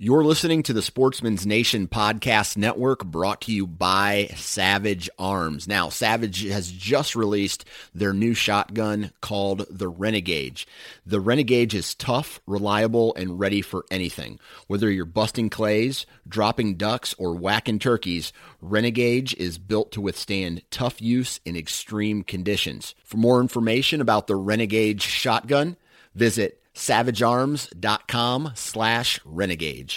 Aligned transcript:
You're 0.00 0.22
listening 0.22 0.62
to 0.62 0.72
the 0.72 0.80
Sportsman's 0.80 1.44
Nation 1.44 1.88
Podcast 1.88 2.56
Network 2.56 3.04
brought 3.04 3.40
to 3.40 3.52
you 3.52 3.66
by 3.66 4.30
Savage 4.36 5.10
Arms. 5.18 5.66
Now, 5.66 5.88
Savage 5.88 6.44
has 6.44 6.70
just 6.70 7.16
released 7.16 7.64
their 7.92 8.12
new 8.12 8.32
shotgun 8.32 9.10
called 9.20 9.66
the 9.68 9.88
Renegade. 9.88 10.62
The 11.04 11.18
Renegade 11.18 11.74
is 11.74 11.96
tough, 11.96 12.40
reliable, 12.46 13.12
and 13.16 13.40
ready 13.40 13.60
for 13.60 13.86
anything. 13.90 14.38
Whether 14.68 14.88
you're 14.88 15.04
busting 15.04 15.50
clays, 15.50 16.06
dropping 16.28 16.76
ducks, 16.76 17.12
or 17.18 17.34
whacking 17.34 17.80
turkeys, 17.80 18.32
Renegade 18.62 19.34
is 19.34 19.58
built 19.58 19.90
to 19.90 20.00
withstand 20.00 20.62
tough 20.70 21.02
use 21.02 21.40
in 21.44 21.56
extreme 21.56 22.22
conditions. 22.22 22.94
For 23.02 23.16
more 23.16 23.40
information 23.40 24.00
about 24.00 24.28
the 24.28 24.36
Renegade 24.36 25.02
shotgun, 25.02 25.76
visit 26.14 26.62
savagearms.com 26.78 28.52
slash 28.54 29.20
renegade. 29.24 29.94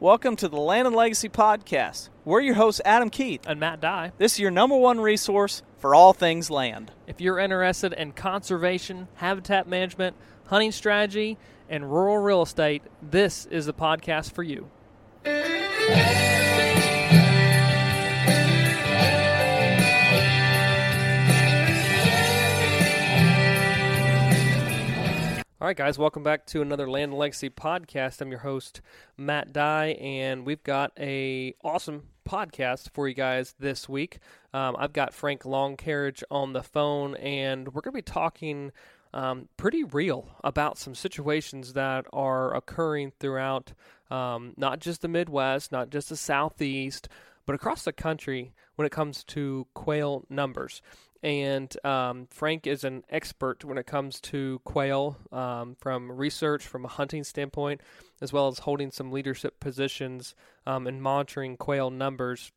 Welcome 0.00 0.36
to 0.36 0.48
the 0.48 0.58
Land 0.60 0.86
and 0.86 0.94
Legacy 0.94 1.28
Podcast. 1.28 2.10
We're 2.24 2.40
your 2.40 2.54
hosts, 2.54 2.80
Adam 2.84 3.10
Keith. 3.10 3.40
and 3.46 3.58
Matt 3.58 3.80
Dye. 3.80 4.12
This 4.18 4.34
is 4.34 4.38
your 4.38 4.50
number 4.52 4.76
one 4.76 5.00
resource 5.00 5.62
for 5.78 5.94
all 5.94 6.12
things 6.12 6.50
land. 6.50 6.92
If 7.06 7.20
you're 7.20 7.38
interested 7.40 7.92
in 7.94 8.12
conservation, 8.12 9.08
habitat 9.14 9.66
management, 9.66 10.14
hunting 10.46 10.70
strategy, 10.72 11.36
and 11.68 11.90
rural 11.90 12.18
real 12.18 12.42
estate, 12.42 12.82
this 13.02 13.46
is 13.46 13.66
the 13.66 13.74
podcast 13.74 14.32
for 14.32 14.42
you. 14.44 14.70
Right, 25.68 25.76
guys, 25.76 25.98
welcome 25.98 26.22
back 26.22 26.46
to 26.46 26.62
another 26.62 26.88
Land 26.88 27.12
and 27.12 27.18
Legacy 27.18 27.50
podcast. 27.50 28.22
I'm 28.22 28.30
your 28.30 28.40
host, 28.40 28.80
Matt 29.18 29.52
Dye, 29.52 29.98
and 30.00 30.46
we've 30.46 30.62
got 30.62 30.92
a 30.98 31.52
awesome 31.62 32.04
podcast 32.26 32.88
for 32.94 33.06
you 33.06 33.12
guys 33.12 33.54
this 33.58 33.86
week. 33.86 34.20
Um, 34.54 34.76
I've 34.78 34.94
got 34.94 35.12
Frank 35.12 35.42
Loncarich 35.42 36.22
on 36.30 36.54
the 36.54 36.62
phone, 36.62 37.16
and 37.16 37.68
we're 37.68 37.82
going 37.82 37.92
to 37.92 37.98
be 37.98 38.00
talking 38.00 38.72
um, 39.12 39.50
pretty 39.58 39.84
real 39.84 40.30
about 40.42 40.78
some 40.78 40.94
situations 40.94 41.74
that 41.74 42.06
are 42.14 42.54
occurring 42.54 43.12
throughout 43.20 43.74
um, 44.10 44.54
not 44.56 44.78
just 44.78 45.02
the 45.02 45.08
Midwest, 45.08 45.70
not 45.70 45.90
just 45.90 46.08
the 46.08 46.16
Southeast, 46.16 47.10
but 47.44 47.54
across 47.54 47.84
the 47.84 47.92
country 47.92 48.54
when 48.76 48.86
it 48.86 48.92
comes 48.92 49.22
to 49.24 49.66
quail 49.74 50.24
numbers 50.30 50.80
and 51.22 51.74
um, 51.84 52.28
Frank 52.30 52.66
is 52.66 52.84
an 52.84 53.04
expert 53.10 53.64
when 53.64 53.78
it 53.78 53.86
comes 53.86 54.20
to 54.20 54.60
quail 54.64 55.16
um, 55.32 55.76
from 55.80 56.12
research, 56.12 56.66
from 56.66 56.84
a 56.84 56.88
hunting 56.88 57.24
standpoint, 57.24 57.80
as 58.20 58.32
well 58.32 58.46
as 58.48 58.60
holding 58.60 58.90
some 58.90 59.10
leadership 59.10 59.58
positions 59.58 60.34
um, 60.66 60.86
and 60.86 61.02
monitoring 61.02 61.56
quail 61.56 61.90
numbers 61.90 62.52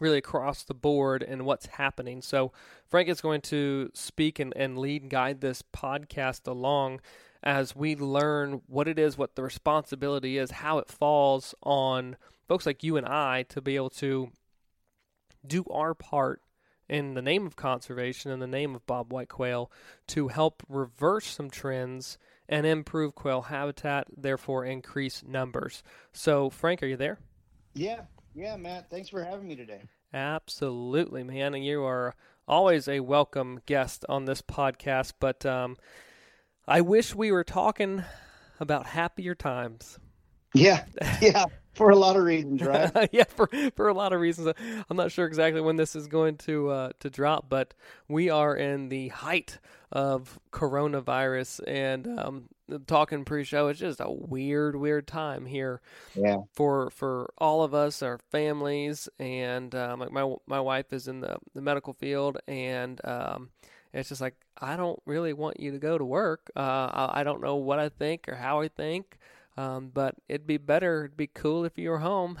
really 0.00 0.18
across 0.18 0.62
the 0.64 0.74
board 0.74 1.22
and 1.22 1.46
what's 1.46 1.66
happening. 1.66 2.20
So, 2.22 2.52
Frank 2.88 3.08
is 3.08 3.20
going 3.20 3.40
to 3.42 3.90
speak 3.94 4.38
and, 4.38 4.52
and 4.56 4.76
lead 4.78 5.02
and 5.02 5.10
guide 5.10 5.40
this 5.40 5.62
podcast 5.74 6.46
along 6.46 7.00
as 7.42 7.76
we 7.76 7.94
learn 7.94 8.62
what 8.66 8.88
it 8.88 8.98
is, 8.98 9.16
what 9.16 9.36
the 9.36 9.42
responsibility 9.42 10.38
is, 10.38 10.50
how 10.50 10.78
it 10.78 10.88
falls 10.88 11.54
on 11.62 12.16
folks 12.48 12.66
like 12.66 12.82
you 12.82 12.96
and 12.96 13.06
I 13.06 13.44
to 13.44 13.60
be 13.60 13.76
able 13.76 13.90
to 13.90 14.30
do 15.46 15.64
our 15.70 15.94
part 15.94 16.42
in 16.88 17.14
the 17.14 17.22
name 17.22 17.46
of 17.46 17.56
conservation, 17.56 18.30
in 18.30 18.40
the 18.40 18.46
name 18.46 18.74
of 18.74 18.86
bobwhite 18.86 19.28
quail, 19.28 19.70
to 20.08 20.28
help 20.28 20.62
reverse 20.68 21.26
some 21.26 21.50
trends 21.50 22.18
and 22.48 22.66
improve 22.66 23.14
quail 23.14 23.42
habitat, 23.42 24.06
therefore 24.16 24.64
increase 24.64 25.22
numbers. 25.26 25.82
So, 26.12 26.50
Frank, 26.50 26.82
are 26.82 26.86
you 26.86 26.96
there? 26.96 27.18
Yeah, 27.74 28.02
yeah, 28.34 28.56
Matt. 28.56 28.88
Thanks 28.90 29.08
for 29.08 29.22
having 29.22 29.48
me 29.48 29.56
today. 29.56 29.82
Absolutely, 30.12 31.24
man. 31.24 31.54
And 31.54 31.64
you 31.64 31.82
are 31.82 32.14
always 32.46 32.88
a 32.88 33.00
welcome 33.00 33.60
guest 33.66 34.04
on 34.08 34.24
this 34.24 34.42
podcast. 34.42 35.14
But 35.18 35.44
um, 35.44 35.76
I 36.66 36.80
wish 36.80 37.14
we 37.14 37.32
were 37.32 37.44
talking 37.44 38.04
about 38.60 38.86
happier 38.86 39.34
times. 39.34 39.98
Yeah, 40.54 40.84
yeah, 41.20 41.46
for 41.76 41.90
a 41.90 41.96
lot 41.96 42.16
of 42.16 42.24
reasons, 42.24 42.62
right? 42.62 43.08
yeah, 43.12 43.24
for 43.24 43.48
for 43.74 43.88
a 43.88 43.94
lot 43.94 44.12
of 44.12 44.20
reasons. 44.20 44.52
I'm 44.88 44.96
not 44.96 45.12
sure 45.12 45.26
exactly 45.26 45.60
when 45.60 45.76
this 45.76 45.94
is 45.94 46.06
going 46.06 46.36
to 46.38 46.70
uh, 46.70 46.90
to 47.00 47.10
drop, 47.10 47.48
but 47.48 47.74
we 48.08 48.30
are 48.30 48.56
in 48.56 48.88
the 48.88 49.08
height 49.08 49.58
of 49.92 50.38
coronavirus, 50.52 51.60
and 51.66 52.18
um, 52.18 52.48
talking 52.86 53.24
pre-show, 53.24 53.68
it's 53.68 53.80
just 53.80 54.00
a 54.00 54.10
weird, 54.10 54.76
weird 54.76 55.06
time 55.06 55.46
here. 55.46 55.80
Yeah. 56.14 56.38
For 56.52 56.90
for 56.90 57.32
all 57.38 57.62
of 57.62 57.74
us, 57.74 58.02
our 58.02 58.18
families, 58.30 59.08
and 59.18 59.74
um, 59.74 60.04
my 60.10 60.34
my 60.46 60.60
wife 60.60 60.92
is 60.92 61.08
in 61.08 61.20
the 61.20 61.36
the 61.54 61.60
medical 61.60 61.92
field, 61.92 62.38
and 62.48 63.00
um, 63.04 63.50
it's 63.92 64.08
just 64.08 64.20
like 64.20 64.34
I 64.60 64.76
don't 64.76 65.00
really 65.06 65.32
want 65.32 65.60
you 65.60 65.72
to 65.72 65.78
go 65.78 65.98
to 65.98 66.04
work. 66.04 66.50
Uh, 66.56 66.60
I, 66.92 67.20
I 67.20 67.24
don't 67.24 67.42
know 67.42 67.56
what 67.56 67.78
I 67.78 67.88
think 67.88 68.28
or 68.28 68.34
how 68.34 68.60
I 68.60 68.68
think. 68.68 69.18
Um, 69.56 69.90
but 69.92 70.14
it'd 70.28 70.46
be 70.46 70.58
better, 70.58 71.04
it'd 71.04 71.16
be 71.16 71.28
cool 71.28 71.64
if 71.64 71.78
you 71.78 71.90
were 71.90 71.98
home. 71.98 72.38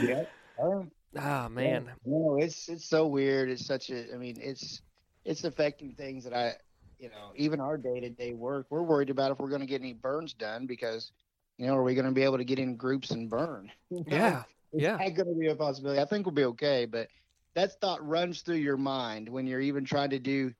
yeah. 0.00 0.24
Um, 0.62 0.90
oh 1.18 1.48
man. 1.48 1.90
No, 2.04 2.36
it's 2.40 2.68
it's 2.68 2.84
so 2.84 3.06
weird. 3.06 3.50
It's 3.50 3.66
such 3.66 3.90
a. 3.90 4.14
I 4.14 4.16
mean, 4.16 4.36
it's 4.40 4.80
it's 5.24 5.44
affecting 5.44 5.92
things 5.92 6.24
that 6.24 6.32
I, 6.32 6.54
you 6.98 7.08
know, 7.08 7.32
even 7.34 7.60
our 7.60 7.76
day 7.76 8.00
to 8.00 8.10
day 8.10 8.34
work. 8.34 8.66
We're 8.70 8.82
worried 8.82 9.10
about 9.10 9.32
if 9.32 9.38
we're 9.38 9.48
going 9.48 9.60
to 9.60 9.66
get 9.66 9.80
any 9.80 9.92
burns 9.92 10.32
done 10.34 10.66
because, 10.66 11.10
you 11.58 11.66
know, 11.66 11.74
are 11.74 11.82
we 11.82 11.94
going 11.94 12.06
to 12.06 12.12
be 12.12 12.22
able 12.22 12.38
to 12.38 12.44
get 12.44 12.58
in 12.58 12.76
groups 12.76 13.10
and 13.10 13.28
burn? 13.28 13.70
Yeah. 14.06 14.44
it's 14.72 14.82
yeah. 14.82 14.96
not 14.96 15.14
going 15.14 15.28
to 15.28 15.38
be 15.38 15.48
a 15.48 15.56
possibility. 15.56 16.00
I 16.00 16.04
think 16.04 16.26
we'll 16.26 16.34
be 16.34 16.44
okay, 16.44 16.86
but 16.86 17.08
that 17.54 17.80
thought 17.80 18.06
runs 18.06 18.42
through 18.42 18.56
your 18.56 18.76
mind 18.76 19.28
when 19.28 19.46
you're 19.46 19.60
even 19.60 19.84
trying 19.84 20.10
to 20.10 20.18
do 20.18 20.52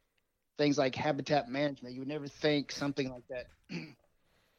things 0.59 0.79
like 0.79 0.95
habitat 0.95 1.49
management. 1.49 1.95
You 1.95 2.01
would 2.01 2.09
never 2.09 2.27
think 2.27 2.73
something 2.73 3.11
like 3.11 3.25
that 3.29 3.47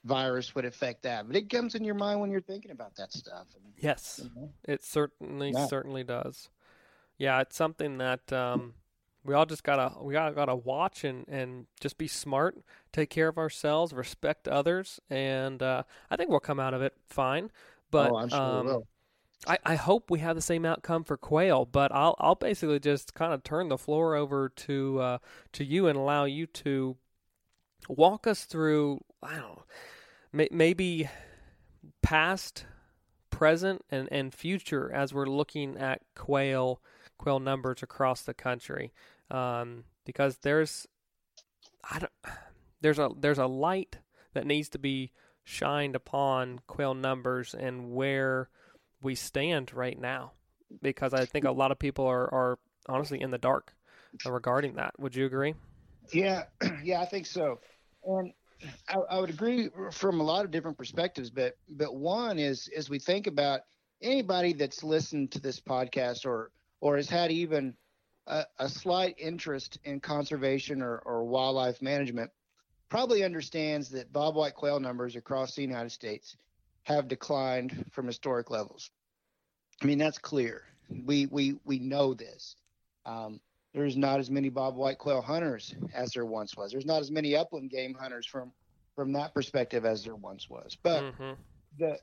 virus 0.07 0.55
would 0.55 0.65
affect 0.65 1.03
that. 1.03 1.27
But 1.27 1.35
it 1.35 1.49
comes 1.49 1.75
in 1.75 1.83
your 1.83 1.95
mind 1.95 2.19
when 2.21 2.31
you're 2.31 2.41
thinking 2.41 2.71
about 2.71 2.95
that 2.95 3.13
stuff. 3.13 3.47
And, 3.55 3.73
Yes. 3.77 4.21
you 4.23 4.31
know, 4.35 4.51
It 4.63 4.83
certainly 4.83 5.51
Yeah. 5.51 5.67
certainly 5.67 6.03
does. 6.03 6.49
Yeah, 7.17 7.41
it's 7.41 7.55
something 7.55 7.97
that 7.97 8.31
um, 8.31 8.73
we 9.23 9.33
all 9.33 9.45
just 9.45 9.63
gotta 9.63 10.01
we 10.01 10.13
gotta 10.13 10.33
gotta 10.33 10.55
watch 10.55 11.03
and, 11.03 11.27
and 11.27 11.67
just 11.79 11.97
be 11.97 12.07
smart, 12.07 12.63
take 12.91 13.09
care 13.09 13.27
of 13.27 13.37
ourselves, 13.37 13.91
respect 13.93 14.47
others, 14.47 14.99
and 15.09 15.61
uh, 15.61 15.83
I 16.09 16.15
think 16.15 16.29
we'll 16.29 16.39
come 16.39 16.59
out 16.59 16.73
of 16.73 16.81
it 16.81 16.93
fine. 17.07 17.51
But 17.91 18.11
oh, 18.11 18.27
sure 18.27 18.39
um. 18.39 18.83
I, 19.45 19.59
I 19.63 19.75
hope 19.75 20.09
we 20.09 20.17
have 20.19 20.35
the 20.35 20.41
same 20.41 20.65
outcome 20.65 21.03
for 21.03 21.15
quail, 21.15 21.65
but 21.65 21.91
I'll 21.91 22.15
I'll 22.19 22.35
basically 22.35 22.79
just 22.79 23.13
kind 23.13 23.33
of 23.33 23.43
turn 23.43 23.69
the 23.69 23.77
floor 23.77 24.15
over 24.15 24.49
to 24.49 24.99
uh, 24.99 25.17
to 25.53 25.63
you 25.63 25.87
and 25.87 25.97
allow 25.97 26.25
you 26.25 26.47
to 26.47 26.97
walk 27.87 28.25
us 28.25 28.45
through. 28.45 29.03
I 29.21 29.35
don't 29.35 29.41
know, 29.41 29.63
may, 30.37 30.47
maybe 30.51 31.09
past, 32.01 32.65
present, 33.29 33.83
and, 33.89 34.07
and 34.11 34.33
future 34.33 34.91
as 34.93 35.13
we're 35.13 35.25
looking 35.25 35.77
at 35.77 36.01
quail 36.15 36.79
quail 37.17 37.39
numbers 37.39 37.81
across 37.81 38.21
the 38.21 38.33
country, 38.33 38.93
um, 39.31 39.83
because 40.05 40.37
there's 40.37 40.87
I 41.89 41.99
don't 41.99 42.11
there's 42.81 42.99
a 42.99 43.09
there's 43.19 43.39
a 43.39 43.47
light 43.47 43.97
that 44.33 44.45
needs 44.45 44.69
to 44.69 44.79
be 44.79 45.11
shined 45.43 45.95
upon 45.95 46.59
quail 46.67 46.93
numbers 46.93 47.55
and 47.57 47.91
where 47.91 48.49
we 49.01 49.15
stand 49.15 49.73
right 49.73 49.99
now 49.99 50.33
because 50.81 51.13
I 51.13 51.25
think 51.25 51.45
a 51.45 51.51
lot 51.51 51.71
of 51.71 51.79
people 51.79 52.05
are, 52.05 52.33
are 52.33 52.59
honestly 52.87 53.21
in 53.21 53.31
the 53.31 53.37
dark 53.37 53.73
regarding 54.25 54.75
that. 54.75 54.99
Would 54.99 55.15
you 55.15 55.25
agree? 55.25 55.55
Yeah, 56.11 56.43
yeah, 56.83 57.01
I 57.01 57.05
think 57.05 57.25
so. 57.25 57.59
And 58.05 58.33
I, 58.89 58.97
I, 58.97 59.19
would 59.19 59.29
agree 59.29 59.69
from 59.91 60.19
a 60.19 60.23
lot 60.23 60.45
of 60.45 60.51
different 60.51 60.77
perspectives, 60.77 61.29
but 61.29 61.57
but 61.69 61.95
one 61.95 62.39
is 62.39 62.69
as 62.75 62.89
we 62.89 62.99
think 62.99 63.27
about 63.27 63.61
anybody 64.01 64.53
that's 64.53 64.83
listened 64.83 65.31
to 65.31 65.39
this 65.39 65.59
podcast 65.59 66.25
or 66.25 66.51
or 66.81 66.97
has 66.97 67.09
had 67.09 67.31
even 67.31 67.75
a, 68.27 68.43
a 68.59 68.69
slight 68.69 69.15
interest 69.17 69.79
in 69.83 69.99
conservation 69.99 70.81
or, 70.81 70.99
or 70.99 71.23
wildlife 71.23 71.81
management 71.81 72.31
probably 72.89 73.23
understands 73.23 73.89
that 73.89 74.11
bobwhite 74.13 74.53
quail 74.53 74.79
numbers 74.79 75.15
across 75.15 75.55
the 75.55 75.61
United 75.61 75.91
States 75.91 76.35
have 76.83 77.07
declined 77.07 77.85
from 77.91 78.07
historic 78.07 78.49
levels. 78.49 78.91
I 79.81 79.85
mean 79.85 79.97
that's 79.97 80.17
clear. 80.17 80.63
We 80.89 81.25
we 81.27 81.55
we 81.65 81.79
know 81.79 82.13
this. 82.13 82.55
Um, 83.05 83.39
there's 83.77 83.95
not 83.95 84.19
as 84.19 84.31
many 84.31 84.49
bobwhite 84.49 84.97
quail 84.97 85.21
hunters 85.21 85.75
as 85.93 86.11
there 86.11 86.25
once 86.25 86.57
was. 86.57 86.71
There's 86.71 86.85
not 86.85 86.99
as 86.99 87.11
many 87.11 87.35
upland 87.35 87.69
game 87.69 87.93
hunters 87.93 88.25
from 88.25 88.51
from 88.95 89.13
that 89.13 89.35
perspective 89.35 89.85
as 89.85 90.03
there 90.03 90.15
once 90.15 90.49
was. 90.49 90.75
But 90.81 91.03
mm-hmm. 91.03 91.33
the 91.77 91.99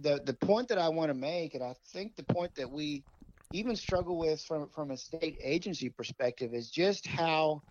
the 0.00 0.22
the 0.24 0.32
point 0.32 0.68
that 0.68 0.78
I 0.78 0.88
want 0.88 1.10
to 1.10 1.14
make, 1.14 1.54
and 1.54 1.62
I 1.62 1.74
think 1.88 2.16
the 2.16 2.22
point 2.22 2.54
that 2.54 2.70
we 2.70 3.04
even 3.52 3.76
struggle 3.76 4.16
with 4.16 4.40
from 4.42 4.70
from 4.70 4.90
a 4.90 4.96
state 4.96 5.36
agency 5.42 5.90
perspective, 5.90 6.54
is 6.54 6.70
just 6.70 7.06
how 7.06 7.62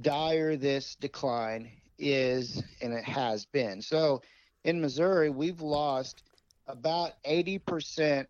dire 0.00 0.56
this 0.56 0.94
decline 0.94 1.68
is, 1.98 2.62
and 2.80 2.92
it 2.92 3.04
has 3.04 3.44
been. 3.44 3.82
So, 3.82 4.22
in 4.62 4.80
Missouri, 4.80 5.30
we've 5.30 5.60
lost 5.60 6.22
about 6.68 7.14
eighty 7.24 7.58
percent 7.58 8.28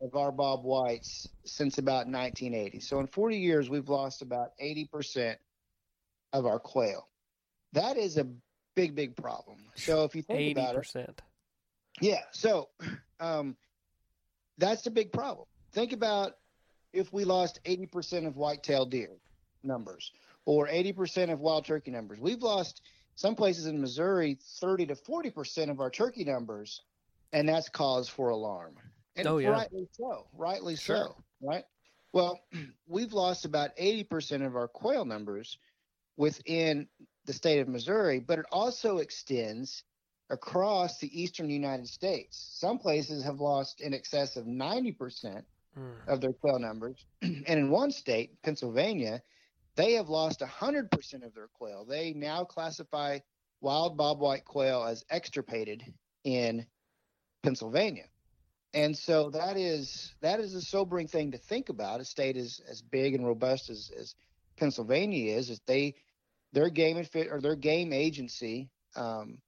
of 0.00 0.14
our 0.14 0.30
Bob 0.30 0.64
Whites 0.64 1.28
since 1.44 1.78
about 1.78 2.06
1980. 2.06 2.80
So 2.80 3.00
in 3.00 3.06
40 3.06 3.36
years, 3.36 3.68
we've 3.68 3.88
lost 3.88 4.22
about 4.22 4.50
80% 4.62 5.36
of 6.32 6.46
our 6.46 6.58
quail. 6.58 7.08
That 7.72 7.96
is 7.96 8.16
a 8.16 8.26
big, 8.74 8.94
big 8.94 9.16
problem. 9.16 9.58
So 9.74 10.04
if 10.04 10.14
you 10.14 10.22
think 10.22 10.56
80%. 10.56 10.60
about 10.60 10.84
it, 10.94 11.22
yeah. 12.00 12.20
So 12.32 12.68
um, 13.20 13.56
that's 14.58 14.86
a 14.86 14.90
big 14.90 15.12
problem. 15.12 15.46
Think 15.72 15.92
about 15.92 16.36
if 16.92 17.12
we 17.12 17.24
lost 17.24 17.60
80% 17.64 18.26
of 18.26 18.36
white-tailed 18.36 18.90
deer 18.90 19.10
numbers 19.62 20.12
or 20.44 20.68
80% 20.68 21.32
of 21.32 21.40
wild 21.40 21.66
turkey 21.66 21.90
numbers. 21.90 22.18
We've 22.20 22.42
lost 22.42 22.82
some 23.16 23.34
places 23.34 23.66
in 23.66 23.80
Missouri 23.80 24.38
30 24.60 24.86
to 24.86 24.94
40% 24.94 25.70
of 25.70 25.80
our 25.80 25.90
turkey 25.90 26.24
numbers, 26.24 26.82
and 27.32 27.48
that's 27.48 27.68
cause 27.68 28.08
for 28.08 28.30
alarm. 28.30 28.76
And 29.18 29.26
oh, 29.26 29.38
yeah. 29.38 29.50
rightly 29.50 29.88
so. 29.92 30.26
Rightly 30.32 30.76
sure. 30.76 30.96
so. 30.96 31.16
Right. 31.42 31.64
Well, 32.12 32.40
we've 32.86 33.12
lost 33.12 33.44
about 33.44 33.76
80% 33.76 34.46
of 34.46 34.56
our 34.56 34.68
quail 34.68 35.04
numbers 35.04 35.58
within 36.16 36.88
the 37.26 37.32
state 37.32 37.60
of 37.60 37.68
Missouri, 37.68 38.20
but 38.20 38.38
it 38.38 38.46
also 38.50 38.98
extends 38.98 39.84
across 40.30 40.98
the 40.98 41.20
eastern 41.20 41.50
United 41.50 41.88
States. 41.88 42.50
Some 42.54 42.78
places 42.78 43.24
have 43.24 43.40
lost 43.40 43.80
in 43.80 43.94
excess 43.94 44.36
of 44.36 44.44
90% 44.44 44.96
mm. 44.96 45.42
of 46.06 46.20
their 46.20 46.32
quail 46.32 46.58
numbers. 46.58 47.04
and 47.22 47.46
in 47.46 47.70
one 47.70 47.90
state, 47.90 48.40
Pennsylvania, 48.42 49.22
they 49.76 49.92
have 49.94 50.08
lost 50.08 50.40
100% 50.40 51.24
of 51.24 51.34
their 51.34 51.48
quail. 51.54 51.84
They 51.84 52.12
now 52.12 52.44
classify 52.44 53.18
wild 53.60 53.96
bobwhite 53.96 54.44
quail 54.44 54.84
as 54.84 55.04
extirpated 55.10 55.84
in 56.24 56.66
Pennsylvania 57.42 58.04
and 58.74 58.96
so 58.96 59.30
that 59.30 59.56
is 59.56 60.14
that 60.20 60.40
is 60.40 60.54
a 60.54 60.60
sobering 60.60 61.06
thing 61.06 61.32
to 61.32 61.38
think 61.38 61.68
about. 61.68 62.00
A 62.00 62.04
state 62.04 62.36
as 62.36 62.60
as 62.70 62.82
big 62.82 63.14
and 63.14 63.26
robust 63.26 63.70
as, 63.70 63.90
as 63.98 64.14
Pennsylvania 64.56 65.36
is, 65.36 65.50
is 65.50 65.60
they 65.66 65.94
their 66.52 66.68
game 66.68 66.96
and 66.96 67.08
fit 67.08 67.28
or 67.30 67.40
their 67.40 67.56
game 67.56 67.92
agency 67.92 68.68
um, 68.96 69.38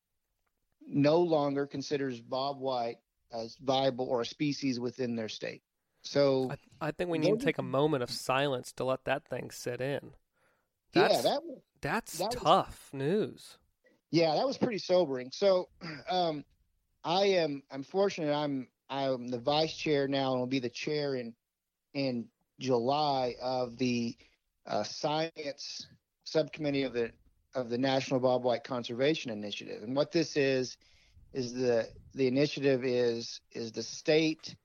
no 0.87 1.19
longer 1.19 1.67
considers 1.67 2.21
Bob 2.21 2.59
White 2.59 2.99
as 3.33 3.57
viable 3.63 4.07
or 4.07 4.23
a 4.23 4.27
species 4.27 4.81
within 4.81 5.17
their 5.17 5.29
state. 5.29 5.63
So 6.03 6.51
I, 6.81 6.89
I 6.89 6.91
think 6.93 7.11
we 7.11 7.19
need 7.19 7.39
to 7.39 7.45
take 7.45 7.59
a 7.59 7.63
moment 7.63 8.03
of 8.03 8.11
silence 8.11 8.73
to 8.73 8.85
let 8.85 9.05
that 9.05 9.27
thing 9.29 9.51
sit 9.51 9.81
in. 9.81 10.13
That's, 10.93 11.17
yeah, 11.17 11.23
that 11.23 11.43
was, 11.45 11.59
that's 11.81 12.19
that 12.19 12.33
tough 12.33 12.89
was, 12.93 12.99
news. 12.99 13.59
Yeah, 14.11 14.35
that 14.35 14.47
was 14.47 14.59
pretty 14.59 14.79
sobering. 14.79 15.31
So, 15.33 15.69
um, 16.11 16.45
I 17.05 17.25
am. 17.27 17.63
I'm 17.71 17.83
fortunate. 17.83 18.35
I'm 18.35 18.67
I'm 18.91 19.29
the 19.29 19.39
vice 19.39 19.75
chair 19.75 20.09
now 20.09 20.33
and 20.33 20.41
will 20.41 20.47
be 20.47 20.59
the 20.59 20.69
chair 20.69 21.15
in 21.15 21.33
in 21.95 22.27
July 22.59 23.35
of 23.41 23.79
the 23.79 24.17
uh, 24.67 24.83
science 24.83 25.87
subcommittee 26.25 26.83
of 26.83 26.93
the 26.93 27.11
of 27.55 27.71
the 27.71 27.79
National 27.79 28.21
Bobwhite 28.21 28.65
Conservation 28.65 29.31
Initiative. 29.31 29.83
And 29.83 29.97
what 29.97 30.13
this 30.13 30.37
is 30.37 30.77
is 31.33 31.55
the 31.55 31.89
the 32.15 32.27
initiative 32.27 32.85
is 32.85 33.41
is 33.53 33.73
the 33.73 33.83
state 33.83 34.57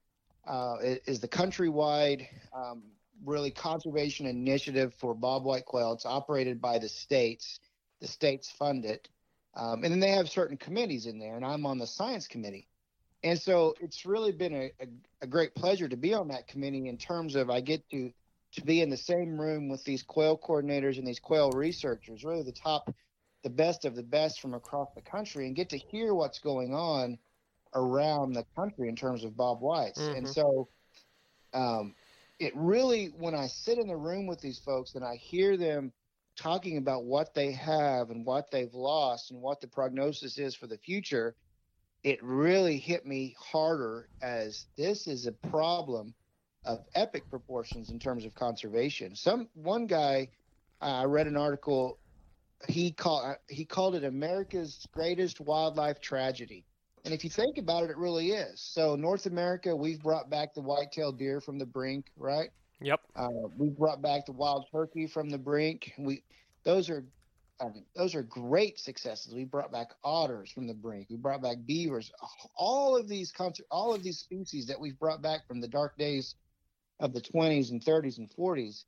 uh, 0.47 0.77
is 0.81 1.19
the 1.19 1.27
countrywide 1.27 2.27
um, 2.53 2.83
really 3.23 3.51
conservation 3.51 4.25
initiative 4.25 4.93
for 4.95 5.15
bobwhite 5.15 5.65
quail. 5.65 5.93
It's 5.93 6.05
operated 6.05 6.59
by 6.59 6.79
the 6.79 6.89
states. 6.89 7.59
The 8.01 8.07
states 8.07 8.51
fund 8.51 8.85
it, 8.85 9.07
um, 9.55 9.83
and 9.83 9.91
then 9.91 9.99
they 9.99 10.11
have 10.11 10.29
certain 10.29 10.57
committees 10.57 11.05
in 11.05 11.17
there. 11.17 11.35
And 11.35 11.45
I'm 11.45 11.65
on 11.65 11.77
the 11.77 11.87
science 11.87 12.27
committee. 12.27 12.67
And 13.25 13.41
so 13.41 13.73
it's 13.81 14.05
really 14.05 14.31
been 14.31 14.53
a, 14.53 14.71
a, 14.79 14.87
a, 15.23 15.27
great 15.27 15.55
pleasure 15.55 15.89
to 15.89 15.97
be 15.97 16.13
on 16.13 16.27
that 16.27 16.47
committee 16.47 16.87
in 16.87 16.95
terms 16.95 17.35
of 17.35 17.49
I 17.49 17.59
get 17.59 17.81
to 17.89 18.13
to 18.53 18.61
be 18.61 18.81
in 18.81 18.89
the 18.91 18.97
same 18.97 19.41
room 19.41 19.67
with 19.67 19.83
these 19.83 20.03
quail 20.03 20.37
coordinators 20.37 20.99
and 20.99 21.05
these 21.05 21.19
quail 21.19 21.49
researchers, 21.49 22.23
really 22.23 22.43
the 22.43 22.51
top, 22.51 22.93
the 23.43 23.49
best 23.49 23.83
of 23.83 23.95
the 23.95 24.03
best 24.03 24.39
from 24.39 24.53
across 24.53 24.89
the 24.93 25.01
country, 25.01 25.47
and 25.47 25.55
get 25.55 25.69
to 25.69 25.77
hear 25.77 26.13
what's 26.13 26.37
going 26.39 26.73
on 26.73 27.17
around 27.73 28.33
the 28.33 28.45
country 28.55 28.87
in 28.87 28.95
terms 28.95 29.23
of 29.23 29.35
Bob 29.35 29.59
Whites. 29.59 29.99
Mm-hmm. 29.99 30.17
And 30.17 30.29
so 30.29 30.69
um, 31.53 31.95
it 32.39 32.53
really, 32.55 33.07
when 33.07 33.33
I 33.33 33.47
sit 33.47 33.79
in 33.79 33.87
the 33.87 33.97
room 33.97 34.27
with 34.27 34.39
these 34.39 34.59
folks 34.59 34.93
and 34.93 35.03
I 35.03 35.15
hear 35.15 35.57
them 35.57 35.91
talking 36.37 36.77
about 36.77 37.05
what 37.05 37.33
they 37.33 37.51
have 37.53 38.11
and 38.11 38.23
what 38.23 38.51
they've 38.51 38.73
lost 38.73 39.31
and 39.31 39.41
what 39.41 39.59
the 39.59 39.67
prognosis 39.67 40.37
is 40.37 40.55
for 40.55 40.67
the 40.67 40.77
future, 40.77 41.35
it 42.05 42.21
really 42.21 42.77
hit 42.77 43.03
me 43.07 43.35
harder 43.37 44.07
as 44.21 44.67
this 44.77 45.07
is 45.07 45.25
a 45.25 45.31
problem 45.31 46.13
of 46.63 46.85
epic 46.93 47.27
proportions 47.31 47.89
in 47.89 47.97
terms 47.97 48.25
of 48.25 48.35
conservation. 48.35 49.15
Some 49.15 49.49
one 49.55 49.87
guy, 49.87 50.29
I 50.79 51.05
read 51.05 51.25
an 51.25 51.35
article. 51.35 51.97
He 52.69 52.91
called 52.91 53.35
he 53.49 53.65
called 53.65 53.95
it 53.95 54.03
America's 54.03 54.87
greatest 54.91 55.41
wildlife 55.41 55.99
tragedy, 55.99 56.63
and 57.05 57.13
if 57.13 57.23
you 57.23 57.29
think 57.29 57.57
about 57.57 57.83
it, 57.83 57.89
it 57.89 57.97
really 57.97 58.31
is. 58.31 58.61
So 58.61 58.95
North 58.95 59.25
America, 59.25 59.75
we've 59.75 60.01
brought 60.01 60.29
back 60.29 60.53
the 60.53 60.61
white-tailed 60.61 61.17
deer 61.17 61.41
from 61.41 61.57
the 61.57 61.65
brink, 61.65 62.05
right? 62.17 62.51
Yep. 62.81 63.01
Uh, 63.15 63.29
we 63.57 63.69
brought 63.69 64.03
back 64.03 64.27
the 64.27 64.31
wild 64.31 64.67
turkey 64.71 65.07
from 65.07 65.29
the 65.29 65.39
brink. 65.39 65.91
We 65.97 66.21
those 66.63 66.87
are 66.87 67.03
um, 67.59 67.85
those 67.95 68.15
are 68.15 68.23
great 68.23 68.79
successes. 68.79 69.33
We 69.33 69.45
brought 69.45 69.71
back 69.71 69.91
otters 70.03 70.51
from 70.51 70.67
the 70.67 70.73
brink. 70.73 71.07
We 71.09 71.15
brought 71.15 71.41
back 71.41 71.57
beavers. 71.65 72.11
All 72.55 72.97
of 72.97 73.07
these 73.07 73.31
concert, 73.31 73.65
all 73.71 73.93
of 73.93 74.03
these 74.03 74.19
species 74.19 74.67
that 74.67 74.79
we've 74.79 74.99
brought 74.99 75.21
back 75.21 75.47
from 75.47 75.61
the 75.61 75.67
dark 75.67 75.97
days 75.97 76.35
of 76.99 77.13
the 77.13 77.21
20s 77.21 77.71
and 77.71 77.83
30s 77.83 78.17
and 78.17 78.29
40s, 78.29 78.83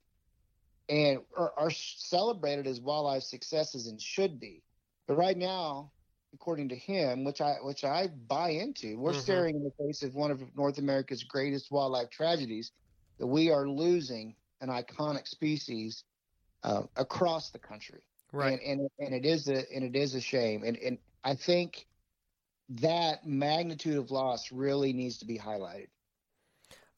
and 0.89 1.19
are, 1.37 1.53
are 1.57 1.71
celebrated 1.71 2.67
as 2.67 2.79
wildlife 2.79 3.23
successes 3.23 3.87
and 3.87 4.01
should 4.01 4.39
be. 4.39 4.63
But 5.07 5.17
right 5.17 5.37
now, 5.37 5.91
according 6.33 6.69
to 6.69 6.75
him, 6.75 7.23
which 7.23 7.39
I 7.39 7.55
which 7.61 7.83
I 7.85 8.07
buy 8.27 8.49
into, 8.49 8.97
we're 8.97 9.11
mm-hmm. 9.11 9.19
staring 9.19 9.55
in 9.55 9.63
the 9.63 9.71
face 9.85 10.03
of 10.03 10.13
one 10.15 10.31
of 10.31 10.41
North 10.55 10.77
America's 10.77 11.23
greatest 11.23 11.71
wildlife 11.71 12.09
tragedies 12.09 12.71
that 13.17 13.27
we 13.27 13.49
are 13.49 13.67
losing 13.67 14.35
an 14.59 14.69
iconic 14.69 15.27
species 15.27 16.03
uh, 16.63 16.83
across 16.97 17.51
the 17.51 17.59
country. 17.59 18.01
Right. 18.31 18.59
And, 18.61 18.81
and 18.81 18.89
and 18.99 19.15
it 19.15 19.25
is 19.25 19.47
a 19.47 19.71
and 19.73 19.83
it 19.83 19.95
is 19.95 20.15
a 20.15 20.21
shame. 20.21 20.63
And 20.63 20.77
and 20.77 20.97
I 21.23 21.35
think 21.35 21.87
that 22.69 23.25
magnitude 23.25 23.97
of 23.97 24.11
loss 24.11 24.51
really 24.51 24.93
needs 24.93 25.17
to 25.19 25.25
be 25.25 25.37
highlighted. 25.37 25.87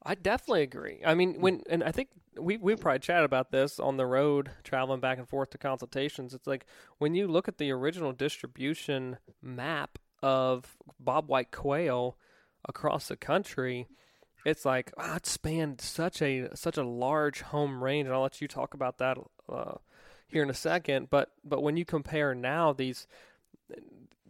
I 0.03 0.15
definitely 0.15 0.63
agree. 0.63 1.01
I 1.05 1.13
mean, 1.13 1.41
when 1.41 1.63
and 1.69 1.83
I 1.83 1.91
think 1.91 2.09
we 2.39 2.57
we 2.57 2.75
probably 2.75 2.99
chat 2.99 3.23
about 3.23 3.51
this 3.51 3.79
on 3.79 3.97
the 3.97 4.05
road 4.05 4.51
traveling 4.63 5.01
back 5.01 5.17
and 5.17 5.27
forth 5.27 5.49
to 5.51 5.57
consultations. 5.57 6.33
It's 6.33 6.47
like 6.47 6.65
when 6.97 7.15
you 7.15 7.27
look 7.27 7.47
at 7.47 7.57
the 7.57 7.71
original 7.71 8.13
distribution 8.13 9.17
map 9.41 9.99
of 10.23 10.77
bobwhite 11.03 11.51
quail 11.51 12.17
across 12.67 13.07
the 13.07 13.17
country, 13.17 13.87
it's 14.45 14.65
like 14.65 14.91
wow, 14.97 15.17
it 15.17 15.25
spanned 15.25 15.81
such 15.81 16.21
a 16.21 16.55
such 16.55 16.77
a 16.77 16.83
large 16.83 17.41
home 17.41 17.83
range. 17.83 18.05
And 18.07 18.15
I'll 18.15 18.21
let 18.21 18.41
you 18.41 18.47
talk 18.47 18.73
about 18.73 18.97
that 18.99 19.17
uh, 19.49 19.75
here 20.29 20.43
in 20.43 20.49
a 20.49 20.53
second. 20.53 21.09
But 21.09 21.31
but 21.43 21.61
when 21.61 21.77
you 21.77 21.85
compare 21.85 22.33
now 22.33 22.73
these 22.73 23.07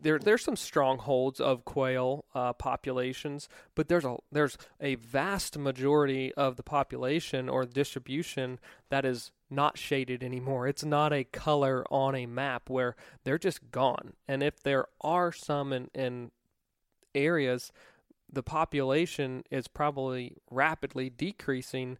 there 0.02 0.20
there's 0.20 0.44
some 0.44 0.56
strongholds 0.56 1.40
of 1.40 1.66
quail 1.66 2.26
uh, 2.34 2.54
populations, 2.54 3.50
but 3.76 3.88
there's 3.88 4.06
a 4.06 4.18
there's 4.32 4.58
a 4.80 4.96
vast 4.96 5.58
majority 5.58 6.34
of 6.36 6.56
the 6.56 6.64
population 6.64 7.50
or 7.50 7.66
distribution 7.66 8.60
that 8.90 9.06
is 9.06 9.32
not 9.50 9.78
shaded 9.78 10.24
anymore. 10.24 10.68
It's 10.68 10.86
not 10.86 11.12
a 11.12 11.24
color 11.24 11.86
on 11.92 12.16
a 12.16 12.26
map 12.26 12.70
where 12.70 12.96
they're 13.24 13.40
just 13.40 13.72
gone. 13.72 14.14
And 14.28 14.44
if 14.44 14.62
there 14.62 14.86
are 15.02 15.32
some 15.32 15.74
in, 15.74 15.90
in 15.96 16.32
areas, 17.16 17.72
the 18.32 18.44
population 18.44 19.44
is 19.50 19.68
probably 19.68 20.38
rapidly 20.52 21.10
decreasing 21.10 21.98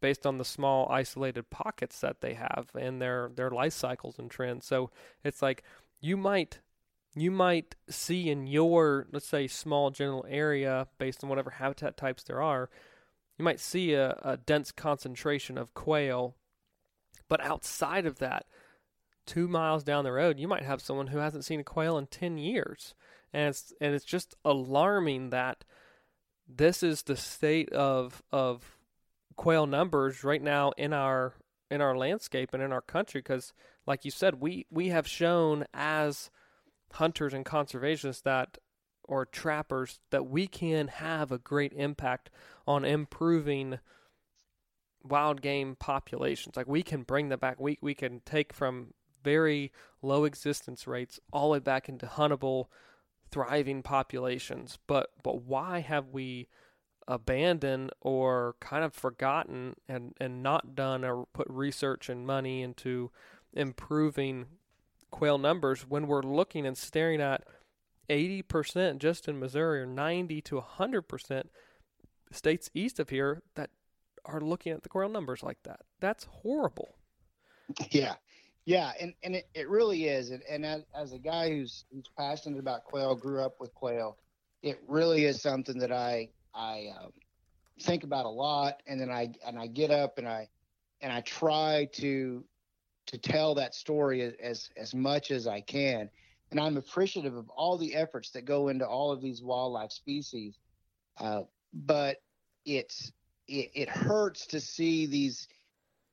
based 0.00 0.26
on 0.26 0.38
the 0.38 0.44
small 0.44 0.88
isolated 0.90 1.50
pockets 1.50 2.00
that 2.00 2.20
they 2.20 2.34
have 2.34 2.70
and 2.78 3.00
their 3.00 3.30
their 3.34 3.50
life 3.50 3.72
cycles 3.72 4.18
and 4.18 4.30
trends. 4.30 4.66
So 4.66 4.90
it's 5.24 5.42
like 5.42 5.62
you 6.00 6.16
might 6.16 6.60
you 7.14 7.30
might 7.30 7.74
see 7.88 8.28
in 8.28 8.46
your 8.46 9.06
let's 9.12 9.26
say 9.26 9.46
small 9.46 9.90
general 9.90 10.26
area 10.28 10.86
based 10.98 11.22
on 11.22 11.30
whatever 11.30 11.50
habitat 11.50 11.96
types 11.96 12.22
there 12.22 12.42
are, 12.42 12.70
you 13.38 13.44
might 13.44 13.60
see 13.60 13.94
a, 13.94 14.18
a 14.22 14.36
dense 14.36 14.72
concentration 14.72 15.58
of 15.58 15.74
quail, 15.74 16.36
but 17.28 17.40
outside 17.40 18.06
of 18.06 18.18
that, 18.18 18.46
two 19.26 19.48
miles 19.48 19.84
down 19.84 20.04
the 20.04 20.12
road, 20.12 20.38
you 20.38 20.48
might 20.48 20.64
have 20.64 20.80
someone 20.80 21.08
who 21.08 21.18
hasn't 21.18 21.44
seen 21.44 21.60
a 21.60 21.64
quail 21.64 21.98
in 21.98 22.06
ten 22.06 22.38
years, 22.38 22.94
and 23.32 23.48
it's 23.50 23.72
and 23.80 23.94
it's 23.94 24.04
just 24.04 24.34
alarming 24.44 25.30
that 25.30 25.64
this 26.48 26.82
is 26.82 27.02
the 27.02 27.16
state 27.16 27.70
of 27.72 28.22
of 28.32 28.77
quail 29.38 29.66
numbers 29.66 30.22
right 30.22 30.42
now 30.42 30.72
in 30.76 30.92
our 30.92 31.32
in 31.70 31.80
our 31.80 31.96
landscape 31.96 32.50
and 32.52 32.62
in 32.62 32.72
our 32.72 32.82
country 32.82 33.20
because 33.20 33.54
like 33.86 34.04
you 34.04 34.10
said 34.10 34.40
we 34.40 34.66
we 34.70 34.88
have 34.88 35.06
shown 35.06 35.64
as 35.72 36.30
hunters 36.92 37.32
and 37.32 37.46
conservationists 37.46 38.22
that 38.22 38.58
or 39.04 39.24
trappers 39.24 40.00
that 40.10 40.26
we 40.26 40.46
can 40.46 40.88
have 40.88 41.32
a 41.32 41.38
great 41.38 41.72
impact 41.72 42.30
on 42.66 42.84
improving 42.84 43.78
wild 45.02 45.40
game 45.40 45.76
populations. 45.78 46.56
Like 46.56 46.68
we 46.68 46.82
can 46.82 47.02
bring 47.02 47.30
them 47.30 47.38
back. 47.38 47.58
We 47.58 47.78
we 47.80 47.94
can 47.94 48.20
take 48.24 48.52
from 48.52 48.92
very 49.24 49.72
low 50.02 50.24
existence 50.24 50.86
rates 50.86 51.18
all 51.32 51.48
the 51.48 51.52
way 51.54 51.58
back 51.58 51.88
into 51.88 52.06
huntable 52.06 52.66
thriving 53.30 53.82
populations. 53.82 54.78
But 54.86 55.10
but 55.22 55.42
why 55.42 55.80
have 55.80 56.08
we 56.08 56.48
abandoned 57.08 57.90
or 58.02 58.54
kind 58.60 58.84
of 58.84 58.92
forgotten 58.92 59.74
and, 59.88 60.14
and 60.20 60.42
not 60.42 60.76
done 60.76 61.04
or 61.04 61.26
put 61.32 61.48
research 61.48 62.08
and 62.08 62.26
money 62.26 62.62
into 62.62 63.10
improving 63.54 64.44
quail 65.10 65.38
numbers 65.38 65.86
when 65.88 66.06
we're 66.06 66.22
looking 66.22 66.66
and 66.66 66.76
staring 66.76 67.20
at 67.20 67.44
80% 68.10 68.98
just 68.98 69.26
in 69.26 69.40
Missouri 69.40 69.80
or 69.80 69.86
90 69.86 70.42
to 70.42 70.60
100% 70.60 71.44
states 72.30 72.70
east 72.74 73.00
of 73.00 73.08
here 73.08 73.42
that 73.54 73.70
are 74.26 74.40
looking 74.40 74.72
at 74.72 74.82
the 74.82 74.90
quail 74.90 75.08
numbers 75.08 75.42
like 75.42 75.62
that. 75.64 75.80
That's 75.98 76.24
horrible. 76.24 76.94
Yeah. 77.90 78.14
Yeah, 78.64 78.92
and, 79.00 79.14
and 79.22 79.34
it, 79.34 79.48
it 79.54 79.66
really 79.70 80.08
is. 80.08 80.28
And, 80.28 80.42
and 80.48 80.66
as, 80.66 80.82
as 80.94 81.12
a 81.14 81.18
guy 81.18 81.48
who's 81.48 81.86
who's 81.90 82.04
passionate 82.18 82.58
about 82.58 82.84
quail, 82.84 83.14
grew 83.16 83.42
up 83.42 83.54
with 83.60 83.72
quail, 83.72 84.18
it 84.62 84.78
really 84.86 85.24
is 85.24 85.40
something 85.40 85.78
that 85.78 85.90
I 85.90 86.28
I 86.58 86.88
um, 87.00 87.12
think 87.80 88.02
about 88.02 88.26
a 88.26 88.30
lot, 88.30 88.82
and 88.86 89.00
then 89.00 89.10
I 89.10 89.32
and 89.46 89.58
I 89.58 89.68
get 89.68 89.90
up 89.90 90.18
and 90.18 90.28
I 90.28 90.48
and 91.00 91.12
I 91.12 91.20
try 91.20 91.88
to 91.94 92.44
to 93.06 93.18
tell 93.18 93.54
that 93.54 93.74
story 93.74 94.34
as 94.42 94.70
as 94.76 94.94
much 94.94 95.30
as 95.30 95.46
I 95.46 95.60
can. 95.60 96.10
And 96.50 96.58
I'm 96.58 96.76
appreciative 96.76 97.36
of 97.36 97.48
all 97.50 97.78
the 97.78 97.94
efforts 97.94 98.30
that 98.30 98.44
go 98.44 98.68
into 98.68 98.86
all 98.86 99.12
of 99.12 99.20
these 99.20 99.42
wildlife 99.42 99.92
species. 99.92 100.58
Uh, 101.18 101.42
but 101.72 102.16
it's 102.64 103.12
it, 103.46 103.70
it, 103.74 103.88
hurts 103.88 104.46
to 104.46 104.60
see 104.60 105.06
these 105.06 105.46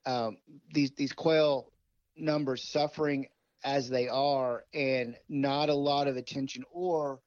um, 0.06 0.38
these 0.74 0.92
these 0.92 1.14
quail 1.14 1.72
numbers 2.18 2.64
suffering 2.64 3.28
as 3.64 3.90
they 3.90 4.08
are, 4.08 4.66
and 4.74 5.16
not 5.28 5.70
a 5.70 5.74
lot 5.74 6.08
of 6.08 6.18
attention 6.18 6.64
or 6.72 7.20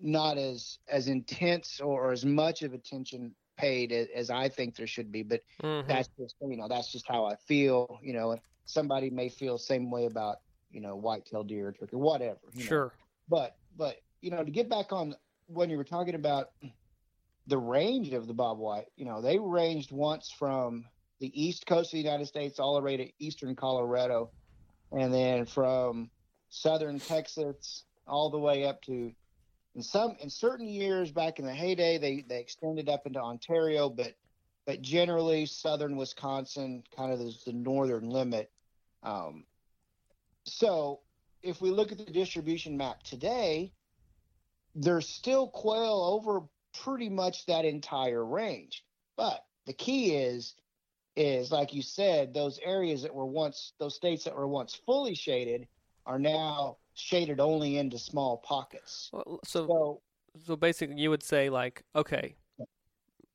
not 0.00 0.38
as 0.38 0.78
as 0.88 1.08
intense 1.08 1.80
or 1.80 2.12
as 2.12 2.24
much 2.24 2.62
of 2.62 2.72
attention 2.72 3.34
paid 3.56 3.92
as, 3.92 4.06
as 4.14 4.30
I 4.30 4.48
think 4.48 4.76
there 4.76 4.86
should 4.86 5.10
be. 5.10 5.22
But 5.22 5.42
mm-hmm. 5.62 5.88
that's 5.88 6.08
just 6.18 6.36
you 6.40 6.56
know 6.56 6.68
that's 6.68 6.90
just 6.90 7.06
how 7.06 7.26
I 7.26 7.36
feel. 7.36 7.98
You 8.02 8.14
know, 8.14 8.38
somebody 8.64 9.10
may 9.10 9.28
feel 9.28 9.58
same 9.58 9.90
way 9.90 10.06
about 10.06 10.36
you 10.70 10.80
know 10.80 10.96
whitetail 10.96 11.44
deer, 11.44 11.68
or 11.68 11.72
turkey, 11.72 11.96
whatever. 11.96 12.38
sure. 12.56 12.84
Know. 12.84 12.90
But 13.28 13.56
but 13.76 13.96
you 14.20 14.30
know 14.30 14.44
to 14.44 14.50
get 14.50 14.68
back 14.68 14.92
on 14.92 15.14
when 15.46 15.70
you 15.70 15.76
were 15.76 15.84
talking 15.84 16.14
about 16.14 16.50
the 17.46 17.58
range 17.58 18.12
of 18.12 18.26
the 18.26 18.34
bob 18.34 18.58
white, 18.58 18.86
you 18.96 19.04
know 19.04 19.20
they 19.20 19.38
ranged 19.38 19.92
once 19.92 20.30
from 20.30 20.84
the 21.20 21.32
east 21.40 21.66
coast 21.66 21.88
of 21.88 21.98
the 21.98 22.02
United 22.02 22.26
States 22.26 22.60
all 22.60 22.76
the 22.76 22.82
way 22.82 22.96
to 22.96 23.10
eastern 23.18 23.56
Colorado, 23.56 24.30
and 24.92 25.12
then 25.12 25.44
from 25.44 26.10
southern 26.50 26.98
Texas 26.98 27.84
all 28.06 28.30
the 28.30 28.38
way 28.38 28.64
up 28.64 28.80
to 28.82 29.12
in 29.74 29.82
some 29.82 30.16
in 30.20 30.30
certain 30.30 30.68
years 30.68 31.10
back 31.10 31.38
in 31.38 31.44
the 31.44 31.54
heyday 31.54 31.98
they 31.98 32.24
they 32.28 32.40
extended 32.40 32.88
up 32.88 33.06
into 33.06 33.20
Ontario, 33.20 33.88
but 33.88 34.14
but 34.66 34.82
generally 34.82 35.46
southern 35.46 35.96
Wisconsin 35.96 36.82
kind 36.94 37.12
of 37.12 37.20
is 37.20 37.42
the 37.44 37.52
northern 37.52 38.10
limit. 38.10 38.50
Um, 39.02 39.44
so 40.44 41.00
if 41.42 41.60
we 41.60 41.70
look 41.70 41.92
at 41.92 41.98
the 41.98 42.04
distribution 42.04 42.76
map 42.76 43.02
today, 43.02 43.72
there's 44.74 45.08
still 45.08 45.48
quail 45.48 46.02
over 46.12 46.42
pretty 46.82 47.08
much 47.08 47.46
that 47.46 47.64
entire 47.64 48.24
range. 48.24 48.84
But 49.16 49.44
the 49.66 49.72
key 49.72 50.14
is 50.14 50.54
is 51.16 51.50
like 51.50 51.74
you 51.74 51.82
said, 51.82 52.32
those 52.32 52.60
areas 52.62 53.02
that 53.02 53.14
were 53.14 53.26
once 53.26 53.72
those 53.78 53.96
states 53.96 54.24
that 54.24 54.36
were 54.36 54.46
once 54.46 54.80
fully 54.86 55.14
shaded 55.14 55.66
are 56.06 56.18
now 56.18 56.76
shaded 56.98 57.40
only 57.40 57.78
into 57.78 57.98
small 57.98 58.38
pockets. 58.38 59.10
Well, 59.12 59.40
so, 59.44 59.66
so, 59.66 60.00
so 60.46 60.56
basically, 60.56 60.96
you 60.96 61.10
would 61.10 61.22
say 61.22 61.50
like, 61.50 61.84
okay, 61.94 62.36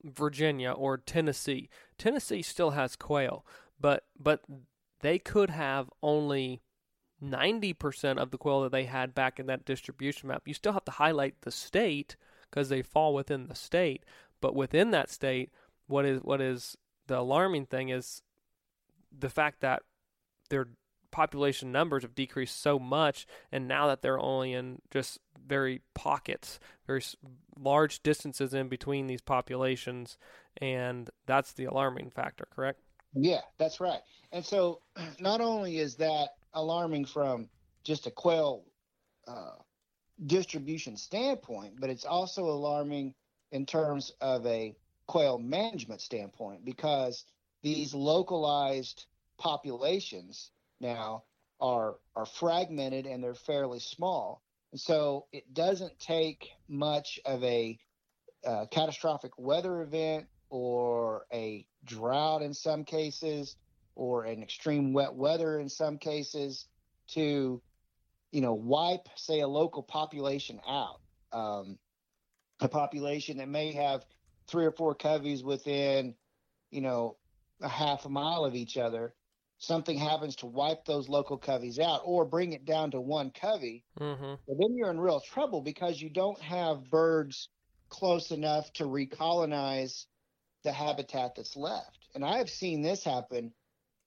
Virginia 0.03 0.71
or 0.71 0.97
Tennessee. 0.97 1.69
Tennessee 1.97 2.41
still 2.41 2.71
has 2.71 2.95
quail, 2.95 3.45
but 3.79 4.05
but 4.19 4.41
they 5.01 5.19
could 5.19 5.49
have 5.49 5.89
only 6.01 6.61
90% 7.21 8.17
of 8.17 8.31
the 8.31 8.37
quail 8.37 8.61
that 8.61 8.71
they 8.71 8.85
had 8.85 9.15
back 9.15 9.39
in 9.39 9.45
that 9.47 9.65
distribution 9.65 10.29
map. 10.29 10.43
You 10.45 10.53
still 10.53 10.73
have 10.73 10.85
to 10.85 10.91
highlight 10.91 11.41
the 11.41 11.51
state 11.51 12.15
because 12.49 12.69
they 12.69 12.81
fall 12.81 13.13
within 13.13 13.47
the 13.47 13.55
state, 13.55 14.03
but 14.41 14.55
within 14.55 14.91
that 14.91 15.09
state, 15.09 15.51
what 15.87 16.05
is 16.05 16.21
what 16.21 16.41
is 16.41 16.77
the 17.07 17.19
alarming 17.19 17.65
thing 17.65 17.89
is 17.89 18.21
the 19.17 19.29
fact 19.29 19.61
that 19.61 19.83
they're 20.49 20.69
population 21.13 21.71
numbers 21.71 22.03
have 22.03 22.15
decreased 22.15 22.61
so 22.61 22.77
much, 22.77 23.25
and 23.51 23.67
now 23.67 23.87
that 23.87 24.01
they're 24.01 24.19
only 24.19 24.51
in 24.51 24.81
just 24.91 25.19
very 25.47 25.81
pockets, 25.93 26.59
very 26.87 27.03
large 27.57 28.03
distances 28.03 28.53
in 28.53 28.67
between 28.67 29.07
these 29.07 29.21
populations, 29.21 30.17
and 30.57 31.09
that's 31.25 31.53
the 31.53 31.65
alarming 31.65 32.09
factor, 32.09 32.45
correct? 32.53 32.81
Yeah, 33.13 33.41
that's 33.57 33.79
right. 33.79 34.01
And 34.31 34.43
so, 34.43 34.81
not 35.19 35.39
only 35.39 35.77
is 35.77 35.95
that 35.95 36.29
alarming 36.53 37.05
from 37.05 37.47
just 37.83 38.07
a 38.07 38.11
quail 38.11 38.63
uh, 39.27 39.55
distribution 40.25 40.97
standpoint, 40.97 41.75
but 41.79 41.89
it's 41.89 42.05
also 42.05 42.45
alarming 42.45 43.13
in 43.51 43.65
terms 43.65 44.11
of 44.19 44.45
a 44.47 44.75
quail 45.05 45.37
management 45.37 46.01
standpoint 46.01 46.65
because 46.65 47.25
these 47.61 47.93
localized 47.93 49.05
populations 49.37 50.51
now 50.83 51.23
are 51.59 51.95
are 52.15 52.27
fragmented 52.27 53.07
and 53.07 53.23
they're 53.23 53.33
fairly 53.33 53.79
small. 53.79 54.43
And 54.71 54.79
so 54.79 55.25
it 55.31 55.53
doesn't 55.53 55.99
take 55.99 56.49
much 56.67 57.19
of 57.25 57.43
a 57.43 57.79
uh, 58.45 58.65
catastrophic 58.69 59.31
weather 59.37 59.81
event 59.81 60.27
or 60.49 61.25
a 61.33 61.65
drought 61.85 62.41
in 62.41 62.53
some 62.53 62.83
cases 62.83 63.55
or 63.95 64.25
an 64.25 64.43
extreme 64.43 64.93
wet 64.93 65.13
weather 65.15 65.59
in 65.59 65.69
some 65.69 65.97
cases 65.97 66.65
to 67.07 67.61
you 68.31 68.41
know 68.41 68.53
wipe 68.53 69.07
say 69.15 69.41
a 69.41 69.47
local 69.47 69.83
population 69.83 70.59
out 70.67 70.99
um, 71.31 71.77
a 72.59 72.67
population 72.67 73.37
that 73.37 73.47
may 73.47 73.71
have 73.71 74.05
three 74.47 74.65
or 74.65 74.71
four 74.71 74.95
coveys 74.95 75.43
within 75.43 76.15
you 76.71 76.81
know 76.81 77.15
a 77.61 77.69
half 77.69 78.05
a 78.05 78.09
mile 78.09 78.45
of 78.45 78.55
each 78.55 78.77
other 78.77 79.13
something 79.63 79.97
happens 79.97 80.35
to 80.35 80.45
wipe 80.45 80.83
those 80.85 81.07
local 81.07 81.37
coveys 81.37 81.79
out 81.79 82.01
or 82.03 82.25
bring 82.25 82.51
it 82.51 82.65
down 82.65 82.91
to 82.91 82.99
one 82.99 83.31
covey, 83.31 83.83
mm-hmm. 83.99 84.23
well, 84.45 84.57
then 84.59 84.75
you're 84.75 84.91
in 84.91 84.99
real 84.99 85.21
trouble 85.21 85.61
because 85.61 86.01
you 86.01 86.09
don't 86.09 86.41
have 86.41 86.89
birds 86.89 87.49
close 87.89 88.31
enough 88.31 88.71
to 88.73 88.83
recolonize 88.83 90.05
the 90.63 90.71
habitat 90.71 91.35
that's 91.35 91.55
left. 91.55 92.07
And 92.13 92.25
I 92.25 92.37
have 92.37 92.49
seen 92.49 92.81
this 92.81 93.03
happen 93.03 93.53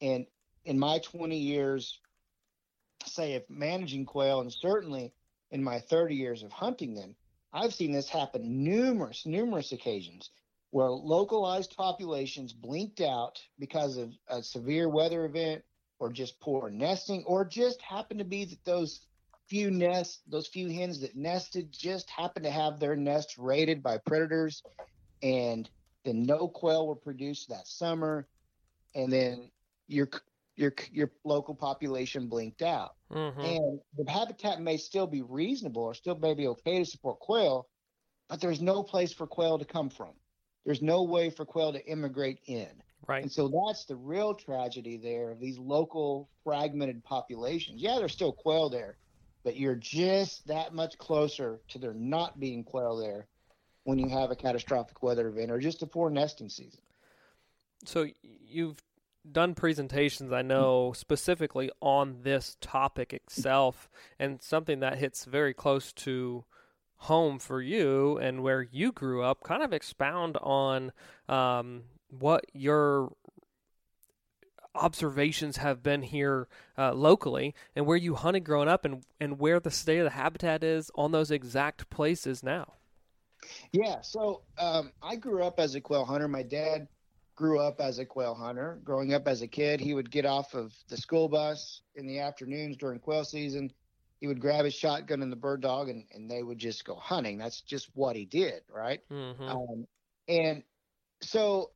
in 0.01 0.27
in 0.65 0.79
my 0.79 0.99
20 0.99 1.39
years, 1.39 2.01
say, 3.05 3.35
of 3.35 3.45
managing 3.49 4.05
quail, 4.05 4.41
and 4.41 4.53
certainly 4.53 5.13
in 5.53 5.63
my 5.63 5.79
30 5.79 6.17
years 6.17 6.43
of 6.43 6.51
hunting 6.51 6.95
them. 6.95 7.15
I've 7.53 7.73
seen 7.73 7.93
this 7.93 8.09
happen 8.09 8.65
numerous, 8.65 9.25
numerous 9.25 9.71
occasions 9.71 10.29
where 10.71 10.91
localized 10.91 11.75
populations 11.77 12.53
blinked 12.53 13.01
out 13.01 13.41
because 13.59 13.97
of 13.97 14.13
a 14.29 14.43
severe 14.43 14.89
weather 14.89 15.25
event 15.25 15.63
or 15.99 16.13
just 16.13 16.41
poor 16.41 16.69
nesting 16.71 17.25
or 17.25 17.45
just 17.45 17.81
happened 17.81 18.19
to 18.19 18.25
be 18.25 18.45
that 18.45 18.65
those 18.65 19.07
few 19.49 19.71
nests 19.71 20.23
those 20.27 20.49
few 20.49 20.69
hens 20.69 21.01
that 21.01 21.17
nested 21.17 21.71
just 21.71 22.11
happened 22.11 22.45
to 22.45 22.51
have 22.51 22.81
their 22.81 22.97
nests 22.97 23.39
raided 23.39 23.83
by 23.83 23.97
predators 23.97 24.63
and 25.23 25.71
then 26.05 26.25
no 26.25 26.49
quail 26.49 26.87
were 26.87 26.97
produced 26.97 27.49
that 27.49 27.67
summer 27.67 28.27
and 28.95 29.13
then 29.13 29.51
your 29.87 30.09
your 30.57 30.75
your 30.91 31.13
local 31.25 31.55
population 31.55 32.29
blinked 32.29 32.63
out 32.63 32.97
Mm-hmm. 33.13 33.41
and 33.41 33.81
the 33.97 34.11
habitat 34.11 34.61
may 34.61 34.77
still 34.77 35.07
be 35.07 35.23
reasonable 35.23 35.83
or 35.83 35.95
still 35.95 36.17
may 36.17 36.35
be 36.35 36.49
okay 36.49 36.81
to 36.81 36.85
support 36.85 37.21
quail, 37.21 37.69
but 38.29 38.41
there's 38.41 38.61
no 38.61 38.83
place 38.83 39.13
for 39.13 39.29
quail 39.29 39.59
to 39.59 39.65
come 39.65 39.91
from. 39.91 40.11
There's 40.67 40.83
no 40.83 41.05
way 41.05 41.31
for 41.31 41.47
quail 41.47 41.73
to 41.73 41.87
immigrate 41.87 42.41
in. 42.47 42.69
Right. 43.07 43.23
And 43.23 43.31
so 43.31 43.49
that's 43.49 43.85
the 43.85 43.95
real 43.95 44.35
tragedy 44.35 44.97
there 44.97 45.31
of 45.31 45.39
these 45.39 45.59
local 45.59 46.29
fragmented 46.43 47.05
populations. 47.05 47.81
Yeah, 47.81 47.97
there's 47.99 48.13
still 48.13 48.33
quail 48.33 48.69
there, 48.69 48.97
but 49.45 49.57
you're 49.57 49.77
just 49.77 50.45
that 50.49 50.75
much 50.75 50.99
closer 50.99 51.61
to 51.69 51.79
there 51.79 51.95
not 51.95 52.41
being 52.41 52.65
quail 52.65 52.97
there 52.97 53.29
when 53.85 53.97
you 53.97 54.09
have 54.09 54.33
a 54.33 54.37
catastrophic 54.37 55.05
weather 55.05 55.29
event 55.29 55.53
or 55.53 55.61
just 55.61 55.83
a 55.83 55.87
poor 55.87 56.11
nesting 56.11 56.49
season. 56.49 56.81
So 57.85 58.09
you've 58.23 58.83
done 59.31 59.55
presentations, 59.55 60.33
I 60.33 60.43
know, 60.43 60.93
specifically 60.97 61.71
on 61.81 62.23
this 62.23 62.57
topic 62.61 63.13
itself, 63.13 63.89
and 64.19 64.43
something 64.43 64.81
that 64.81 64.99
hits 64.99 65.27
very 65.27 65.55
close 65.55 65.93
to 65.93 66.45
home 66.99 67.39
for 67.39 67.61
you 67.61 68.19
and 68.19 68.43
where 68.43 68.63
you 68.63 68.93
grew 68.93 69.23
up. 69.23 69.43
Kind 69.43 69.63
of 69.63 69.73
expound 69.73 70.37
on 70.43 70.93
um, 71.29 71.85
what 72.09 72.45
your 72.53 73.13
observations 74.75 75.57
have 75.57 75.83
been 75.83 76.03
here 76.03 76.49
uh, 76.77 76.93
locally 76.93 77.55
and 77.75 77.87
where 77.87 77.97
you 77.97 78.15
hunted 78.15 78.41
growing 78.41 78.69
up 78.69 78.85
and, 78.85 79.03
and 79.21 79.39
where 79.39 79.59
the 79.59 79.71
state 79.71 79.99
of 79.99 80.05
the 80.05 80.11
habitat 80.11 80.63
is 80.63 80.91
on 80.95 81.13
those 81.13 81.31
exact 81.31 81.89
places 81.91 82.43
now. 82.43 82.75
Yeah, 83.73 84.01
so 84.01 84.43
um, 84.59 84.93
I 85.03 85.17
grew 85.17 85.43
up 85.45 85.61
as 85.61 85.75
a 85.75 85.81
quail 85.81 86.05
hunter. 86.05 86.29
My 86.29 86.43
dad 86.43 86.89
grew 87.37 87.61
up 87.61 87.81
as 87.81 87.99
a 87.99 88.05
quail 88.05 88.35
hunter. 88.35 88.81
Growing 88.83 89.15
up 89.15 89.29
as 89.29 89.43
a 89.43 89.47
kid, 89.47 89.81
he 89.81 89.95
would 89.95 90.11
get 90.11 90.25
off 90.25 90.55
of 90.55 90.75
the 90.89 90.97
school 90.97 91.29
bus 91.29 91.83
in 91.95 92.07
the 92.07 92.19
afternoons 92.19 92.77
during 92.77 92.99
quail 92.99 93.25
season. 93.25 93.71
He 94.21 94.27
would 94.27 94.41
grab 94.41 94.65
his 94.65 94.75
shotgun 94.75 95.23
and 95.23 95.31
the 95.31 95.37
bird 95.37 95.61
dog, 95.61 95.89
and, 95.89 96.05
and 96.15 96.31
they 96.31 96.43
would 96.43 96.59
just 96.59 96.85
go 96.85 96.95
hunting. 96.95 97.39
That's 97.39 97.61
just 97.61 97.91
what 97.95 98.17
he 98.17 98.25
did, 98.25 98.63
right? 98.69 99.01
Mm-hmm. 99.11 99.43
Um, 99.43 99.87
and 100.29 100.63
so 101.21 101.71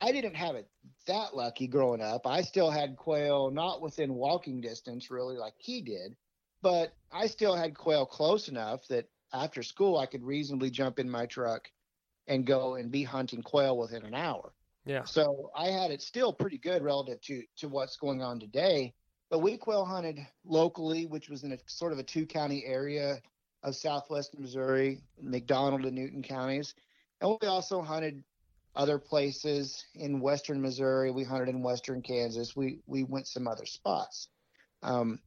I 0.00 0.12
didn't 0.12 0.34
have 0.34 0.56
it 0.56 0.68
that 1.06 1.36
lucky 1.36 1.66
growing 1.66 2.02
up. 2.02 2.26
I 2.26 2.42
still 2.42 2.70
had 2.70 2.96
quail 2.96 3.50
not 3.50 3.80
within 3.80 4.14
walking 4.14 4.60
distance, 4.60 5.10
really, 5.10 5.36
like 5.36 5.54
he 5.58 5.80
did, 5.80 6.16
but 6.62 6.92
I 7.12 7.26
still 7.26 7.54
had 7.56 7.76
quail 7.76 8.04
close 8.04 8.48
enough 8.48 8.86
that 8.88 9.08
after 9.32 9.62
school 9.62 9.98
I 9.98 10.06
could 10.06 10.24
reasonably 10.24 10.70
jump 10.70 10.98
in 10.98 11.08
my 11.08 11.26
truck 11.26 11.70
and 12.26 12.46
go 12.46 12.74
and 12.74 12.90
be 12.90 13.04
hunting 13.04 13.42
quail 13.42 13.78
within 13.78 14.04
an 14.04 14.14
hour. 14.14 14.52
Yeah. 14.84 15.04
So 15.04 15.50
I 15.56 15.66
had 15.66 15.90
it 15.90 16.02
still 16.02 16.32
pretty 16.32 16.58
good 16.58 16.82
relative 16.82 17.20
to 17.22 17.42
to 17.58 17.68
what's 17.68 17.96
going 17.96 18.22
on 18.22 18.38
today. 18.38 18.94
But 19.30 19.40
we 19.40 19.56
quail 19.56 19.84
hunted 19.84 20.24
locally, 20.44 21.06
which 21.06 21.28
was 21.28 21.42
in 21.42 21.52
a 21.52 21.58
sort 21.66 21.92
of 21.92 21.98
a 21.98 22.02
two 22.02 22.26
county 22.26 22.64
area 22.64 23.20
of 23.62 23.74
southwest 23.74 24.38
Missouri, 24.38 25.00
McDonald 25.20 25.84
and 25.84 25.94
Newton 25.94 26.22
counties. 26.22 26.74
And 27.20 27.36
we 27.40 27.48
also 27.48 27.82
hunted 27.82 28.22
other 28.76 28.98
places 28.98 29.84
in 29.94 30.20
western 30.20 30.60
Missouri. 30.60 31.10
We 31.10 31.24
hunted 31.24 31.48
in 31.48 31.62
western 31.62 32.02
Kansas. 32.02 32.54
We 32.54 32.80
we 32.86 33.02
went 33.02 33.26
some 33.26 33.48
other 33.48 33.66
spots. 33.66 34.28
Um, 34.82 35.18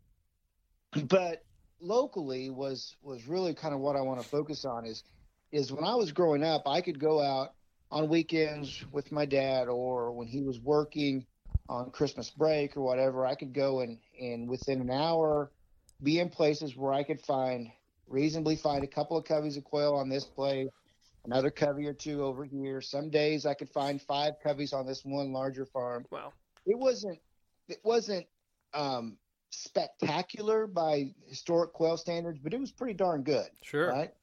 but 1.05 1.43
locally 1.81 2.49
was 2.49 2.95
was 3.01 3.27
really 3.27 3.53
kind 3.53 3.73
of 3.73 3.79
what 3.79 3.95
I 3.95 4.01
want 4.01 4.21
to 4.21 4.27
focus 4.27 4.65
on 4.65 4.85
is 4.85 5.03
is 5.51 5.71
when 5.71 5.83
I 5.83 5.95
was 5.95 6.11
growing 6.11 6.43
up, 6.43 6.63
I 6.67 6.81
could 6.81 6.99
go 6.99 7.21
out 7.21 7.53
on 7.91 8.07
weekends 8.07 8.85
with 8.91 9.11
my 9.11 9.25
dad 9.25 9.67
or 9.67 10.11
when 10.11 10.27
he 10.27 10.41
was 10.41 10.59
working 10.59 11.25
on 11.69 11.91
Christmas 11.91 12.31
break 12.31 12.75
or 12.75 12.81
whatever, 12.81 13.25
I 13.25 13.35
could 13.35 13.53
go 13.53 13.81
and, 13.81 13.99
and 14.19 14.49
within 14.49 14.81
an 14.81 14.89
hour 14.89 15.51
be 16.01 16.19
in 16.19 16.29
places 16.29 16.75
where 16.75 16.91
I 16.91 17.03
could 17.03 17.21
find 17.21 17.71
reasonably 18.07 18.55
find 18.55 18.83
a 18.83 18.87
couple 18.87 19.15
of 19.15 19.23
coveys 19.23 19.55
of 19.55 19.63
quail 19.63 19.93
on 19.93 20.09
this 20.09 20.25
place, 20.25 20.67
another 21.25 21.51
covey 21.51 21.85
or 21.85 21.93
two 21.93 22.23
over 22.23 22.43
here. 22.43 22.81
Some 22.81 23.11
days 23.11 23.45
I 23.45 23.53
could 23.53 23.69
find 23.69 24.01
five 24.01 24.33
coveys 24.43 24.73
on 24.73 24.87
this 24.87 25.05
one 25.05 25.31
larger 25.31 25.65
farm. 25.65 26.05
Wow. 26.09 26.33
It 26.65 26.77
wasn't 26.77 27.19
it 27.67 27.79
wasn't 27.83 28.25
um, 28.73 29.17
spectacular 29.51 30.65
by 30.65 31.13
historic 31.27 31.71
quail 31.73 31.97
standards, 31.97 32.39
but 32.39 32.51
it 32.53 32.59
was 32.59 32.71
pretty 32.71 32.95
darn 32.95 33.21
good 33.21 33.49
Sure. 33.61 33.89
right? 33.89 34.13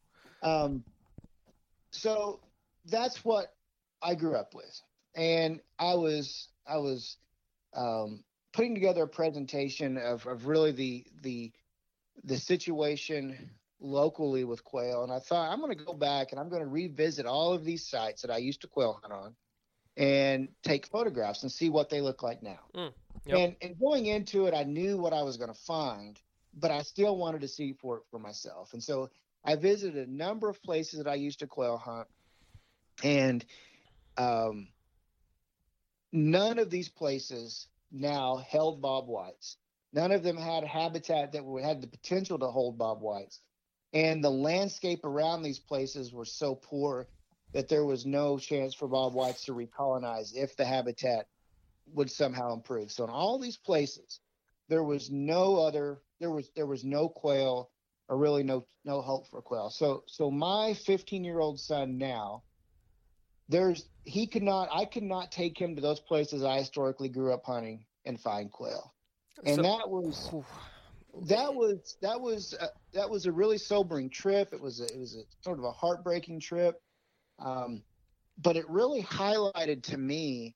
Um, 0.42 0.82
so 1.92 2.40
that's 2.86 3.24
what 3.24 3.54
I 4.02 4.16
grew 4.16 4.34
up 4.34 4.52
with, 4.52 4.80
and 5.14 5.60
I 5.78 5.94
was 5.94 6.48
I 6.68 6.78
was 6.78 7.18
um, 7.76 8.24
putting 8.52 8.74
together 8.74 9.02
a 9.02 9.08
presentation 9.08 9.98
of, 9.98 10.26
of 10.26 10.46
really 10.46 10.72
the 10.72 11.06
the 11.22 11.52
the 12.24 12.38
situation 12.38 13.50
locally 13.78 14.44
with 14.44 14.64
quail, 14.64 15.02
and 15.02 15.12
I 15.12 15.18
thought 15.18 15.52
I'm 15.52 15.60
going 15.60 15.76
to 15.76 15.84
go 15.84 15.92
back 15.92 16.32
and 16.32 16.40
I'm 16.40 16.48
going 16.48 16.62
to 16.62 16.68
revisit 16.68 17.26
all 17.26 17.52
of 17.52 17.64
these 17.64 17.86
sites 17.86 18.22
that 18.22 18.30
I 18.30 18.38
used 18.38 18.62
to 18.62 18.66
quail 18.66 18.98
hunt 19.02 19.12
on, 19.12 19.36
and 19.96 20.48
take 20.62 20.86
photographs 20.86 21.42
and 21.42 21.52
see 21.52 21.68
what 21.68 21.90
they 21.90 22.00
look 22.00 22.22
like 22.22 22.42
now. 22.42 22.60
Mm, 22.74 22.92
yep. 23.26 23.38
And 23.38 23.56
and 23.60 23.78
going 23.78 24.06
into 24.06 24.46
it, 24.46 24.54
I 24.54 24.64
knew 24.64 24.96
what 24.96 25.12
I 25.12 25.22
was 25.22 25.36
going 25.36 25.52
to 25.52 25.60
find, 25.60 26.18
but 26.54 26.70
I 26.70 26.82
still 26.82 27.16
wanted 27.18 27.42
to 27.42 27.48
see 27.48 27.74
for 27.74 28.02
for 28.10 28.18
myself. 28.18 28.72
And 28.72 28.82
so 28.82 29.10
I 29.44 29.54
visited 29.54 30.08
a 30.08 30.10
number 30.10 30.48
of 30.48 30.62
places 30.62 30.98
that 30.98 31.08
I 31.08 31.14
used 31.14 31.40
to 31.40 31.46
quail 31.46 31.76
hunt, 31.76 32.08
and 33.04 33.44
um, 34.16 34.68
none 36.16 36.58
of 36.58 36.70
these 36.70 36.88
places 36.88 37.68
now 37.92 38.36
held 38.36 38.80
bob 38.80 39.06
whites. 39.06 39.58
None 39.92 40.12
of 40.12 40.22
them 40.22 40.36
had 40.36 40.64
habitat 40.64 41.32
that 41.32 41.44
had 41.62 41.80
the 41.80 41.86
potential 41.86 42.38
to 42.38 42.46
hold 42.46 42.78
bob 42.78 43.00
whites, 43.00 43.40
and 43.92 44.22
the 44.22 44.30
landscape 44.30 45.04
around 45.04 45.42
these 45.42 45.58
places 45.58 46.12
were 46.12 46.24
so 46.24 46.54
poor 46.54 47.06
that 47.52 47.68
there 47.68 47.84
was 47.84 48.04
no 48.04 48.38
chance 48.38 48.74
for 48.74 48.88
bob 48.88 49.14
whites 49.14 49.44
to 49.44 49.52
recolonize 49.54 50.34
if 50.34 50.56
the 50.56 50.64
habitat 50.64 51.28
would 51.94 52.10
somehow 52.10 52.52
improve. 52.52 52.90
So 52.90 53.04
in 53.04 53.10
all 53.10 53.38
these 53.38 53.56
places, 53.56 54.20
there 54.68 54.82
was 54.82 55.10
no 55.10 55.56
other 55.56 56.02
there 56.18 56.30
was 56.30 56.50
there 56.56 56.66
was 56.66 56.84
no 56.84 57.08
quail 57.08 57.70
or 58.08 58.16
really 58.16 58.42
no 58.42 58.66
no 58.84 59.00
hope 59.00 59.28
for 59.28 59.40
quail. 59.42 59.70
So 59.70 60.02
so 60.06 60.30
my 60.30 60.74
15 60.74 61.24
year 61.24 61.38
old 61.38 61.60
son 61.60 61.98
now, 61.98 62.42
there's 63.48 63.88
he 64.04 64.26
could 64.26 64.42
not 64.42 64.68
I 64.72 64.84
could 64.84 65.02
not 65.02 65.32
take 65.32 65.58
him 65.60 65.76
to 65.76 65.82
those 65.82 66.00
places 66.00 66.44
I 66.44 66.58
historically 66.58 67.08
grew 67.08 67.32
up 67.32 67.44
hunting 67.44 67.84
and 68.04 68.20
find 68.20 68.50
quail, 68.50 68.94
and 69.44 69.56
So- 69.56 69.62
that 69.62 69.88
was 69.88 70.30
that 71.28 71.54
was 71.54 71.96
that 72.02 72.20
was 72.20 72.54
uh, 72.54 72.68
that 72.92 73.08
was 73.08 73.26
a 73.26 73.32
really 73.32 73.58
sobering 73.58 74.10
trip. 74.10 74.52
It 74.52 74.60
was 74.60 74.80
a, 74.80 74.84
it 74.84 74.98
was 74.98 75.16
a 75.16 75.22
sort 75.42 75.58
of 75.58 75.64
a 75.64 75.72
heartbreaking 75.72 76.40
trip, 76.40 76.80
um, 77.38 77.82
but 78.38 78.56
it 78.56 78.68
really 78.68 79.02
highlighted 79.02 79.82
to 79.84 79.98
me 79.98 80.54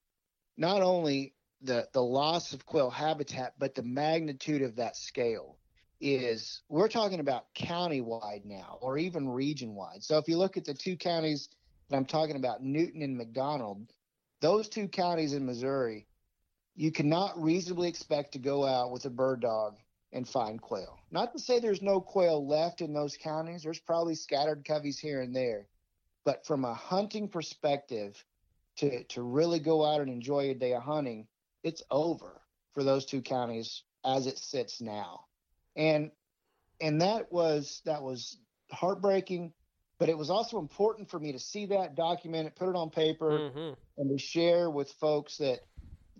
not 0.56 0.82
only 0.82 1.34
the 1.62 1.88
the 1.92 2.02
loss 2.02 2.52
of 2.52 2.66
quail 2.66 2.90
habitat, 2.90 3.54
but 3.58 3.74
the 3.74 3.82
magnitude 3.82 4.62
of 4.62 4.76
that 4.76 4.96
scale. 4.96 5.56
Is 6.02 6.62
we're 6.70 6.88
talking 6.88 7.20
about 7.20 7.52
county 7.54 8.00
wide 8.00 8.46
now, 8.46 8.78
or 8.80 8.96
even 8.96 9.28
region 9.28 9.74
wide. 9.74 10.02
So 10.02 10.16
if 10.16 10.28
you 10.28 10.38
look 10.38 10.56
at 10.56 10.64
the 10.64 10.72
two 10.72 10.96
counties 10.96 11.50
that 11.90 11.96
I'm 11.96 12.06
talking 12.06 12.36
about, 12.36 12.62
Newton 12.62 13.02
and 13.02 13.16
McDonald, 13.16 13.92
those 14.40 14.68
two 14.68 14.88
counties 14.88 15.34
in 15.34 15.44
Missouri, 15.44 16.06
you 16.74 16.90
cannot 16.90 17.40
reasonably 17.42 17.88
expect 17.88 18.32
to 18.32 18.38
go 18.38 18.64
out 18.64 18.92
with 18.92 19.04
a 19.04 19.10
bird 19.10 19.40
dog 19.40 19.76
and 20.12 20.28
find 20.28 20.60
quail. 20.60 20.98
Not 21.10 21.32
to 21.32 21.38
say 21.38 21.58
there's 21.58 21.82
no 21.82 22.00
quail 22.00 22.46
left 22.46 22.80
in 22.80 22.92
those 22.92 23.16
counties. 23.16 23.62
There's 23.62 23.80
probably 23.80 24.14
scattered 24.14 24.64
coveys 24.64 24.98
here 24.98 25.20
and 25.20 25.34
there. 25.34 25.66
But 26.24 26.46
from 26.46 26.64
a 26.64 26.74
hunting 26.74 27.28
perspective, 27.28 28.22
to, 28.76 29.04
to 29.04 29.22
really 29.22 29.58
go 29.58 29.84
out 29.84 30.00
and 30.00 30.10
enjoy 30.10 30.50
a 30.50 30.54
day 30.54 30.72
of 30.74 30.82
hunting, 30.82 31.26
it's 31.62 31.82
over 31.90 32.40
for 32.72 32.82
those 32.82 33.04
two 33.04 33.20
counties 33.20 33.82
as 34.04 34.26
it 34.26 34.38
sits 34.38 34.80
now. 34.80 35.24
And 35.76 36.10
and 36.80 37.02
that 37.02 37.30
was 37.30 37.82
that 37.84 38.02
was 38.02 38.38
heartbreaking, 38.70 39.52
but 40.00 40.08
it 40.08 40.16
was 40.16 40.30
also 40.30 40.58
important 40.58 41.08
for 41.08 41.20
me 41.20 41.30
to 41.30 41.38
see 41.38 41.66
that, 41.66 41.94
document 41.94 42.46
it, 42.48 42.56
put 42.56 42.70
it 42.70 42.74
on 42.74 42.88
paper, 42.88 43.50
Mhm. 43.50 43.76
and 43.98 44.10
to 44.10 44.18
share 44.18 44.70
with 44.70 44.90
folks 44.94 45.36
that 45.36 45.60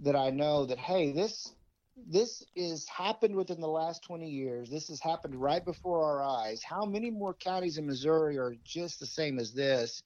that 0.02 0.16
I 0.16 0.30
know 0.30 0.64
that 0.66 0.78
hey, 0.78 1.10
this 1.10 1.54
this 1.96 2.42
is 2.54 2.88
happened 2.88 3.36
within 3.36 3.60
the 3.60 3.68
last 3.68 4.02
20 4.02 4.30
years. 4.30 4.70
This 4.70 4.88
has 4.88 5.00
happened 5.00 5.34
right 5.34 5.62
before 5.62 6.02
our 6.02 6.22
eyes. 6.22 6.62
How 6.62 6.86
many 6.86 7.10
more 7.10 7.34
counties 7.34 7.76
in 7.76 7.86
Missouri 7.86 8.38
are 8.38 8.54
just 8.64 9.00
the 9.00 9.06
same 9.06 9.38
as 9.38 9.52
this? 9.52 10.02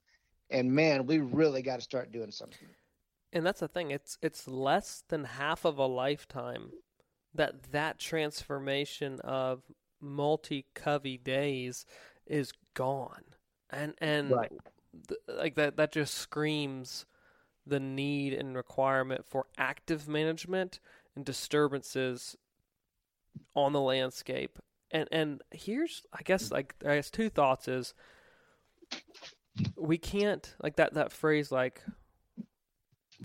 And 0.51 0.73
man, 0.73 1.07
we 1.07 1.19
really 1.19 1.63
got 1.63 1.77
to 1.77 1.83
start 1.83 2.11
doing 2.11 2.33
something. 2.33 2.69
And 3.33 3.47
that's 3.47 3.61
the 3.61 3.69
thing. 3.69 3.91
It's 3.91 4.19
it's 4.23 4.49
less 4.49 5.03
than 5.09 5.25
half 5.25 5.65
of 5.65 5.79
a 5.79 5.87
lifetime 5.87 6.73
that 7.35 7.65
that 7.73 7.99
transformation 7.99 9.21
of 9.21 9.63
multi 10.01 10.67
covey 10.75 11.19
days 11.19 11.87
is 12.27 12.53
gone. 12.75 13.34
And 13.75 13.95
and 13.99 14.31
Right. 14.31 14.53
th- 15.09 15.21
like 15.29 15.55
that 15.57 15.77
that 15.77 15.93
just 15.93 16.15
screams 16.15 17.07
the 17.67 17.81
need 17.81 18.33
and 18.35 18.55
requirement 18.57 19.25
for 19.27 19.47
active 19.59 20.07
management 20.07 20.81
and 21.17 21.25
disturbances 21.25 22.37
on 23.55 23.73
the 23.73 23.81
landscape. 23.81 24.59
And 24.91 25.09
and 25.11 25.43
here's 25.51 26.07
I 26.13 26.23
guess 26.23 26.51
like 26.51 26.75
I 26.87 26.97
guess 26.97 27.11
two 27.11 27.29
thoughts 27.29 27.67
is 27.69 27.95
we 29.77 29.99
can't 29.99 30.55
like 30.63 30.77
that 30.77 30.95
that 30.95 31.13
phrase 31.13 31.51
like 31.51 31.83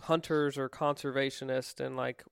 hunters 0.03 0.57
or 0.57 0.69
conservationists 0.69 1.79
and 1.79 1.95
like 1.97 2.23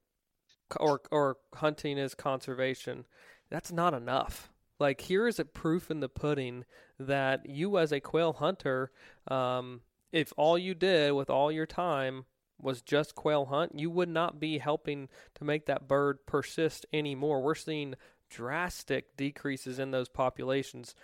or 0.80 1.02
or 1.12 1.38
hunting 1.56 1.98
is 1.98 2.16
conservation. 2.16 3.06
That's 3.50 3.72
not 3.72 3.94
enough. 3.94 4.50
Like 4.80 5.02
here 5.02 5.28
is 5.28 5.40
a 5.40 5.46
proof 5.46 5.90
in 5.90 6.00
the 6.00 6.10
pudding 6.10 6.66
that 7.00 7.50
you 7.50 7.78
as 7.78 7.92
a 7.92 8.00
quail 8.00 8.34
hunter, 8.34 8.92
um, 9.28 9.82
if 10.12 10.32
all 10.38 10.58
you 10.58 10.74
did 10.74 11.14
with 11.14 11.30
all 11.30 11.52
your 11.52 11.66
time 11.66 12.26
was 12.60 12.82
just 12.82 13.16
quail 13.16 13.46
hunt, 13.46 13.78
you 13.78 13.90
would 13.90 14.10
not 14.10 14.40
be 14.40 14.58
helping 14.58 15.10
to 15.36 15.44
make 15.44 15.66
that 15.66 15.88
bird 15.88 16.26
persist 16.26 16.86
anymore. 16.94 17.42
We're 17.42 17.56
seeing 17.56 17.96
drastic 18.30 19.16
decreases 19.16 19.80
in 19.80 19.92
those 19.92 20.10
populations. 20.10 20.96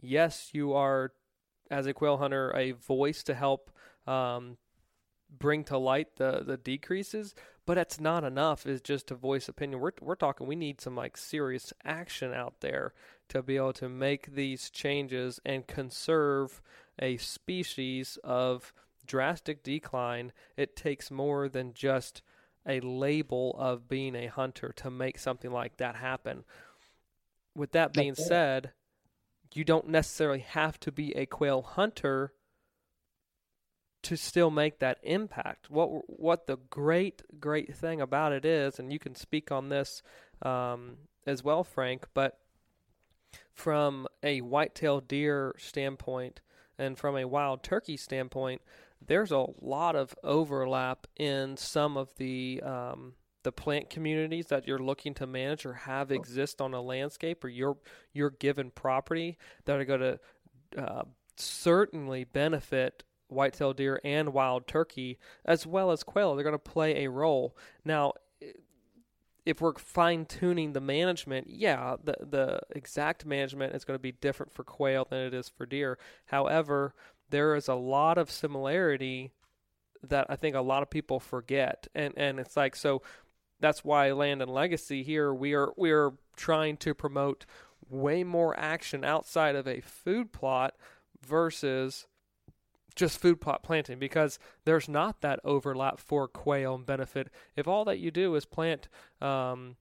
Yes, 0.00 0.50
you 0.52 0.72
are, 0.72 1.12
as 1.70 1.86
a 1.86 1.94
quail 1.94 2.18
hunter, 2.18 2.52
a 2.54 2.72
voice 2.72 3.22
to 3.24 3.34
help 3.34 3.70
um, 4.06 4.56
bring 5.38 5.64
to 5.64 5.78
light 5.78 6.16
the 6.16 6.42
the 6.44 6.56
decreases, 6.56 7.34
but 7.70 7.78
it's 7.78 8.00
not 8.00 8.24
enough. 8.24 8.66
Is 8.66 8.80
just 8.80 9.06
to 9.06 9.14
voice 9.14 9.48
opinion. 9.48 9.80
We're 9.80 9.92
we're 10.00 10.16
talking. 10.16 10.48
We 10.48 10.56
need 10.56 10.80
some 10.80 10.96
like 10.96 11.16
serious 11.16 11.72
action 11.84 12.34
out 12.34 12.54
there 12.62 12.94
to 13.28 13.44
be 13.44 13.58
able 13.58 13.74
to 13.74 13.88
make 13.88 14.34
these 14.34 14.70
changes 14.70 15.38
and 15.46 15.64
conserve 15.68 16.60
a 16.98 17.16
species 17.18 18.18
of 18.24 18.74
drastic 19.06 19.62
decline. 19.62 20.32
It 20.56 20.74
takes 20.74 21.12
more 21.12 21.48
than 21.48 21.72
just 21.72 22.22
a 22.66 22.80
label 22.80 23.54
of 23.56 23.88
being 23.88 24.16
a 24.16 24.26
hunter 24.26 24.72
to 24.74 24.90
make 24.90 25.16
something 25.16 25.52
like 25.52 25.76
that 25.76 25.94
happen. 25.94 26.42
With 27.54 27.70
that 27.70 27.92
being 27.92 28.16
said, 28.16 28.72
you 29.54 29.62
don't 29.62 29.86
necessarily 29.86 30.40
have 30.40 30.80
to 30.80 30.90
be 30.90 31.16
a 31.16 31.24
quail 31.24 31.62
hunter 31.62 32.32
to 34.02 34.16
still 34.16 34.50
make 34.50 34.78
that 34.78 34.98
impact. 35.02 35.70
What 35.70 35.88
what 36.08 36.46
the 36.46 36.58
great 36.70 37.22
great 37.38 37.74
thing 37.74 38.00
about 38.00 38.32
it 38.32 38.44
is, 38.44 38.78
and 38.78 38.92
you 38.92 38.98
can 38.98 39.14
speak 39.14 39.52
on 39.52 39.68
this 39.68 40.02
um, 40.42 40.96
as 41.26 41.44
well, 41.44 41.64
Frank. 41.64 42.06
But 42.14 42.38
from 43.52 44.06
a 44.22 44.40
whitetail 44.40 45.00
deer 45.00 45.54
standpoint 45.58 46.40
and 46.78 46.98
from 46.98 47.16
a 47.16 47.26
wild 47.26 47.62
turkey 47.62 47.96
standpoint, 47.96 48.62
there's 49.06 49.32
a 49.32 49.46
lot 49.60 49.96
of 49.96 50.14
overlap 50.24 51.06
in 51.16 51.56
some 51.56 51.96
of 51.96 52.14
the 52.16 52.62
um, 52.64 53.14
the 53.42 53.52
plant 53.52 53.90
communities 53.90 54.46
that 54.46 54.66
you're 54.66 54.78
looking 54.78 55.14
to 55.14 55.26
manage 55.26 55.64
or 55.64 55.72
have 55.72 56.10
exist 56.10 56.60
on 56.60 56.74
a 56.74 56.80
landscape 56.80 57.44
or 57.44 57.48
your 57.48 57.76
your 58.12 58.30
given 58.30 58.70
property 58.70 59.38
that 59.64 59.78
are 59.78 59.84
going 59.84 60.00
to 60.00 60.18
uh, 60.78 61.02
certainly 61.36 62.24
benefit 62.24 63.04
whitetail 63.30 63.72
deer 63.72 64.00
and 64.04 64.32
wild 64.32 64.66
turkey 64.66 65.18
as 65.44 65.66
well 65.66 65.90
as 65.90 66.02
quail. 66.02 66.34
They're 66.34 66.44
going 66.44 66.52
to 66.52 66.58
play 66.58 67.04
a 67.04 67.10
role. 67.10 67.56
Now, 67.84 68.14
if 69.46 69.60
we're 69.60 69.74
fine 69.74 70.26
tuning 70.26 70.72
the 70.72 70.80
management, 70.80 71.48
yeah, 71.48 71.96
the 72.02 72.16
the 72.20 72.60
exact 72.70 73.24
management 73.24 73.74
is 73.74 73.84
going 73.84 73.98
to 73.98 74.02
be 74.02 74.12
different 74.12 74.52
for 74.52 74.64
quail 74.64 75.06
than 75.08 75.20
it 75.20 75.34
is 75.34 75.48
for 75.48 75.66
deer. 75.66 75.98
However, 76.26 76.94
there 77.30 77.54
is 77.54 77.68
a 77.68 77.74
lot 77.74 78.18
of 78.18 78.30
similarity 78.30 79.32
that 80.06 80.26
I 80.28 80.36
think 80.36 80.56
a 80.56 80.60
lot 80.60 80.82
of 80.82 80.90
people 80.90 81.20
forget, 81.20 81.88
and 81.94 82.14
and 82.16 82.38
it's 82.38 82.56
like 82.56 82.76
so. 82.76 83.02
That's 83.60 83.84
why 83.84 84.10
Land 84.12 84.40
and 84.40 84.50
Legacy 84.50 85.02
here 85.02 85.34
we 85.34 85.54
are 85.54 85.72
we 85.76 85.90
are 85.90 86.12
trying 86.36 86.76
to 86.78 86.94
promote 86.94 87.44
way 87.88 88.24
more 88.24 88.58
action 88.58 89.04
outside 89.04 89.56
of 89.56 89.66
a 89.66 89.80
food 89.80 90.32
plot 90.32 90.74
versus 91.26 92.06
just 92.94 93.18
food 93.20 93.40
plot 93.40 93.62
planting 93.62 93.98
because 93.98 94.38
there's 94.64 94.88
not 94.88 95.20
that 95.20 95.40
overlap 95.44 95.98
for 95.98 96.28
quail 96.28 96.78
benefit. 96.78 97.28
If 97.56 97.68
all 97.68 97.84
that 97.84 97.98
you 97.98 98.10
do 98.10 98.34
is 98.34 98.44
plant 98.44 98.88
um, 99.20 99.76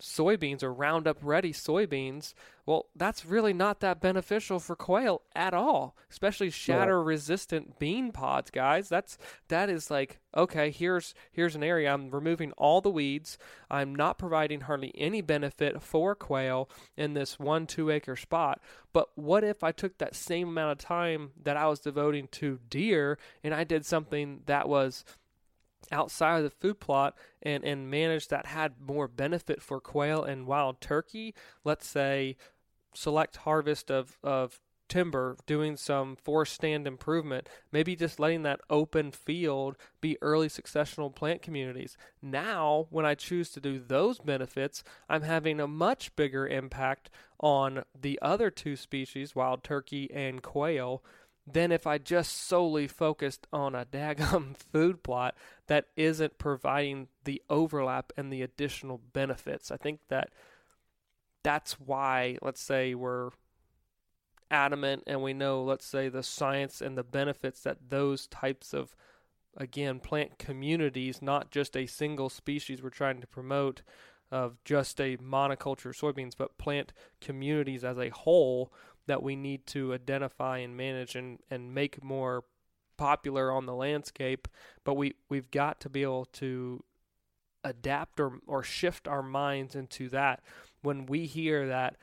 soybeans 0.00 0.62
or 0.62 0.72
Roundup 0.72 1.18
ready 1.22 1.52
soybeans, 1.52 2.34
well, 2.66 2.86
that's 2.96 3.24
really 3.24 3.52
not 3.52 3.80
that 3.80 4.00
beneficial 4.00 4.58
for 4.58 4.74
quail 4.74 5.22
at 5.34 5.54
all, 5.54 5.96
especially 6.10 6.50
shatter 6.50 7.02
resistant 7.02 7.78
bean 7.78 8.10
pods, 8.10 8.50
guys. 8.50 8.88
That's 8.88 9.16
that 9.48 9.70
is 9.70 9.90
like 9.90 10.18
okay, 10.36 10.70
here's 10.70 11.14
here's 11.30 11.54
an 11.54 11.62
area 11.62 11.92
I'm 11.92 12.10
removing 12.10 12.52
all 12.52 12.80
the 12.80 12.90
weeds. 12.90 13.38
I'm 13.70 13.94
not 13.94 14.18
providing 14.18 14.62
hardly 14.62 14.92
any 14.96 15.20
benefit 15.22 15.80
for 15.80 16.14
quail 16.14 16.68
in 16.96 17.14
this 17.14 17.38
1 17.38 17.66
2 17.66 17.90
acre 17.90 18.16
spot. 18.16 18.60
But 18.92 19.10
what 19.14 19.44
if 19.44 19.62
I 19.62 19.72
took 19.72 19.98
that 19.98 20.16
same 20.16 20.48
amount 20.48 20.72
of 20.72 20.78
time 20.78 21.30
that 21.42 21.56
I 21.56 21.68
was 21.68 21.80
devoting 21.80 22.28
to 22.32 22.58
deer 22.68 23.18
and 23.44 23.54
I 23.54 23.64
did 23.64 23.86
something 23.86 24.40
that 24.46 24.68
was 24.68 25.04
outside 25.92 26.38
of 26.38 26.44
the 26.44 26.50
food 26.50 26.80
plot 26.80 27.16
and, 27.42 27.64
and 27.64 27.90
managed 27.90 28.30
that 28.30 28.46
had 28.46 28.74
more 28.80 29.08
benefit 29.08 29.62
for 29.62 29.80
quail 29.80 30.22
and 30.22 30.46
wild 30.46 30.80
turkey, 30.80 31.34
let's 31.64 31.86
say 31.86 32.36
select 32.94 33.36
harvest 33.38 33.90
of, 33.90 34.18
of 34.22 34.60
timber, 34.88 35.36
doing 35.46 35.76
some 35.76 36.16
forest 36.16 36.54
stand 36.54 36.86
improvement, 36.86 37.48
maybe 37.72 37.96
just 37.96 38.20
letting 38.20 38.42
that 38.42 38.60
open 38.70 39.10
field 39.10 39.76
be 40.00 40.16
early 40.22 40.48
successional 40.48 41.14
plant 41.14 41.42
communities. 41.42 41.96
Now, 42.22 42.86
when 42.90 43.04
I 43.04 43.14
choose 43.14 43.50
to 43.50 43.60
do 43.60 43.78
those 43.78 44.18
benefits, 44.18 44.84
I'm 45.08 45.22
having 45.22 45.60
a 45.60 45.68
much 45.68 46.14
bigger 46.16 46.46
impact 46.46 47.10
on 47.40 47.84
the 47.98 48.18
other 48.22 48.50
two 48.50 48.76
species, 48.76 49.34
wild 49.34 49.62
turkey 49.62 50.10
and 50.12 50.42
quail, 50.42 51.02
than 51.46 51.70
if 51.70 51.86
I 51.86 51.98
just 51.98 52.48
solely 52.48 52.88
focused 52.88 53.46
on 53.52 53.74
a 53.74 53.84
daggum 53.84 54.56
food 54.72 55.02
plot 55.02 55.36
that 55.68 55.86
isn't 55.96 56.38
providing 56.38 57.08
the 57.24 57.40
overlap 57.48 58.12
and 58.16 58.32
the 58.32 58.42
additional 58.42 59.00
benefits. 59.12 59.70
I 59.70 59.76
think 59.76 60.00
that 60.08 60.30
that's 61.44 61.74
why, 61.74 62.38
let's 62.42 62.60
say, 62.60 62.94
we're 62.94 63.30
adamant 64.50 65.04
and 65.06 65.22
we 65.22 65.32
know, 65.32 65.62
let's 65.62 65.86
say, 65.86 66.08
the 66.08 66.22
science 66.22 66.80
and 66.80 66.98
the 66.98 67.04
benefits 67.04 67.60
that 67.62 67.90
those 67.90 68.26
types 68.26 68.74
of, 68.74 68.96
again, 69.56 70.00
plant 70.00 70.38
communities, 70.38 71.22
not 71.22 71.52
just 71.52 71.76
a 71.76 71.86
single 71.86 72.28
species 72.28 72.82
we're 72.82 72.90
trying 72.90 73.20
to 73.20 73.26
promote 73.28 73.82
of 74.32 74.56
just 74.64 75.00
a 75.00 75.16
monoculture 75.18 75.94
soybeans, 75.94 76.34
but 76.36 76.58
plant 76.58 76.92
communities 77.20 77.84
as 77.84 77.96
a 77.96 78.08
whole 78.08 78.72
that 79.06 79.22
we 79.22 79.36
need 79.36 79.66
to 79.68 79.94
identify 79.94 80.58
and 80.58 80.76
manage 80.76 81.14
and, 81.14 81.38
and 81.50 81.74
make 81.74 82.02
more 82.02 82.44
popular 82.96 83.50
on 83.50 83.66
the 83.66 83.74
landscape. 83.74 84.48
But 84.84 84.94
we, 84.94 85.14
we've 85.28 85.50
got 85.50 85.80
to 85.80 85.88
be 85.88 86.02
able 86.02 86.26
to 86.34 86.82
adapt 87.64 88.20
or, 88.20 88.38
or 88.46 88.62
shift 88.62 89.08
our 89.08 89.22
minds 89.22 89.74
into 89.74 90.08
that. 90.10 90.42
When 90.82 91.06
we 91.06 91.26
hear 91.26 91.66
that 91.68 91.96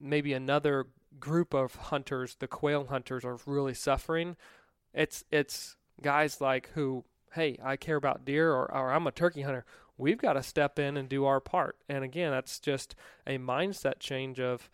maybe 0.00 0.32
another 0.32 0.86
group 1.18 1.54
of 1.54 1.74
hunters, 1.76 2.36
the 2.38 2.48
quail 2.48 2.86
hunters, 2.86 3.24
are 3.24 3.38
really 3.46 3.74
suffering, 3.74 4.36
it's 4.92 5.24
it's 5.30 5.76
guys 6.02 6.40
like 6.40 6.70
who, 6.74 7.04
hey, 7.32 7.58
I 7.62 7.76
care 7.76 7.96
about 7.96 8.24
deer 8.24 8.52
or, 8.52 8.72
or 8.72 8.92
I'm 8.92 9.06
a 9.06 9.12
turkey 9.12 9.42
hunter. 9.42 9.64
We've 9.96 10.18
got 10.18 10.32
to 10.32 10.42
step 10.42 10.78
in 10.78 10.96
and 10.96 11.08
do 11.08 11.24
our 11.24 11.40
part. 11.40 11.76
And 11.88 12.02
again, 12.02 12.32
that's 12.32 12.58
just 12.58 12.96
a 13.26 13.38
mindset 13.38 14.00
change 14.00 14.40
of 14.40 14.68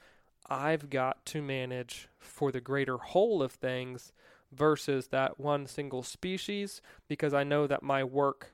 I've 0.50 0.90
got 0.90 1.24
to 1.26 1.40
manage 1.40 2.08
for 2.18 2.50
the 2.50 2.60
greater 2.60 2.98
whole 2.98 3.42
of 3.42 3.52
things 3.52 4.12
versus 4.52 5.08
that 5.08 5.38
one 5.38 5.66
single 5.66 6.02
species 6.02 6.82
because 7.08 7.32
I 7.32 7.44
know 7.44 7.66
that 7.68 7.84
my 7.84 8.02
work 8.02 8.52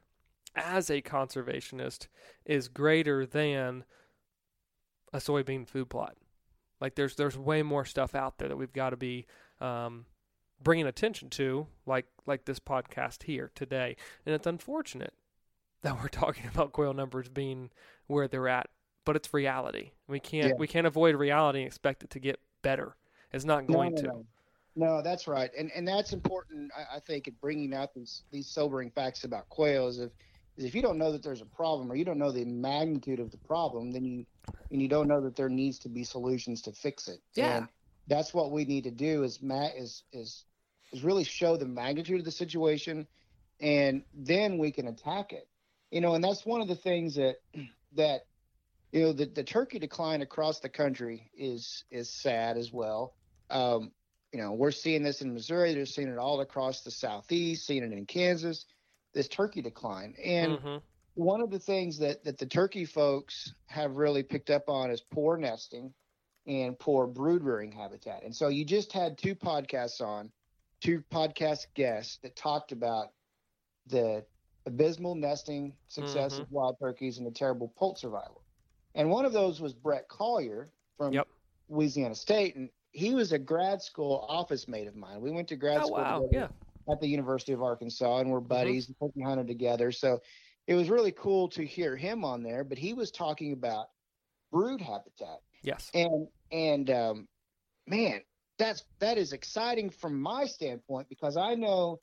as 0.55 0.91
a 0.91 1.03
conservationist 1.03 2.09
is 2.45 2.69
greater 2.69 3.25
than 3.25 3.85
a 5.13 5.19
soybean 5.19 5.67
food 5.67 5.89
plot. 5.89 6.17
Like 6.81 6.95
there's 6.95 7.17
there's 7.17 7.39
way 7.39 7.63
more 7.63 7.85
stuff 7.85 8.15
out 8.15 8.39
there 8.39 8.49
that 8.49 8.57
we've 8.57 8.73
got 8.73 8.91
to 8.91 8.97
be 8.97 9.27
um, 9.61 10.05
bringing 10.63 10.87
attention 10.87 11.31
to, 11.31 11.67
like 11.87 12.07
like 12.27 12.45
this 12.45 12.61
podcast 12.61 13.23
here 13.23 13.51
today. 13.55 13.97
And 14.27 14.35
it's 14.35 14.47
unfortunate 14.47 15.15
that 15.83 16.01
we're 16.01 16.09
talking 16.11 16.47
about 16.53 16.73
quail 16.73 16.93
numbers 16.93 17.29
being 17.29 17.71
where 18.07 18.29
they're 18.29 18.49
at, 18.49 18.69
but 19.07 19.17
it's 19.17 19.33
reality. 19.33 19.93
We 20.07 20.21
can't 20.21 20.49
Yeah. 20.49 20.55
we 20.59 20.67
can't 20.67 20.87
avoid 20.87 21.15
reality 21.15 21.61
and 21.61 21.67
expect 21.67 22.03
it 22.03 22.11
to 22.11 22.19
get 22.19 22.39
better. 22.61 22.95
It's 23.33 23.47
not 23.47 23.67
going 23.67 23.95
No, 23.95 24.03
no, 24.03 24.03
to. 24.03 24.09
no. 24.09 24.27
No, 24.79 25.01
that's 25.03 25.27
right, 25.27 25.51
and 25.57 25.73
and 25.75 25.89
that's 25.89 26.13
important. 26.13 26.71
I, 26.77 26.97
I 26.97 27.01
think 27.01 27.29
in 27.29 27.35
bringing 27.41 27.73
out 27.73 27.95
these 27.95 28.25
these 28.31 28.47
sobering 28.47 28.91
facts 28.91 29.25
about 29.25 29.49
quail 29.49 29.87
is 29.89 29.99
if 29.99 30.11
is 30.59 30.65
if 30.67 30.75
you 30.75 30.83
don't 30.83 30.99
know 30.99 31.11
that 31.13 31.23
there's 31.23 31.41
a 31.41 31.47
problem 31.47 31.91
or 31.91 31.97
you 31.97 32.05
don't 32.05 32.19
know 32.19 32.31
the 32.31 32.45
magnitude 32.45 33.19
of 33.19 33.31
the 33.31 33.39
problem, 33.39 33.91
then 33.91 34.05
you 34.05 34.27
and 34.71 34.83
you 34.83 34.89
don't 34.89 35.09
know 35.09 35.21
that 35.23 35.35
there 35.35 35.49
needs 35.49 35.79
to 35.79 35.89
be 35.89 36.05
solutions 36.05 36.61
to 36.63 36.73
fix 36.73 37.09
it. 37.09 37.21
Yeah. 37.35 37.57
And 37.57 37.69
that's 38.07 38.35
what 38.35 38.51
we 38.51 38.65
need 38.67 38.85
to 38.85 38.91
do 38.91 39.23
is 39.23 39.41
Matt 39.41 39.77
is 39.77 40.03
is 40.13 40.45
is 40.93 41.03
really 41.03 41.25
show 41.25 41.57
the 41.57 41.65
magnitude 41.67 42.19
of 42.19 42.25
the 42.27 42.31
situation 42.31 43.07
and 43.61 44.03
then 44.15 44.59
we 44.59 44.71
can 44.71 44.89
attack 44.89 45.33
it. 45.33 45.49
You 45.91 46.03
know, 46.03 46.15
and 46.17 46.23
that's 46.23 46.45
one 46.45 46.61
of 46.61 46.69
the 46.69 46.77
things 46.77 47.15
that 47.15 47.37
that 47.95 48.27
you 48.97 49.03
know 49.03 49.13
the, 49.13 49.27
the 49.27 49.45
turkey 49.45 49.79
decline 49.79 50.23
across 50.23 50.59
the 50.59 50.71
country 50.71 51.31
is 51.37 51.85
is 51.91 52.11
sad 52.11 52.57
as 52.57 52.73
well. 52.73 53.15
Um, 53.51 53.93
you 54.33 54.41
know, 54.41 54.53
we're 54.55 54.71
seeing 54.71 55.03
this 55.03 55.21
in 55.21 55.35
Missouri, 55.35 55.75
they're 55.75 55.85
seeing 55.85 56.09
it 56.09 56.19
all 56.19 56.41
across 56.41 56.81
the 56.83 56.91
southeast, 56.91 57.67
seeing 57.67 57.83
it 57.85 57.93
in 57.93 58.07
Kansas, 58.07 58.65
this 59.13 59.29
turkey 59.29 59.61
decline. 59.61 60.15
And 60.25 60.59
Mhm. 60.59 60.83
one 61.15 61.43
of 61.43 61.51
the 61.51 61.59
things 61.59 61.99
that, 61.99 62.25
that 62.25 62.39
the 62.39 62.47
turkey 62.47 62.87
folks 62.87 63.55
have 63.67 63.97
really 63.97 64.23
picked 64.23 64.51
up 64.51 64.69
on 64.69 64.91
is 64.91 65.03
poor 65.03 65.37
nesting 65.37 65.95
and 66.47 66.79
poor 66.79 67.07
brood 67.07 67.45
rearing 67.45 67.73
habitat. 67.73 68.23
And 68.25 68.35
so 68.35 68.49
you 68.49 68.65
just 68.65 68.93
had 68.93 69.19
two 69.19 69.35
podcasts 69.35 70.01
on, 70.01 70.33
two 70.81 71.03
podcast 71.13 71.67
guests 71.75 72.19
that 72.23 72.35
talked 72.35 72.73
about 72.73 73.15
the 73.87 74.27
abysmal 74.67 75.15
nesting 75.15 75.77
success 75.89 76.39
Mhm. 76.39 76.43
of 76.43 76.51
wild 76.51 76.79
turkeys 76.81 77.19
and 77.19 77.27
the 77.27 77.31
terrible 77.31 77.69
poult 77.77 77.99
survival. 77.99 78.46
And 78.97 79.11
one 79.11 79.25
of 79.25 79.33
those 79.33 79.61
was 79.61 79.73
Bret 79.75 80.09
Collier 80.09 80.71
from 80.97 81.13
Yep. 81.13 81.29
Louisiana 81.69 82.15
State. 82.15 82.57
And 82.57 82.71
he 82.93 83.15
was 83.15 83.33
a 83.33 83.39
grad 83.39 83.83
school 83.83 84.27
office 84.29 84.67
mate 84.67 84.89
of 84.89 84.97
mine. 84.97 85.21
We 85.21 85.31
went 85.31 85.49
to 85.49 85.57
grad 85.57 85.83
Oh 85.83 85.87
school 85.87 85.97
wow, 85.99 86.29
yeah. 86.33 86.49
at 86.91 87.01
the 87.01 87.07
University 87.07 87.53
of 87.53 87.63
Arkansas, 87.63 88.19
and 88.21 88.31
we're 88.31 88.39
Mm-hmm. 88.41 88.49
buddies 88.49 88.89
and 88.89 88.97
turkey 88.99 89.23
hunted 89.23 89.47
together. 89.47 89.93
So 89.93 90.21
it 90.67 90.75
was 90.75 90.89
really 90.89 91.13
cool 91.13 91.49
to 91.51 91.65
hear 91.65 91.95
him 91.97 92.25
on 92.25 92.43
there. 92.43 92.65
But 92.65 92.79
he 92.79 92.95
was 92.95 93.11
talking 93.11 93.53
about 93.53 93.89
brood 94.51 94.81
habitat, 94.81 95.41
Yes. 95.63 95.91
and 95.93 96.27
and 96.51 96.89
um, 96.91 97.29
man, 97.87 98.23
that's 98.59 98.85
that 99.01 99.19
is 99.19 99.33
exciting 99.35 99.91
from 99.91 100.19
my 100.21 100.47
standpoint 100.47 101.09
because 101.11 101.37
I 101.37 101.55
know 101.55 102.01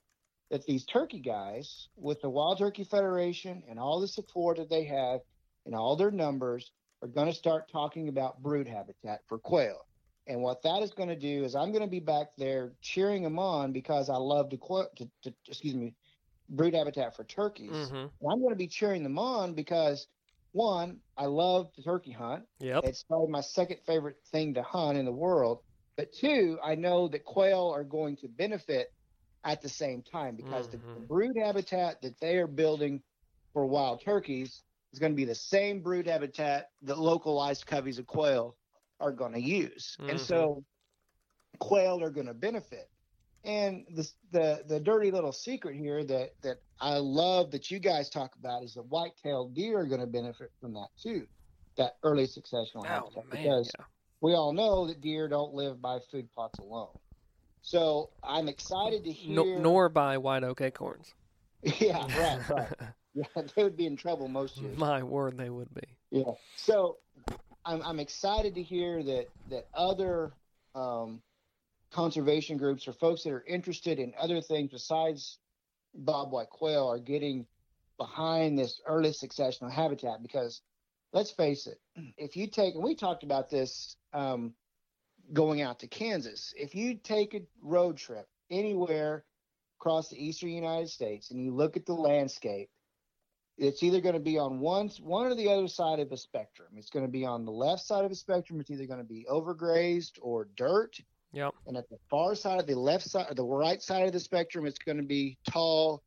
that 0.50 0.64
these 0.66 0.84
turkey 0.84 1.18
guys 1.20 1.88
with 1.96 2.20
the 2.20 2.30
Wild 2.30 2.58
Turkey 2.58 2.84
Federation 2.84 3.64
and 3.68 3.80
all 3.80 3.98
the 3.98 4.06
support 4.06 4.58
that 4.58 4.68
they 4.70 4.84
have 4.84 5.20
and 5.66 5.74
all 5.74 5.96
their 5.96 6.10
numbers 6.12 6.70
are 7.02 7.08
going 7.08 7.26
to 7.26 7.34
start 7.34 7.70
talking 7.70 8.08
about 8.08 8.42
brood 8.42 8.66
habitat 8.66 9.20
for 9.28 9.38
quail. 9.38 9.86
And 10.26 10.42
what 10.42 10.62
that 10.62 10.82
is 10.82 10.92
going 10.92 11.10
to 11.10 11.16
do 11.16 11.44
is 11.44 11.54
I'm 11.54 11.70
going 11.70 11.84
to 11.84 11.90
be 11.90 12.00
back 12.00 12.28
there 12.36 12.72
cheering 12.80 13.22
them 13.22 13.38
on 13.38 13.72
because 13.72 14.08
I 14.08 14.16
love 14.16 14.50
to, 14.50 14.56
to, 14.58 15.10
to 15.22 15.34
excuse 15.46 15.74
me, 15.74 15.94
brood 16.48 16.74
habitat 16.74 17.14
for 17.14 17.24
turkeys. 17.24 17.90
hmm 17.90 17.94
And 17.96 18.32
I'm 18.32 18.40
going 18.40 18.52
to 18.52 18.56
be 18.56 18.68
cheering 18.68 19.02
them 19.02 19.18
on 19.18 19.54
because 19.54 20.08
one, 20.52 21.00
I 21.16 21.26
love 21.26 21.72
to 21.74 21.82
turkey 21.82 22.12
hunt. 22.12 22.46
Yep. 22.60 22.84
It's 22.84 23.02
probably 23.04 23.30
my 23.30 23.40
second 23.42 23.80
favorite 23.86 24.16
thing 24.30 24.54
to 24.54 24.62
hunt 24.62 24.96
in 24.96 25.04
the 25.04 25.12
world. 25.12 25.62
But 25.96 26.12
two, 26.12 26.58
I 26.62 26.74
know 26.74 27.08
that 27.08 27.24
quail 27.24 27.70
are 27.74 27.84
going 27.84 28.16
to 28.18 28.28
benefit 28.28 28.88
at 29.44 29.60
the 29.60 29.68
same 29.68 30.02
time 30.02 30.36
because 30.36 30.68
the, 30.70 30.78
the 30.78 31.00
Mhm. 31.00 31.08
brood 31.08 31.36
habitat 31.36 32.00
that 32.02 32.18
they 32.18 32.38
are 32.38 32.46
building 32.46 33.02
for 33.52 33.66
wild 33.66 34.00
turkeys 34.00 34.62
is 34.94 35.00
going 35.00 35.12
to 35.12 35.16
be 35.16 35.24
the 35.24 35.34
same 35.34 35.80
brood 35.80 36.06
habitat 36.06 36.70
that 36.82 36.98
localized 36.98 37.66
coveys 37.66 37.98
of 37.98 38.06
quail 38.06 38.56
are 39.00 39.12
going 39.12 39.32
to 39.32 39.40
use. 39.40 39.96
And 39.98 40.18
Mhm. 40.18 40.20
so 40.20 40.64
quail 41.58 42.00
are 42.00 42.10
going 42.10 42.28
to 42.28 42.34
benefit. 42.34 42.88
And 43.42 43.84
the, 43.90 44.10
the 44.30 44.64
the 44.66 44.80
dirty 44.80 45.10
little 45.10 45.32
secret 45.32 45.76
here 45.76 46.02
that 46.04 46.30
that 46.42 46.58
I 46.80 46.96
love 46.98 47.50
that 47.50 47.70
you 47.70 47.78
guys 47.78 48.08
talk 48.08 48.36
about 48.36 48.62
is 48.62 48.74
that 48.74 48.84
white-tailed 48.84 49.54
deer 49.54 49.80
are 49.80 49.86
going 49.86 50.00
to 50.00 50.06
benefit 50.06 50.50
from 50.60 50.72
that 50.74 50.88
too, 51.02 51.26
that 51.76 51.98
early 52.04 52.26
successional 52.26 52.86
Oh 52.86 52.88
habitat 52.88 53.28
man, 53.28 53.42
because 53.42 53.70
yeah. 53.78 53.84
we 54.22 54.32
all 54.34 54.52
know 54.52 54.86
that 54.86 55.00
deer 55.02 55.28
don't 55.28 55.52
live 55.52 55.82
by 55.82 55.98
food 56.10 56.30
plots 56.32 56.58
alone. 56.60 56.94
So 57.62 58.10
I'm 58.22 58.48
excited 58.48 59.04
to 59.04 59.12
hear. 59.12 59.34
No, 59.34 59.62
nor 59.62 59.88
by 59.88 60.16
white 60.18 60.44
oak 60.44 60.60
acorns. 60.62 61.12
yeah, 61.62 62.06
right, 62.16 62.48
right. 62.48 62.72
Yeah, 63.36 63.42
they 63.54 63.62
would 63.62 63.76
be 63.76 63.86
in 63.86 63.96
trouble 63.96 64.26
most 64.26 64.56
years. 64.56 64.76
My 64.76 65.02
word, 65.02 65.38
they 65.38 65.48
would 65.48 65.72
be. 65.72 65.86
Yeah. 66.10 66.32
So 66.56 66.96
I'm 67.64 67.80
I'm 67.82 68.00
excited 68.00 68.54
to 68.56 68.62
hear 68.62 69.02
that 69.04 69.28
that 69.50 69.68
other 69.72 70.32
um, 70.74 71.22
conservation 71.92 72.56
groups 72.56 72.88
or 72.88 72.92
folks 72.92 73.22
that 73.22 73.32
are 73.32 73.44
interested 73.46 73.98
in 73.98 74.12
other 74.18 74.40
things 74.40 74.70
besides 74.72 75.38
bobwhite 76.04 76.48
quail 76.48 76.88
are 76.88 76.98
getting 76.98 77.46
behind 77.98 78.58
this 78.58 78.80
early 78.86 79.10
successional 79.10 79.70
habitat 79.70 80.20
because 80.20 80.60
let's 81.12 81.30
face 81.30 81.68
it, 81.68 81.80
if 82.18 82.36
you 82.36 82.48
take 82.48 82.74
and 82.74 82.82
we 82.82 82.96
talked 82.96 83.22
about 83.22 83.48
this 83.48 83.96
um, 84.12 84.52
going 85.32 85.62
out 85.62 85.78
to 85.78 85.86
Kansas, 85.86 86.52
if 86.56 86.74
you 86.74 86.94
take 86.94 87.34
a 87.34 87.42
road 87.62 87.96
trip 87.96 88.26
anywhere 88.50 89.24
across 89.80 90.08
the 90.08 90.22
eastern 90.22 90.50
United 90.50 90.88
States 90.88 91.30
and 91.30 91.40
you 91.40 91.54
look 91.54 91.76
at 91.76 91.86
the 91.86 91.94
landscape 91.94 92.68
it's 93.56 93.82
either 93.82 94.00
going 94.00 94.14
to 94.14 94.20
be 94.20 94.38
on 94.38 94.58
one 94.60 94.90
one 95.00 95.26
or 95.26 95.34
the 95.34 95.48
other 95.48 95.68
side 95.68 96.00
of 96.00 96.10
the 96.10 96.16
spectrum. 96.16 96.68
It's 96.76 96.90
going 96.90 97.04
to 97.04 97.10
be 97.10 97.24
on 97.24 97.44
the 97.44 97.52
left 97.52 97.82
side 97.82 98.04
of 98.04 98.10
the 98.10 98.16
spectrum. 98.16 98.60
It's 98.60 98.70
either 98.70 98.86
going 98.86 98.98
to 98.98 99.04
be 99.04 99.26
overgrazed 99.30 100.18
or 100.20 100.48
dirt, 100.56 100.98
Yep. 101.32 101.54
and 101.66 101.76
at 101.76 101.88
the 101.88 101.98
far 102.10 102.34
side 102.34 102.60
of 102.60 102.66
the 102.66 102.74
left 102.78 103.04
side 103.04 103.26
or 103.30 103.34
the 103.34 103.44
right 103.44 103.82
side 103.82 104.06
of 104.06 104.12
the 104.12 104.20
spectrum, 104.20 104.66
it's 104.66 104.78
going 104.78 104.98
to 104.98 105.04
be 105.04 105.36
tall, 105.48 106.02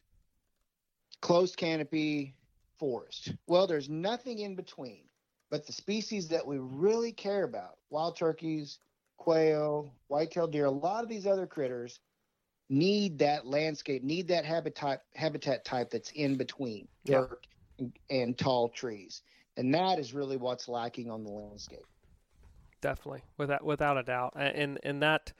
closed 1.21 1.57
canopy 1.57 2.35
forest. 2.79 3.33
Well, 3.47 3.67
there's 3.67 3.89
nothing 3.89 4.39
in 4.39 4.55
between. 4.55 5.03
But 5.49 5.65
the 5.65 5.73
species 5.73 6.27
that 6.27 6.45
we 6.45 6.57
really 6.59 7.13
care 7.13 7.43
about, 7.43 7.77
wild 7.89 8.17
turkeys, 8.17 8.79
quail, 9.15 9.93
white-tailed 10.07 10.51
deer, 10.51 10.65
a 10.65 10.71
lot 10.71 11.03
of 11.03 11.09
these 11.09 11.25
other 11.25 11.47
critters 11.47 11.99
need 12.69 13.19
that 13.19 13.45
landscape, 13.45 14.03
need 14.03 14.27
that 14.27 14.45
habitat 14.45 15.03
habitat 15.15 15.65
type 15.65 15.89
that's 15.89 16.11
in 16.11 16.35
between 16.35 16.87
Yeah. 17.05 17.21
dirt 17.21 17.47
and, 17.79 17.93
and 18.09 18.37
tall 18.37 18.69
trees. 18.69 19.21
And 19.55 19.73
that 19.73 19.99
is 19.99 20.13
really 20.13 20.37
what's 20.37 20.67
lacking 20.67 21.09
on 21.09 21.23
the 21.23 21.31
landscape. 21.31 21.85
Definitely, 22.81 23.23
without 23.37 23.63
without 23.65 23.97
a 23.97 24.03
doubt, 24.03 24.33
and 24.35 24.79
and 24.83 25.01
that. 25.01 25.33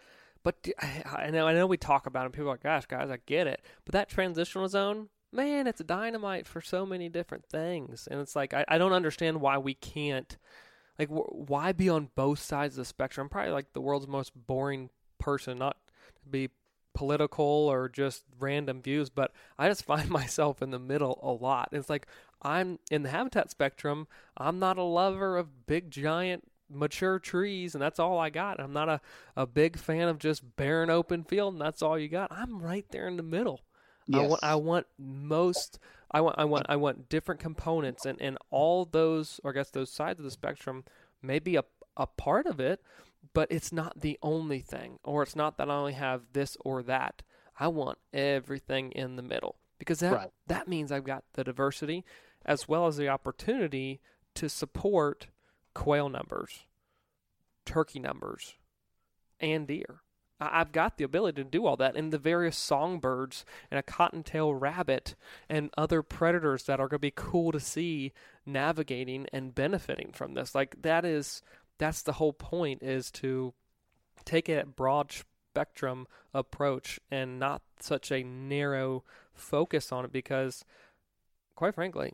But 0.44 0.68
I 1.06 1.30
know 1.30 1.46
I 1.48 1.54
know 1.54 1.68
we 1.68 1.78
talk 1.78 2.08
about 2.08 2.22
it. 2.22 2.26
and 2.28 2.34
People 2.34 2.48
are 2.48 2.54
like, 2.54 2.64
"Gosh, 2.64 2.86
guys, 2.86 3.10
I 3.12 3.18
get 3.26 3.48
it." 3.48 3.62
But 3.86 3.94
that 3.94 4.10
transitional 4.10 4.68
zone, 4.70 5.10
man, 5.32 5.68
it's 5.68 5.82
dynamite 5.84 6.48
for 6.48 6.62
so 6.62 6.86
many 6.86 7.10
different 7.10 7.46
things, 7.46 8.08
and 8.10 8.20
it's 8.22 8.36
like 8.36 8.54
I, 8.54 8.66
I 8.68 8.78
don't 8.78 8.94
understand 8.94 9.42
why 9.42 9.58
we 9.58 9.74
can't, 9.76 10.36
like, 10.98 11.10
wh- 11.10 11.50
why 11.50 11.74
be 11.74 11.90
on 11.90 12.10
both 12.16 12.40
sides 12.40 12.76
of 12.76 12.82
the 12.82 12.86
spectrum? 12.86 13.26
I'm 13.26 13.30
probably 13.30 13.52
like 13.52 13.74
the 13.74 13.82
world's 13.82 14.08
most 14.08 14.32
boring 14.36 14.90
person, 15.20 15.58
not 15.60 15.78
to 16.24 16.30
be 16.30 16.50
political 16.98 17.46
or 17.46 17.88
just 17.88 18.24
random 18.40 18.82
views, 18.82 19.12
but 19.12 19.32
I 19.60 19.70
just 19.70 19.84
find 19.86 20.10
myself 20.10 20.64
in 20.64 20.72
the 20.72 20.80
middle 20.80 21.20
a 21.22 21.32
lot. 21.32 21.70
It's 21.72 21.92
like 21.92 22.08
I'm 22.42 22.80
in 22.90 23.04
the 23.04 23.10
habitat 23.10 23.52
spectrum. 23.52 24.08
I'm 24.36 24.58
not 24.58 24.80
a 24.80 24.84
lover 24.84 25.38
of 25.38 25.68
big 25.68 25.92
giant 25.92 26.52
mature 26.70 27.20
trees 27.20 27.76
and 27.76 27.82
that's 27.82 28.00
all 28.00 28.18
I 28.18 28.32
got. 28.32 28.60
I'm 28.60 28.74
not 28.74 28.90
a, 28.90 29.00
a 29.36 29.46
big 29.46 29.78
fan 29.78 30.08
of 30.08 30.18
just 30.18 30.56
barren 30.58 30.90
open 30.90 31.24
field 31.24 31.54
and 31.54 31.62
that's 31.62 31.84
all 31.84 32.00
you 32.00 32.10
got. 32.10 32.32
I'm 32.32 32.62
right 32.62 32.86
there 32.90 33.08
in 33.08 33.16
the 33.16 33.24
middle. 33.24 33.62
I 34.12 34.22
want 34.22 34.44
I 34.44 34.56
want 34.56 34.88
most 34.98 35.80
I 36.10 36.22
want 36.22 36.40
I 36.40 36.46
want 36.46 36.66
I 36.70 36.78
want 36.78 37.10
different 37.10 37.42
components 37.42 38.06
and, 38.06 38.20
and 38.22 38.38
all 38.50 38.86
those 38.86 39.40
or 39.44 39.52
I 39.52 39.54
guess 39.54 39.70
those 39.70 39.92
sides 39.92 40.20
of 40.20 40.24
the 40.24 40.32
spectrum 40.32 40.84
may 41.22 41.40
be 41.40 41.58
a 41.58 41.64
a 41.98 42.08
part 42.08 42.46
of 42.46 42.60
it, 42.60 42.82
but 43.34 43.48
it's 43.52 43.72
not 43.72 44.02
the 44.02 44.18
only 44.22 44.60
thing. 44.60 45.00
Or 45.04 45.24
it's 45.24 45.36
not 45.36 45.58
that 45.58 45.70
I 45.70 45.76
only 45.76 45.94
have 45.94 46.34
this 46.34 46.58
or 46.62 46.84
that. 46.84 47.24
I 47.60 47.68
want 47.68 47.98
everything 48.14 48.92
in 48.92 49.16
the 49.16 49.24
middle. 49.24 49.56
Because 49.80 50.00
that 50.00 50.14
Right. 50.14 50.32
that 50.48 50.68
means 50.68 50.92
I've 50.92 51.04
got 51.04 51.24
the 51.34 51.44
diversity 51.44 52.04
as 52.46 52.68
well 52.68 52.88
as 52.88 52.98
the 52.98 53.10
opportunity 53.10 54.00
to 54.36 54.50
support 54.50 55.28
quail 55.74 56.10
numbers, 56.10 56.66
turkey 57.66 58.00
numbers, 58.00 58.56
and 59.40 59.68
deer. 59.68 60.02
I've 60.40 60.72
got 60.72 60.98
the 60.98 61.04
ability 61.04 61.44
to 61.44 61.50
do 61.50 61.66
all 61.66 61.78
that, 61.78 61.96
and 61.96 62.14
the 62.14 62.20
various 62.20 62.56
songbirds 62.58 63.44
and 63.72 63.80
a 63.80 63.84
cottontail 63.84 64.54
rabbit 64.54 65.16
and 65.50 65.72
other 65.76 66.04
predators 66.04 66.66
that 66.66 66.80
are 66.80 66.88
going 66.88 67.00
to 67.00 67.00
be 67.00 67.12
cool 67.16 67.52
to 67.52 67.60
see 67.60 68.14
navigating 68.46 69.26
and 69.34 69.56
benefiting 69.56 70.12
from 70.12 70.36
this. 70.36 70.54
Like 70.54 70.84
that 70.84 71.06
is 71.06 71.42
that's 71.78 72.02
the 72.02 72.14
whole 72.14 72.34
point 72.34 72.82
is 72.84 73.12
to 73.12 73.54
take 74.26 74.50
a 74.50 74.66
broad 74.66 75.12
spectrum 75.12 76.08
approach 76.34 77.00
and 77.10 77.40
not 77.40 77.62
such 77.80 78.12
a 78.12 78.24
narrow 78.24 79.04
focus 79.34 79.92
on 79.92 80.06
it 80.06 80.12
because 80.12 80.64
quite 81.56 81.76
frankly 81.76 82.14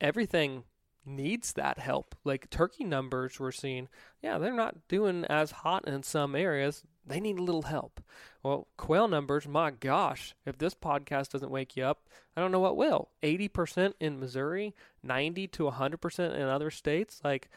everything 0.00 0.64
needs 1.06 1.52
that 1.52 1.78
help. 1.78 2.14
Like 2.24 2.50
turkey 2.50 2.84
numbers 2.84 3.38
we're 3.38 3.52
seeing, 3.52 3.88
yeah, 4.22 4.38
they're 4.38 4.52
not 4.52 4.88
doing 4.88 5.24
as 5.26 5.50
hot 5.52 5.86
in 5.86 6.02
some 6.02 6.34
areas. 6.34 6.82
They 7.06 7.20
need 7.20 7.38
a 7.38 7.42
little 7.42 7.62
help. 7.62 8.00
Well, 8.42 8.66
quail 8.76 9.06
numbers, 9.06 9.46
my 9.46 9.70
gosh, 9.70 10.34
if 10.44 10.58
this 10.58 10.74
podcast 10.74 11.30
doesn't 11.30 11.52
wake 11.52 11.76
you 11.76 11.84
up, 11.84 12.08
I 12.36 12.40
don't 12.40 12.50
know 12.50 12.60
what 12.60 12.76
will. 12.76 13.10
80% 13.22 13.94
in 14.00 14.18
Missouri, 14.18 14.74
90 15.02 15.46
to 15.48 15.62
100% 15.64 16.34
in 16.34 16.42
other 16.42 16.70
states, 16.70 17.20
like 17.22 17.48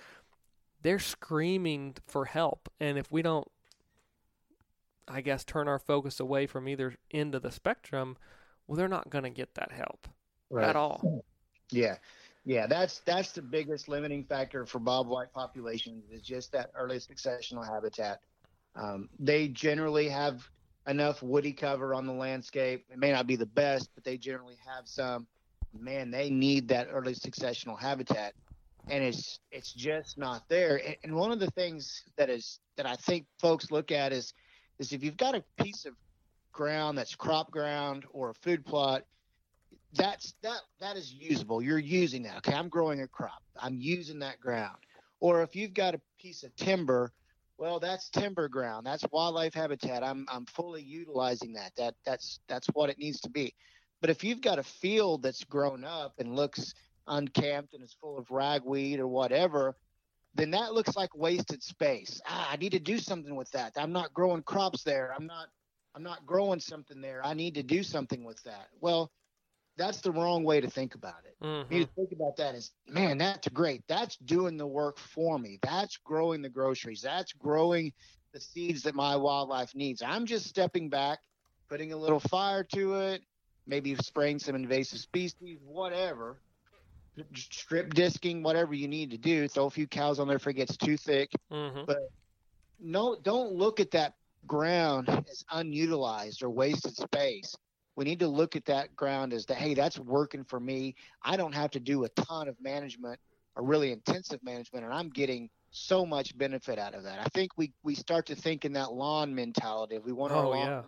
they're 0.82 1.00
screaming 1.00 1.96
for 2.08 2.26
help. 2.26 2.70
And 2.80 2.98
if 2.98 3.12
we 3.12 3.22
don't 3.22 3.48
I 5.08 5.22
guess 5.22 5.44
turn 5.44 5.68
our 5.68 5.80
focus 5.80 6.20
away 6.20 6.46
from 6.46 6.68
either 6.68 6.96
end 7.12 7.34
of 7.34 7.42
the 7.42 7.52
spectrum, 7.52 8.18
well 8.68 8.78
they're 8.78 8.88
not 8.88 9.10
going 9.10 9.24
to 9.24 9.30
get 9.30 9.56
that 9.56 9.72
help 9.72 10.08
right. 10.50 10.68
at 10.68 10.76
all. 10.76 11.24
Yeah. 11.72 11.96
Yeah, 12.46 12.68
that's 12.68 13.00
that's 13.06 13.32
the 13.32 13.42
biggest 13.42 13.88
limiting 13.88 14.24
factor 14.24 14.66
for 14.66 14.80
bobwhite 14.80 15.32
populations 15.34 16.10
is 16.10 16.22
just 16.22 16.52
that 16.54 16.72
early 16.74 16.98
successional 16.98 17.68
habitat. 17.68 18.22
Um, 18.76 19.10
they 19.20 19.50
generally 19.50 20.10
have 20.10 20.48
enough 20.88 21.22
woody 21.22 21.54
cover 21.54 21.94
on 21.94 22.08
the 22.08 22.14
landscape. 22.14 22.86
It 22.90 22.98
may 22.98 23.12
not 23.12 23.28
be 23.28 23.36
the 23.36 23.46
best, 23.46 23.90
but 23.94 24.04
they 24.04 24.18
generally 24.18 24.58
have 24.66 24.88
some. 24.88 25.28
Man, 25.78 26.10
they 26.10 26.32
need 26.32 26.68
that 26.70 26.88
early 26.92 27.14
successional 27.14 27.80
habitat, 27.80 28.34
and 28.88 29.04
it's 29.04 29.40
it's 29.52 29.74
just 29.74 30.18
not 30.18 30.48
there. 30.50 30.82
And, 31.04 31.16
one 31.16 31.32
of 31.32 31.40
the 31.40 31.52
things 31.52 32.04
that 32.18 32.30
is 32.30 32.60
that 32.78 32.86
I 32.86 32.96
think 32.96 33.26
folks 33.40 33.72
look 33.72 33.92
at 33.92 34.12
is 34.12 34.34
is 34.80 34.94
if 34.94 35.04
you've 35.04 35.18
got 35.18 35.36
a 35.36 35.44
piece 35.62 35.86
of 35.86 35.94
ground 36.52 36.98
that's 36.98 37.16
crop 37.16 37.52
ground 37.52 38.06
or 38.12 38.32
a 38.32 38.34
food 38.34 38.66
plot 38.66 39.04
that's 39.94 40.34
that 40.44 40.62
that 40.80 40.98
is 40.98 41.14
usable. 41.14 41.62
You're 41.62 41.80
using 41.80 42.24
that. 42.24 42.38
Okay, 42.38 42.54
I'm 42.54 42.70
growing 42.70 43.02
a 43.02 43.08
crop. 43.08 43.42
I'm 43.60 43.78
using 43.80 44.20
that 44.20 44.40
ground. 44.40 44.78
Or 45.20 45.42
if 45.42 45.56
you've 45.56 45.74
got 45.74 45.96
a 45.96 46.02
piece 46.20 46.44
of 46.44 46.56
timber, 46.56 47.12
well, 47.58 47.80
that's 47.80 48.10
timber 48.10 48.48
ground. 48.48 48.86
That's 48.86 49.04
wildlife 49.12 49.54
habitat. 49.54 50.04
I'm 50.04 50.26
I'm 50.32 50.46
fully 50.46 50.84
utilizing 50.84 51.54
that. 51.54 51.72
That 51.78 51.96
that's 52.06 52.40
that's 52.48 52.68
what 52.68 52.90
it 52.90 53.00
needs 53.00 53.20
to 53.22 53.30
be. 53.30 53.54
But 54.02 54.10
if 54.10 54.24
you've 54.24 54.42
got 54.42 54.60
a 54.60 54.64
field 54.64 55.24
that's 55.24 55.44
grown 55.44 55.84
up 55.84 56.14
and 56.20 56.36
looks 56.36 56.74
unkempt 57.10 57.74
and 57.74 57.84
is 57.84 57.96
full 58.00 58.18
of 58.18 58.32
ragweed 58.32 59.00
or 59.00 59.08
whatever, 59.08 59.76
then 60.36 60.52
that 60.52 60.74
looks 60.74 60.96
like 60.96 61.14
wasted 61.16 61.62
space. 61.62 62.22
Ah, 62.28 62.50
I 62.52 62.56
need 62.56 62.72
to 62.72 62.80
do 62.80 62.98
something 62.98 63.36
with 63.36 63.50
that. 63.52 63.74
I'm 63.76 63.92
not 63.92 64.14
growing 64.14 64.44
crops 64.44 64.84
there. 64.84 65.14
I'm 65.16 65.26
not 65.26 65.48
I'm 65.96 66.04
not 66.04 66.26
growing 66.26 66.60
something 66.60 67.02
there. 67.02 67.22
I 67.26 67.34
need 67.34 67.56
to 67.56 67.64
do 67.64 67.84
something 67.84 68.24
with 68.24 68.42
that. 68.44 68.68
Well, 68.80 69.12
that's 69.76 70.02
the 70.02 70.12
wrong 70.12 70.44
way 70.44 70.62
to 70.62 70.70
think 70.70 70.94
about 70.94 71.24
it. 71.26 71.36
Mm-hmm. 71.44 71.74
You 71.74 71.88
think 71.96 72.12
about 72.12 72.38
that 72.38 72.54
as, 72.54 72.72
man, 72.88 73.18
that's 73.18 73.48
great. 73.50 73.82
That's 73.88 74.18
doing 74.18 74.58
the 74.58 74.68
work 74.68 75.00
for 75.00 75.40
me. 75.40 75.58
That's 75.64 75.98
growing 75.98 76.42
the 76.42 76.50
groceries. 76.50 77.02
That's 77.02 77.34
growing 77.34 77.92
the 78.34 78.40
seeds 78.40 78.84
that 78.84 78.94
my 78.94 79.16
wildlife 79.16 79.74
needs. 79.74 80.04
I'm 80.06 80.26
just 80.26 80.46
stepping 80.48 80.90
back, 80.90 81.20
putting 81.70 81.94
a 81.94 81.98
little 81.98 82.20
fire 82.20 82.64
to 82.76 82.96
it, 82.96 83.24
maybe 83.66 83.96
spraying 83.96 84.40
some 84.40 84.56
invasive 84.56 85.00
species, 85.00 85.60
whatever, 85.66 86.40
strip 87.36 87.94
disking, 87.94 88.44
whatever 88.44 88.74
you 88.74 88.88
need 88.88 89.12
to 89.12 89.18
do. 89.18 89.48
Throw 89.48 89.66
a 89.66 89.70
few 89.70 89.88
cows 89.88 90.20
on 90.20 90.28
there 90.28 90.38
if 90.38 90.48
it 90.48 90.54
gets 90.54 90.78
too 90.78 90.98
thick. 90.98 91.32
Mm-hmm. 91.52 91.82
But 91.86 92.10
no, 92.80 93.18
don't 93.22 93.54
look 93.54 93.80
at 93.80 93.92
that 93.92 94.16
ground 94.48 95.10
as 95.10 95.44
unutilized 95.52 96.44
or 96.44 96.50
wasted 96.50 96.96
space 96.96 97.56
we 98.00 98.06
need 98.06 98.20
to 98.20 98.30
look 98.30 98.56
at 98.56 98.64
that 98.64 98.96
ground 98.96 99.34
as 99.34 99.46
that 99.46 99.58
hey 99.58 99.74
that's 99.74 100.00
working 100.00 100.44
for 100.46 100.60
me 100.60 100.96
i 101.24 101.36
don't 101.36 101.54
have 101.54 101.70
to 101.70 101.82
do 101.82 102.06
a 102.06 102.10
ton 102.10 102.48
of 102.48 102.56
management 102.62 103.20
or 103.56 103.64
really 103.64 103.92
intensive 103.92 104.42
management 104.42 104.86
and 104.86 104.94
i'm 104.94 105.10
getting 105.10 105.50
so 105.72 106.06
much 106.06 106.36
benefit 106.38 106.80
out 106.80 106.96
of 106.96 107.04
that 107.04 107.20
i 107.20 107.28
think 107.34 107.52
we 107.58 107.74
we 107.84 107.94
start 107.94 108.26
to 108.26 108.36
think 108.36 108.64
in 108.64 108.72
that 108.72 108.94
lawn 108.94 109.36
mentality 109.36 109.96
if 109.96 110.06
we 110.06 110.14
want 110.14 110.32
our 110.32 110.46
oh, 110.46 110.50
lawn 110.52 110.66
yeah. 110.66 110.82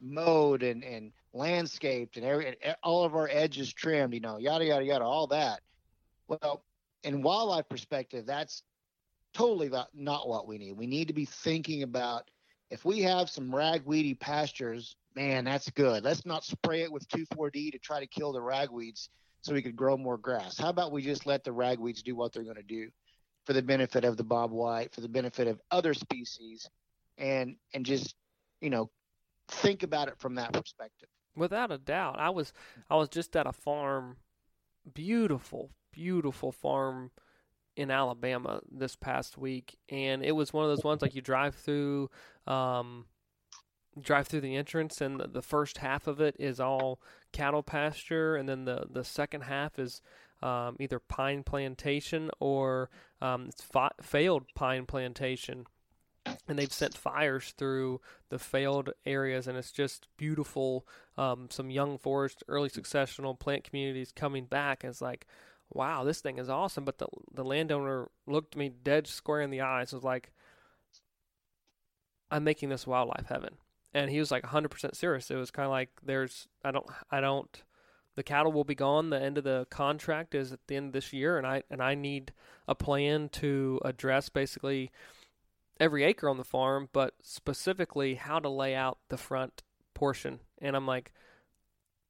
Mowed 0.00 0.62
and 0.62 0.82
and 0.82 1.12
landscaped 1.32 2.16
and 2.16 2.24
every 2.24 2.56
all 2.82 3.04
of 3.04 3.14
our 3.14 3.28
edges 3.30 3.72
trimmed 3.72 4.12
you 4.12 4.20
know 4.20 4.38
yada 4.38 4.64
yada 4.64 4.84
yada 4.84 5.04
all 5.04 5.26
that 5.26 5.60
well 6.26 6.64
in 7.04 7.22
wildlife 7.22 7.68
perspective 7.68 8.26
that's 8.26 8.62
totally 9.32 9.68
not, 9.68 9.88
not 9.94 10.28
what 10.28 10.48
we 10.48 10.58
need 10.58 10.72
we 10.72 10.86
need 10.86 11.06
to 11.06 11.14
be 11.14 11.24
thinking 11.24 11.82
about 11.82 12.30
if 12.70 12.84
we 12.84 13.00
have 13.00 13.30
some 13.30 13.54
ragweedy 13.54 14.14
pastures 14.14 14.96
man, 15.14 15.44
that's 15.44 15.68
good. 15.70 16.04
Let's 16.04 16.26
not 16.26 16.44
spray 16.44 16.82
it 16.82 16.92
with 16.92 17.08
2,4-D 17.08 17.72
to 17.72 17.78
try 17.78 18.00
to 18.00 18.06
kill 18.06 18.32
the 18.32 18.40
ragweeds 18.40 19.08
so 19.40 19.54
we 19.54 19.62
could 19.62 19.76
grow 19.76 19.96
more 19.96 20.18
grass. 20.18 20.58
How 20.58 20.68
about 20.68 20.92
we 20.92 21.02
just 21.02 21.26
let 21.26 21.44
the 21.44 21.50
ragweeds 21.50 22.02
do 22.02 22.14
what 22.14 22.32
they're 22.32 22.44
going 22.44 22.56
to 22.56 22.62
do 22.62 22.88
for 23.46 23.52
the 23.52 23.62
benefit 23.62 24.04
of 24.04 24.16
the 24.16 24.24
bobwhite, 24.24 24.92
for 24.92 25.00
the 25.00 25.08
benefit 25.08 25.48
of 25.48 25.60
other 25.70 25.94
species, 25.94 26.68
and 27.16 27.56
and 27.72 27.84
just 27.86 28.14
you 28.60 28.70
know 28.70 28.90
think 29.50 29.82
about 29.82 30.08
it 30.08 30.18
from 30.18 30.34
that 30.36 30.52
perspective. 30.52 31.08
Without 31.36 31.70
a 31.70 31.78
doubt, 31.78 32.18
I 32.18 32.30
was 32.30 32.52
I 32.88 32.96
was 32.96 33.08
just 33.08 33.36
at 33.36 33.46
a 33.46 33.52
farm, 33.52 34.16
beautiful, 34.92 35.70
beautiful 35.92 36.52
farm 36.52 37.10
in 37.76 37.90
Alabama 37.90 38.60
this 38.70 38.96
past 38.96 39.38
week, 39.38 39.78
and 39.88 40.24
it 40.24 40.32
was 40.32 40.52
one 40.52 40.64
of 40.64 40.70
those 40.70 40.84
ones 40.84 41.02
like 41.02 41.14
you 41.14 41.22
drive 41.22 41.54
through. 41.54 42.10
Um, 42.46 43.06
drive 44.00 44.28
through 44.28 44.40
the 44.40 44.56
entrance, 44.56 45.00
and 45.00 45.18
the, 45.18 45.26
the, 45.26 45.42
first 45.42 45.78
half 45.78 46.06
of 46.06 46.20
it 46.20 46.36
is 46.38 46.60
all 46.60 47.00
cattle 47.32 47.62
pasture, 47.62 48.36
and 48.36 48.48
then 48.48 48.64
the 48.64 48.86
the 48.90 49.04
second 49.04 49.42
half 49.42 49.78
is 49.78 50.00
um, 50.42 50.76
either 50.80 50.98
pine 50.98 51.42
plantation 51.42 52.30
or 52.40 52.90
um, 53.20 53.46
it's 53.48 53.62
fa- 53.62 53.94
failed 54.00 54.44
pine 54.54 54.86
plantation. 54.86 55.66
And 56.48 56.58
they've 56.58 56.72
sent 56.72 56.96
fires 56.96 57.54
through 57.56 58.00
the 58.28 58.38
failed 58.38 58.90
areas, 59.06 59.46
and 59.46 59.56
it's 59.56 59.70
just 59.70 60.08
beautiful. 60.16 60.86
Um, 61.16 61.48
some 61.50 61.70
young 61.70 61.98
forest, 61.98 62.42
early 62.48 62.68
successional 62.68 63.38
plant 63.38 63.64
communities 63.64 64.12
coming 64.14 64.46
back. 64.46 64.82
And 64.82 64.90
it's 64.90 65.02
like, 65.02 65.26
wow, 65.68 66.02
this 66.02 66.20
thing 66.20 66.38
is 66.38 66.48
awesome. 66.48 66.84
But 66.84 66.98
the 66.98 67.06
the 67.32 67.44
landowner 67.44 68.10
looked 68.26 68.56
me 68.56 68.68
dead 68.68 69.06
square 69.06 69.42
in 69.42 69.50
the 69.50 69.60
eyes. 69.60 69.92
Was 69.92 70.02
like, 70.02 70.32
I'm 72.30 72.42
making 72.42 72.70
this 72.70 72.86
wildlife 72.86 73.26
heaven 73.26 73.58
and 73.92 74.10
he 74.10 74.18
was 74.18 74.30
like 74.30 74.44
100% 74.44 74.94
serious. 74.94 75.30
It 75.30 75.36
was 75.36 75.50
kind 75.50 75.66
of 75.66 75.72
like 75.72 75.90
there's 76.02 76.48
I 76.64 76.70
don't 76.70 76.86
I 77.10 77.20
don't 77.20 77.62
the 78.16 78.22
cattle 78.22 78.52
will 78.52 78.64
be 78.64 78.74
gone. 78.74 79.10
The 79.10 79.20
end 79.20 79.38
of 79.38 79.44
the 79.44 79.66
contract 79.70 80.34
is 80.34 80.52
at 80.52 80.60
the 80.66 80.76
end 80.76 80.88
of 80.88 80.92
this 80.92 81.12
year, 81.12 81.38
and 81.38 81.46
I 81.46 81.62
and 81.70 81.82
I 81.82 81.94
need 81.94 82.32
a 82.68 82.74
plan 82.74 83.28
to 83.30 83.80
address 83.84 84.28
basically 84.28 84.90
every 85.80 86.04
acre 86.04 86.28
on 86.28 86.36
the 86.36 86.44
farm, 86.44 86.88
but 86.92 87.14
specifically 87.22 88.14
how 88.14 88.38
to 88.38 88.48
lay 88.48 88.74
out 88.74 88.98
the 89.08 89.16
front 89.16 89.62
portion. 89.94 90.40
And 90.60 90.76
I'm 90.76 90.86
like, 90.86 91.12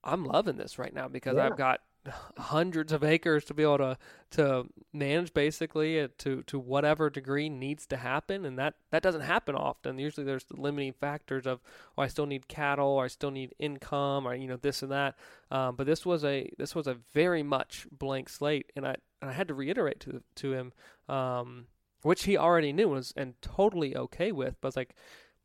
I'm 0.03 0.25
loving 0.25 0.57
this 0.57 0.79
right 0.79 0.93
now 0.93 1.09
because 1.09 1.37
yeah. 1.37 1.47
I've 1.47 1.57
got 1.57 1.81
hundreds 2.39 2.93
of 2.93 3.05
acres 3.05 3.45
to 3.45 3.55
be 3.55 3.63
able 3.63 3.79
to 3.79 3.99
to 4.31 4.67
manage 4.93 5.35
basically 5.35 6.01
uh, 6.01 6.09
to 6.17 6.43
to 6.45 6.59
whatever 6.59 7.11
degree 7.11 7.51
needs 7.51 7.85
to 7.87 7.97
happen 7.99 8.47
and 8.47 8.59
that 8.59 8.75
that 8.91 9.03
doesn't 9.03 9.21
happen 9.21 9.55
often 9.55 9.99
usually 9.99 10.25
there's 10.25 10.45
the 10.45 10.59
limiting 10.59 10.95
factors 10.95 11.47
of 11.47 11.61
oh 11.99 12.03
I 12.03 12.07
still 12.07 12.25
need 12.25 12.49
cattle 12.49 12.89
or 12.89 13.05
I 13.05 13.09
still 13.09 13.31
need 13.31 13.55
income 13.59 14.27
or 14.27 14.35
you 14.35 14.47
know 14.49 14.57
this 14.57 14.83
and 14.83 14.91
that 14.93 15.15
um, 15.51 15.77
but 15.77 15.87
this 15.87 16.07
was 16.07 16.25
a 16.25 16.51
this 16.57 16.75
was 16.75 16.87
a 16.87 16.97
very 17.13 17.43
much 17.43 17.87
blank 17.93 18.31
slate 18.31 18.73
and 18.75 18.87
I 18.87 18.97
and 19.21 19.31
I 19.31 19.35
had 19.35 19.49
to 19.49 19.55
reiterate 19.55 20.01
to 20.01 20.23
to 20.37 20.53
him 20.55 20.73
um, 21.15 21.67
which 22.03 22.25
he 22.25 22.37
already 22.37 22.73
knew 22.73 22.89
was 22.89 23.13
and 23.17 23.35
totally 23.43 23.97
okay 23.97 24.33
with 24.33 24.57
but 24.61 24.77
like 24.77 24.95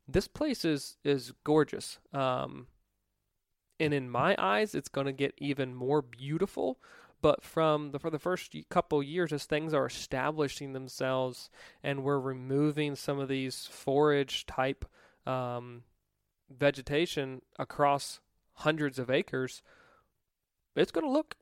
this 0.08 0.28
place 0.28 0.64
is 0.64 0.96
is 1.04 1.32
gorgeous 1.44 1.98
um, 2.12 2.66
and 3.78 3.92
in 3.92 4.10
my 4.10 4.34
eyes, 4.38 4.74
it's 4.74 4.88
going 4.88 5.06
to 5.06 5.12
get 5.12 5.34
even 5.38 5.74
more 5.74 6.02
beautiful. 6.02 6.78
But 7.22 7.42
from 7.42 7.92
the 7.92 7.98
for 7.98 8.10
the 8.10 8.18
first 8.18 8.54
couple 8.68 9.02
years, 9.02 9.32
as 9.32 9.44
things 9.44 9.74
are 9.74 9.86
establishing 9.86 10.72
themselves, 10.72 11.50
and 11.82 12.04
we're 12.04 12.20
removing 12.20 12.94
some 12.94 13.18
of 13.18 13.28
these 13.28 13.66
forage 13.66 14.46
type 14.46 14.84
um, 15.26 15.82
vegetation 16.50 17.42
across 17.58 18.20
hundreds 18.54 18.98
of 18.98 19.10
acres, 19.10 19.62
it's 20.76 20.92
going 20.92 21.06
to 21.06 21.10
look 21.10 21.36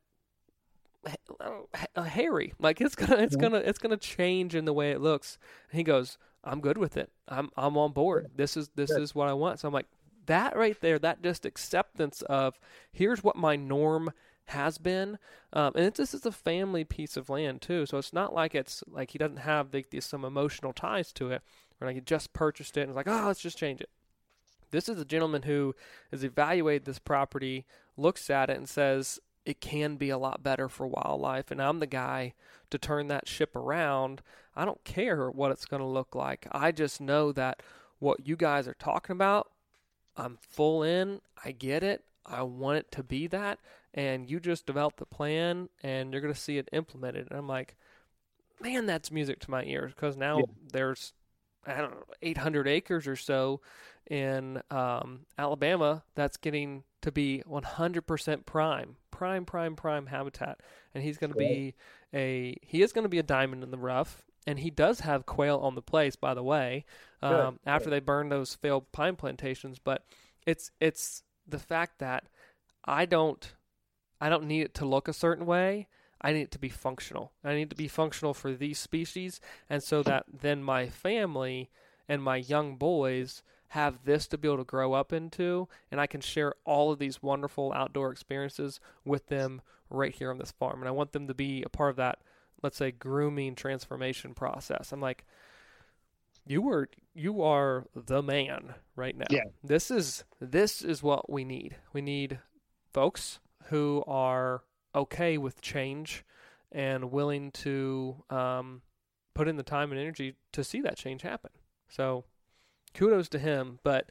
hairy. 1.97 2.55
Like 2.59 2.81
it's 2.81 2.95
gonna, 2.95 3.17
it's 3.23 3.37
gonna, 3.37 3.59
it's 3.59 3.79
gonna 3.79 3.97
change 3.97 4.55
in 4.55 4.65
the 4.65 4.73
way 4.73 4.91
it 4.91 5.01
looks. 5.01 5.39
And 5.71 5.79
he 5.79 5.85
goes, 5.85 6.19
"I'm 6.43 6.61
good 6.61 6.79
with 6.79 6.97
it. 6.97 7.11
I'm, 7.29 7.51
I'm 7.57 7.77
on 7.77 7.93
board. 7.93 8.31
This 8.37 8.57
is, 8.57 8.71
this 8.75 8.91
is 8.91 9.15
what 9.15 9.29
I 9.29 9.33
want." 9.33 9.61
So 9.61 9.69
I'm 9.69 9.75
like, 9.75 9.87
that 10.27 10.57
right 10.57 10.81
there, 10.81 10.99
that 10.99 11.23
just 11.23 11.45
acceptance 11.45 12.23
of 12.23 12.59
here's 12.93 13.23
what 13.23 13.37
my 13.37 13.57
norm 13.57 14.13
has 14.47 14.77
been, 14.77 15.19
um, 15.53 15.73
and 15.75 15.87
it's, 15.87 15.99
this 15.99 16.13
is 16.13 16.27
a 16.27 16.33
family 16.33 16.85
piece 16.85 17.17
of 17.17 17.31
land 17.31 17.63
too. 17.63 17.87
So 17.87 17.99
it's 17.99 18.13
not 18.13 18.35
like 18.35 18.55
it's 18.55 18.85
like 18.87 19.11
he 19.11 19.19
doesn't 19.19 19.39
have 19.39 19.71
the, 19.71 19.85
the, 19.91 20.01
some 20.01 20.25
emotional 20.25 20.73
ties 20.73 21.13
to 21.15 21.31
it, 21.31 21.43
or 21.81 21.87
like 21.87 21.95
he 21.97 22.01
just 22.01 22.33
purchased 22.33 22.77
it 22.77 22.83
and 22.83 22.91
it's 22.91 22.97
like, 22.97 23.09
oh, 23.09 23.27
let's 23.27 23.41
just 23.41 23.59
change 23.59 23.81
it. 23.81 23.89
This 24.71 24.89
is 24.89 25.01
a 25.01 25.05
gentleman 25.05 25.43
who 25.43 25.75
has 26.11 26.25
evaluated 26.25 26.85
this 26.85 26.99
property, 26.99 27.65
looks 27.97 28.29
at 28.29 28.51
it, 28.51 28.57
and 28.57 28.69
says, 28.69 29.21
it 29.45 29.61
can 29.61 29.97
be 29.97 30.11
a 30.11 30.19
lot 30.19 30.43
better 30.43 30.69
for 30.69 30.87
wildlife. 30.87 31.51
And 31.51 31.61
I'm 31.61 31.81
the 31.81 31.87
guy 31.87 32.35
to 32.71 32.79
turn 32.79 33.09
that 33.09 33.29
ship 33.29 33.55
around. 33.55 34.23
I 34.57 34.65
don't 34.65 34.83
care 34.85 35.31
what 35.31 35.51
it's 35.51 35.67
going 35.67 35.83
to 35.83 35.87
look 35.87 36.15
like. 36.15 36.47
I 36.53 36.73
just 36.73 37.01
know 37.01 37.33
that 37.33 37.63
what 37.99 38.27
you 38.27 38.37
guys 38.37 38.67
are 38.67 38.75
talking 38.75 39.15
about, 39.15 39.51
I'm 40.17 40.39
full 40.41 40.83
in. 40.83 41.21
I 41.45 41.53
get 41.53 41.83
it. 41.83 42.05
I 42.25 42.43
want 42.43 42.79
it 42.79 42.91
to 42.93 43.03
be 43.03 43.27
that. 43.29 43.59
And 43.93 44.29
you 44.31 44.41
just 44.41 44.67
develop 44.67 44.97
the 44.97 45.07
plan 45.07 45.69
and 45.83 46.13
you're 46.13 46.23
going 46.23 46.35
to 46.35 46.41
see 46.41 46.59
it 46.59 46.69
implemented. 46.73 47.29
And 47.31 47.39
I'm 47.39 47.49
like, 47.49 47.77
man, 48.61 48.87
that's 48.87 49.11
music 49.11 49.41
to 49.41 49.51
my 49.51 49.65
ears 49.65 49.93
because 49.95 50.17
now 50.17 50.39
yeah. 50.39 50.45
there's, 50.73 51.13
I 51.67 51.75
don't 51.77 51.91
know, 51.91 52.05
800 52.23 52.67
acres 52.67 53.07
or 53.07 53.17
so 53.17 53.61
in 54.11 54.63
um, 54.71 55.21
Alabama 55.39 56.03
that's 56.15 56.37
getting 56.37 56.85
to 57.05 57.13
be 57.13 57.43
100% 57.47 58.47
prime, 58.47 58.97
prime, 59.11 59.45
prime, 59.45 59.77
prime 59.77 60.07
habitat, 60.07 60.61
and 60.95 61.05
he's 61.05 61.19
going 61.19 61.33
to 61.33 61.39
be 61.39 61.75
a 62.15 62.57
he 62.63 62.81
is 62.83 62.93
going 62.95 63.05
to 63.05 63.11
be 63.11 63.19
a 63.19 63.23
diamond 63.23 63.63
in 63.63 63.71
the 63.71 63.79
rough, 63.79 64.25
and 64.47 64.59
he 64.59 64.71
does 64.71 65.01
have 65.01 65.27
quail 65.27 65.59
on 65.59 65.75
the 65.75 65.83
place, 65.83 66.17
by 66.17 66.33
the 66.33 66.43
way, 66.43 66.87
um, 67.23 67.61
after 67.67 67.91
they 67.91 68.01
burn 68.01 68.31
those 68.31 68.55
failed 68.55 68.91
pine 68.91 69.17
plantations. 69.17 69.79
But 69.79 70.07
it's 70.47 70.71
it's 70.81 71.23
the 71.47 71.59
fact 71.59 71.99
that 71.99 72.25
I 72.87 73.05
don't 73.05 73.53
I 74.19 74.31
don't 74.31 74.47
need 74.47 74.63
it 74.63 74.75
to 74.77 74.87
look 74.87 75.07
a 75.07 75.13
certain 75.13 75.45
way. 75.45 75.89
I 76.23 76.33
need 76.33 76.43
it 76.43 76.53
to 76.53 76.59
be 76.59 76.71
functional. 76.71 77.33
I 77.45 77.55
need 77.55 77.69
to 77.69 77.77
be 77.77 77.89
functional 77.89 78.33
for 78.33 78.55
these 78.55 78.79
species, 78.79 79.41
and 79.69 79.83
so 79.83 80.03
that 80.05 80.25
then 80.33 80.63
my 80.63 80.89
family 80.89 81.69
and 82.09 82.23
my 82.23 82.37
young 82.37 82.77
boys 82.77 83.43
have 83.75 84.05
this 84.05 84.29
to 84.29 84.39
be 84.39 84.47
able 84.47 84.59
to 84.59 84.65
grow 84.65 84.93
up 84.93 85.13
into, 85.13 85.67
and 85.91 86.01
I 86.01 86.07
can 86.07 86.21
share 86.21 86.55
all 86.65 86.93
of 86.93 87.01
these 87.01 87.21
wonderful 87.21 87.73
outdoor 87.73 88.13
experiences 88.13 88.79
with 89.05 89.27
them 89.27 89.63
right 89.91 90.15
here 90.15 90.31
on 90.31 90.39
this 90.39 90.53
farm. 90.53 90.79
And 90.79 90.89
I 90.89 90.93
want 90.93 91.11
them 91.11 91.27
to 91.27 91.35
be 91.35 91.65
a 91.65 91.69
part 91.69 91.91
of 91.91 91.97
that, 91.97 92.21
let's 92.63 92.77
say, 92.77 92.93
grooming 92.93 93.57
transformation 93.57 94.33
process. 94.33 94.93
I'm 94.93 95.01
like, 95.01 95.25
you 96.47 96.69
are 96.69 96.89
you 97.15 97.43
are 97.43 97.87
the 97.97 98.23
man 98.23 98.75
right 98.95 99.17
now. 99.17 99.27
Yeah. 99.29 99.45
This 99.65 99.91
is 99.91 100.23
this 100.41 100.81
is 100.81 101.03
what 101.03 101.29
we 101.29 101.45
need. 101.45 101.75
We 101.93 102.01
need 102.01 102.39
folks 102.93 103.41
who 103.71 104.05
are 104.07 104.63
okay 104.95 105.37
with 105.37 105.61
change 105.61 106.25
and 106.71 107.11
willing 107.11 107.51
to 107.51 108.23
um, 108.31 108.83
put 109.35 109.49
in 109.49 109.57
the 109.57 109.65
time 109.65 109.91
and 109.91 110.01
energy 110.01 110.37
to 110.53 110.63
see 110.63 110.81
that 110.83 110.97
change 110.97 111.23
happen. 111.23 111.51
So 111.89 112.25
kudos 112.95 113.29
to 113.31 113.39
him, 113.39 113.79
but 113.83 114.11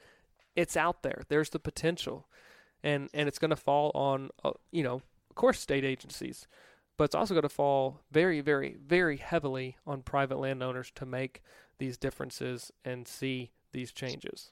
it's 0.55 0.77
out 0.77 1.03
there. 1.03 1.23
There's 1.29 1.49
the 1.49 1.59
potential, 1.59 2.27
and 2.83 3.09
and 3.13 3.27
it's 3.27 3.39
going 3.39 3.49
to 3.49 3.55
fall 3.55 3.91
on 3.95 4.29
uh, 4.43 4.51
you 4.71 4.83
know 4.83 4.95
of 5.29 5.35
course 5.35 5.59
state 5.59 5.83
agencies, 5.83 6.47
but 6.97 7.05
it's 7.05 7.15
also 7.15 7.33
going 7.33 7.43
to 7.43 7.49
fall 7.49 8.01
very 8.11 8.41
very 8.41 8.77
very 8.85 9.17
heavily 9.17 9.77
on 9.87 10.01
private 10.01 10.37
landowners 10.37 10.91
to 10.95 11.05
make 11.05 11.41
these 11.79 11.97
differences 11.97 12.71
and 12.85 13.07
see 13.07 13.51
these 13.71 13.91
changes. 13.91 14.51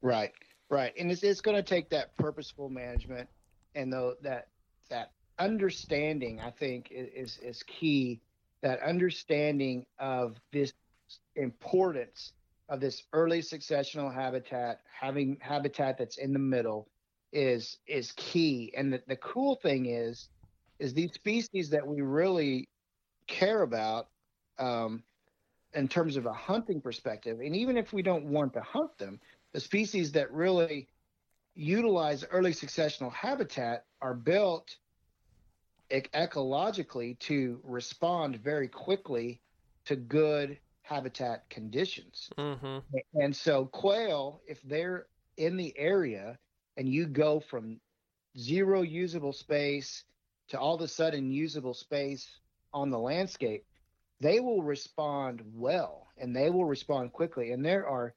Right, 0.00 0.32
right, 0.68 0.92
and 0.98 1.10
it's 1.10 1.22
it's 1.22 1.40
going 1.40 1.56
to 1.56 1.62
take 1.62 1.90
that 1.90 2.16
purposeful 2.16 2.68
management 2.68 3.28
and 3.74 3.92
though 3.92 4.14
that 4.22 4.48
that 4.90 5.12
understanding 5.38 6.40
I 6.40 6.50
think 6.50 6.88
is 6.90 7.38
is 7.38 7.62
key. 7.64 8.20
That 8.62 8.80
understanding 8.80 9.86
of 9.98 10.36
this 10.52 10.72
importance 11.34 12.32
of 12.72 12.80
this 12.80 13.02
early 13.12 13.40
successional 13.40 14.12
habitat, 14.12 14.80
having 14.98 15.36
habitat 15.42 15.98
that's 15.98 16.16
in 16.16 16.32
the 16.32 16.38
middle, 16.38 16.88
is 17.30 17.76
is 17.86 18.12
key. 18.16 18.72
And 18.74 18.94
the, 18.94 19.02
the 19.06 19.16
cool 19.16 19.56
thing 19.56 19.86
is, 19.86 20.30
is 20.78 20.94
these 20.94 21.12
species 21.12 21.68
that 21.68 21.86
we 21.86 22.00
really 22.00 22.70
care 23.26 23.60
about, 23.60 24.08
um, 24.58 25.02
in 25.74 25.86
terms 25.86 26.16
of 26.16 26.24
a 26.24 26.32
hunting 26.32 26.80
perspective, 26.80 27.40
and 27.40 27.54
even 27.54 27.76
if 27.76 27.92
we 27.92 28.00
don't 28.00 28.24
want 28.24 28.54
to 28.54 28.62
hunt 28.62 28.96
them, 28.96 29.20
the 29.52 29.60
species 29.60 30.10
that 30.12 30.32
really 30.32 30.88
utilize 31.54 32.24
early 32.30 32.52
successional 32.52 33.12
habitat 33.12 33.84
are 34.00 34.14
built 34.14 34.76
ecologically 35.90 37.18
to 37.18 37.60
respond 37.64 38.36
very 38.36 38.66
quickly 38.66 39.42
to 39.84 39.94
good 39.94 40.56
habitat 40.82 41.48
conditions. 41.48 42.28
Mm-hmm. 42.38 42.78
And 43.14 43.34
so 43.34 43.66
quail, 43.66 44.42
if 44.46 44.60
they're 44.62 45.06
in 45.36 45.56
the 45.56 45.74
area 45.78 46.38
and 46.76 46.88
you 46.88 47.06
go 47.06 47.40
from 47.40 47.80
zero 48.38 48.82
usable 48.82 49.32
space 49.32 50.04
to 50.48 50.58
all 50.58 50.74
of 50.74 50.80
a 50.80 50.88
sudden 50.88 51.30
usable 51.30 51.74
space 51.74 52.28
on 52.72 52.90
the 52.90 52.98
landscape, 52.98 53.64
they 54.20 54.40
will 54.40 54.62
respond 54.62 55.42
well 55.54 56.08
and 56.18 56.34
they 56.34 56.50
will 56.50 56.64
respond 56.64 57.12
quickly. 57.12 57.52
And 57.52 57.64
there 57.64 57.86
are 57.86 58.14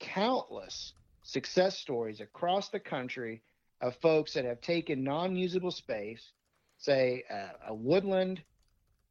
countless 0.00 0.92
success 1.22 1.78
stories 1.78 2.20
across 2.20 2.68
the 2.68 2.80
country 2.80 3.42
of 3.80 3.96
folks 3.96 4.34
that 4.34 4.44
have 4.44 4.60
taken 4.60 5.04
non 5.04 5.36
usable 5.36 5.70
space, 5.70 6.32
say 6.78 7.24
a 7.66 7.74
woodland 7.74 8.42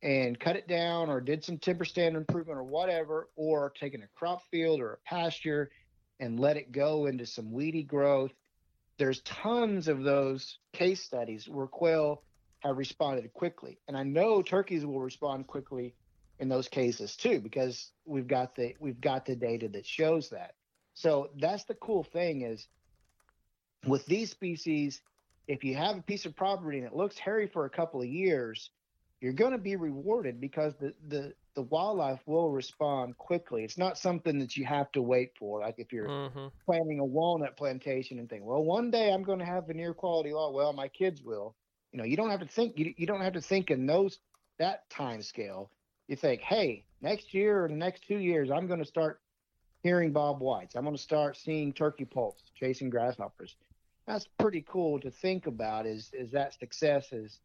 and 0.04 0.40
cut 0.40 0.56
it 0.56 0.68
down 0.68 1.10
or 1.10 1.20
did 1.20 1.44
some 1.44 1.58
timber 1.58 1.86
stand 1.86 2.16
improvement 2.16 2.60
or 2.60 2.64
whatever, 2.64 3.30
or 3.36 3.72
taken 3.80 4.04
a 4.04 4.08
crop 4.16 4.42
field 4.52 4.80
or 4.80 4.94
a 4.94 5.10
pasture 5.10 5.72
and 6.20 6.40
let 6.40 6.58
it 6.58 6.72
go 6.72 7.06
into 7.08 7.26
some 7.26 7.52
weedy 7.52 7.84
growth. 7.84 8.32
There's 8.98 9.22
tons 9.22 9.88
of 9.88 10.04
those 10.04 10.58
case 10.74 11.04
studies 11.04 11.48
where 11.48 11.68
quail 11.68 12.24
have 12.60 12.78
responded 12.78 13.32
quickly. 13.34 13.80
And 13.88 13.96
I 13.96 14.04
know 14.04 14.42
turkeys 14.42 14.86
will 14.86 15.00
respond 15.00 15.48
quickly 15.48 15.94
in 16.40 16.50
those 16.50 16.68
cases 16.68 17.16
too, 17.16 17.40
because 17.40 17.92
we've 18.06 18.28
got 18.28 18.56
the 18.56 18.76
we've 18.80 19.02
got 19.02 19.26
the 19.26 19.36
data 19.36 19.68
that 19.70 19.86
shows 19.86 20.30
that. 20.30 20.54
So 20.94 21.30
that's 21.40 21.64
the 21.66 21.76
cool 21.76 22.04
thing 22.04 22.42
is 22.42 22.68
with 23.86 24.06
these 24.06 24.32
species, 24.32 25.02
if 25.48 25.64
you 25.64 25.76
have 25.76 25.98
a 25.98 26.02
piece 26.02 26.26
of 26.26 26.36
property 26.36 26.80
and 26.80 26.88
it 26.88 26.96
looks 26.96 27.18
hairy 27.18 27.48
for 27.48 27.66
a 27.66 27.70
couple 27.70 28.02
of 28.02 28.08
years, 28.08 28.72
you're 29.22 29.34
going 29.34 29.52
to 29.52 29.58
be 29.58 29.76
rewarded 29.76 30.40
because 30.40 30.74
the, 30.80 30.94
the, 31.08 31.34
the 31.56 31.64
wildlife 31.64 32.20
will 32.28 32.52
respond 32.52 33.18
quickly. 33.18 33.64
It's 33.64 33.78
not 33.78 33.98
something 33.98 34.38
that 34.40 34.56
you 34.56 34.66
have 34.66 34.92
to 34.92 35.02
wait 35.02 35.32
for. 35.40 35.62
Like 35.62 35.76
if 35.80 35.92
you're 35.92 36.08
mm-hmm. 36.08 36.48
planting 36.66 37.00
a 37.00 37.06
walnut 37.06 37.58
plantation 37.58 38.20
and 38.20 38.30
think, 38.30 38.44
well, 38.46 38.64
one 38.64 38.92
day 38.92 39.12
I'm 39.12 39.24
going 39.24 39.40
to 39.40 39.46
have 39.46 39.68
veneer 39.68 39.94
quality 39.94 40.34
law. 40.34 40.52
Well, 40.52 40.72
my 40.74 40.88
kids 40.88 41.24
will. 41.24 41.56
You 41.92 42.00
know, 42.00 42.06
you 42.06 42.16
don't 42.16 42.30
have 42.30 42.42
to 42.42 42.48
think. 42.48 42.78
You, 42.78 42.94
you 42.98 43.08
don't 43.08 43.22
have 43.22 43.34
to 43.34 43.42
think 43.42 43.72
in 43.72 43.88
those 43.88 44.20
that 44.60 44.90
time 44.90 45.22
scale. 45.24 45.72
You 46.08 46.16
think, 46.16 46.42
hey, 46.42 46.86
next 47.02 47.34
year 47.34 47.66
or 47.66 47.68
the 47.68 47.76
next 47.76 48.04
two 48.08 48.18
years, 48.18 48.52
I'm 48.52 48.68
going 48.68 48.80
to 48.80 48.86
start 48.86 49.20
hearing 49.82 50.14
bobwhites. 50.14 50.76
I'm 50.76 50.84
going 50.84 50.96
to 50.96 51.02
start 51.02 51.38
seeing 51.38 51.74
turkey 51.74 52.06
poults 52.06 52.44
chasing 52.56 52.90
grasshoppers. 52.90 53.56
That's 54.06 54.28
pretty 54.40 54.64
cool 54.68 55.00
to 55.00 55.10
think 55.10 55.48
about. 55.48 55.86
Is 55.86 56.12
is 56.14 56.32
that 56.32 56.54
success 56.54 57.12
is 57.12 57.40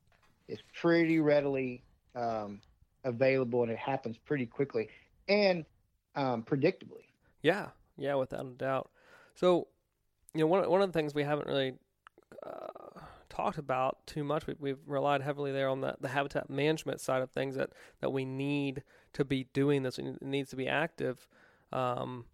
is 0.53 0.61
pretty 0.81 1.19
readily 1.19 1.83
um, 2.15 2.61
available 3.05 3.63
and 3.63 3.73
it 3.73 3.79
happens 3.79 4.17
pretty 4.19 4.47
quickly 4.47 4.89
and 5.29 5.65
um, 6.15 6.43
predictably. 6.43 7.05
Yeah, 7.43 7.69
yeah, 7.97 8.15
without 8.15 8.47
a 8.47 8.51
doubt. 8.51 8.91
So, 9.35 9.69
you 10.35 10.41
know, 10.41 10.47
one 10.47 10.69
one 10.69 10.83
of 10.83 10.93
the 10.93 10.99
things 10.99 11.15
we 11.15 11.23
haven't 11.23 11.49
really 11.49 11.75
uh, 12.47 13.01
talked 13.29 13.59
about 13.59 14.07
too 14.07 14.23
much, 14.23 14.47
we, 14.47 14.55
we've 14.59 14.79
relied 14.87 15.23
heavily 15.23 15.53
there 15.53 15.69
on 15.69 15.81
the, 15.81 15.97
the 16.01 16.09
habitat 16.09 16.51
management 16.51 17.01
side 17.01 17.23
of 17.23 17.31
things 17.31 17.57
that, 17.57 17.71
that 18.01 18.11
we 18.11 18.25
need 18.25 18.83
to 19.15 19.25
be 19.25 19.47
doing 19.53 19.83
this. 19.83 19.99
It 19.99 20.23
needs 20.23 20.51
to 20.51 20.57
be 20.57 20.69
active. 20.69 21.27
Um, 21.73 22.27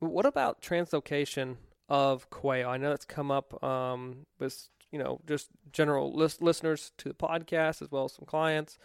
what 0.00 0.26
about 0.26 0.60
translocation 0.60 1.56
of 1.88 2.28
quail? 2.28 2.68
I 2.68 2.76
know 2.76 2.90
that's 2.90 3.04
come 3.04 3.30
up 3.30 3.62
um, 3.64 4.26
with 4.38 4.68
you 4.92 4.98
know 4.98 5.20
just 5.26 5.48
general 5.72 6.12
list, 6.12 6.40
listeners 6.40 6.92
to 6.98 7.08
the 7.08 7.14
podcast 7.14 7.82
as 7.82 7.90
well 7.90 8.04
as 8.04 8.12
some 8.12 8.26
clients. 8.26 8.78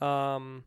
Um, 0.00 0.64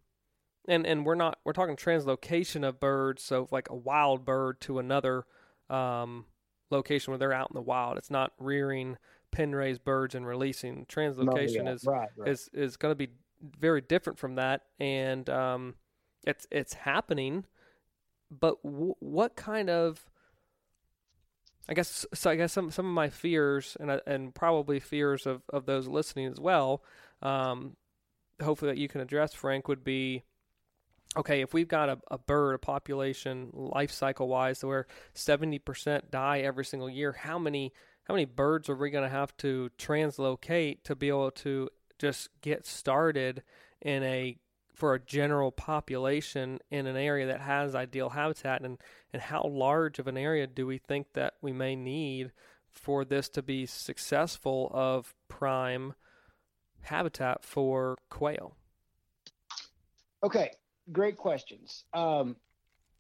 and 0.68 0.86
and 0.86 1.06
we're 1.06 1.16
not 1.16 1.40
we're 1.44 1.54
talking 1.54 1.76
translocation 1.76 2.66
of 2.66 2.80
birds, 2.80 3.24
so 3.24 3.48
like 3.52 3.70
a 3.70 3.76
wild 3.76 4.24
bird 4.24 4.62
to 4.62 4.80
another 4.80 5.26
um, 5.70 6.26
location 6.70 7.12
where 7.12 7.18
they're 7.18 7.34
out 7.34 7.50
in 7.52 7.56
the 7.56 7.62
wild. 7.62 7.98
It's 7.98 8.12
not 8.12 8.32
rearing 8.40 8.98
pen 9.32 9.54
raised 9.54 9.84
birds 9.84 10.16
and 10.16 10.26
releasing. 10.26 10.86
Translocation 10.86 11.64
no, 11.64 11.70
yeah. 11.70 11.72
is 11.72 11.86
right, 11.86 12.10
right. 12.18 12.30
is 12.30 12.50
is 12.54 12.78
going 12.78 12.92
to 12.92 12.96
be 12.96 13.10
very 13.60 13.82
different 13.82 14.20
from 14.20 14.36
that, 14.36 14.62
and 14.80 15.30
um, 15.30 15.76
it's 16.26 16.48
it's 16.52 16.74
happening. 16.74 17.46
But 18.32 18.64
w- 18.64 18.96
what 19.00 19.36
kind 19.36 19.70
of 19.70 20.10
I 21.68 21.74
guess 21.74 22.06
so. 22.14 22.30
I 22.30 22.36
guess 22.36 22.52
some 22.52 22.72
some 22.72 22.86
of 22.86 22.94
my 22.94 23.10
fears 23.10 23.78
and 23.80 24.02
and 24.06 24.36
probably 24.36 24.80
fears 24.80 25.26
of, 25.26 25.42
of 25.50 25.66
those 25.66 25.88
listening 25.88 26.28
as 26.28 26.40
well. 26.40 26.84
Um, 27.22 27.78
hopefully 28.42 28.72
that 28.72 28.78
you 28.78 28.88
can 28.90 29.02
address, 29.02 29.34
Frank, 29.34 29.68
would 29.68 29.84
be 29.84 30.24
okay 31.16 31.42
if 31.42 31.54
we've 31.54 31.68
got 31.68 31.90
a, 31.90 32.00
a 32.12 32.18
bird 32.18 32.56
a 32.56 32.60
population 32.60 33.50
life 33.54 33.92
cycle 33.92 34.28
wise 34.28 34.64
where 34.64 34.88
70% 35.16 36.10
die 36.10 36.40
every 36.40 36.66
single 36.66 36.90
year 36.90 37.12
how 37.12 37.38
many 37.38 37.72
how 38.06 38.16
many 38.16 38.26
birds 38.26 38.68
are 38.68 38.76
we 38.76 38.90
going 38.90 39.04
to 39.04 39.10
have 39.10 39.36
to 39.38 39.70
translocate 39.78 40.84
to 40.84 40.96
be 40.96 41.10
able 41.10 41.32
to 41.32 41.70
just 42.00 42.30
get 42.42 42.66
started 42.66 43.44
in 43.82 44.04
a 44.04 44.38
for 44.74 44.94
a 44.94 45.00
general 45.00 45.52
population 45.52 46.60
in 46.72 46.88
an 46.88 46.96
area 46.96 47.28
that 47.28 47.42
has 47.42 47.76
ideal 47.76 48.10
habitat 48.10 48.62
and 48.62 48.80
and 49.12 49.22
how 49.22 49.44
large 49.44 50.00
of 50.00 50.08
an 50.08 50.18
area 50.18 50.48
do 50.48 50.66
we 50.66 50.78
think 50.78 51.08
that 51.14 51.34
we 51.42 51.52
may 51.52 51.76
need 51.76 52.32
for 52.72 53.06
this 53.06 53.30
to 53.30 53.44
be 53.44 53.66
successful 53.66 54.72
of 54.74 55.14
prime 55.28 55.94
habitat 56.82 57.44
for 57.44 57.98
quail? 58.10 58.56
Okay 60.24 60.52
great 60.92 61.18
questions. 61.18 61.86
Um, 61.94 62.36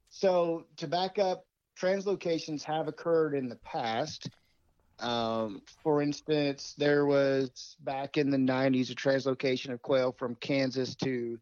so 0.09 0.65
to 0.78 0.88
back 0.88 1.19
up 1.19 1.45
translocations 1.80 2.63
have 2.63 2.88
occurred 2.88 3.34
in 3.34 3.49
the 3.49 3.55
past. 3.57 4.30
Um, 4.99 5.63
for 5.82 6.01
instance, 6.01 6.76
there 6.78 7.05
was 7.05 7.76
back 7.82 8.17
in 8.17 8.30
the 8.30 8.38
90s 8.38 8.91
a 8.91 8.95
translocation 8.95 9.74
of 9.74 9.82
quail 9.82 10.15
from 10.17 10.36
Kansas 10.36 10.95
to 10.97 11.39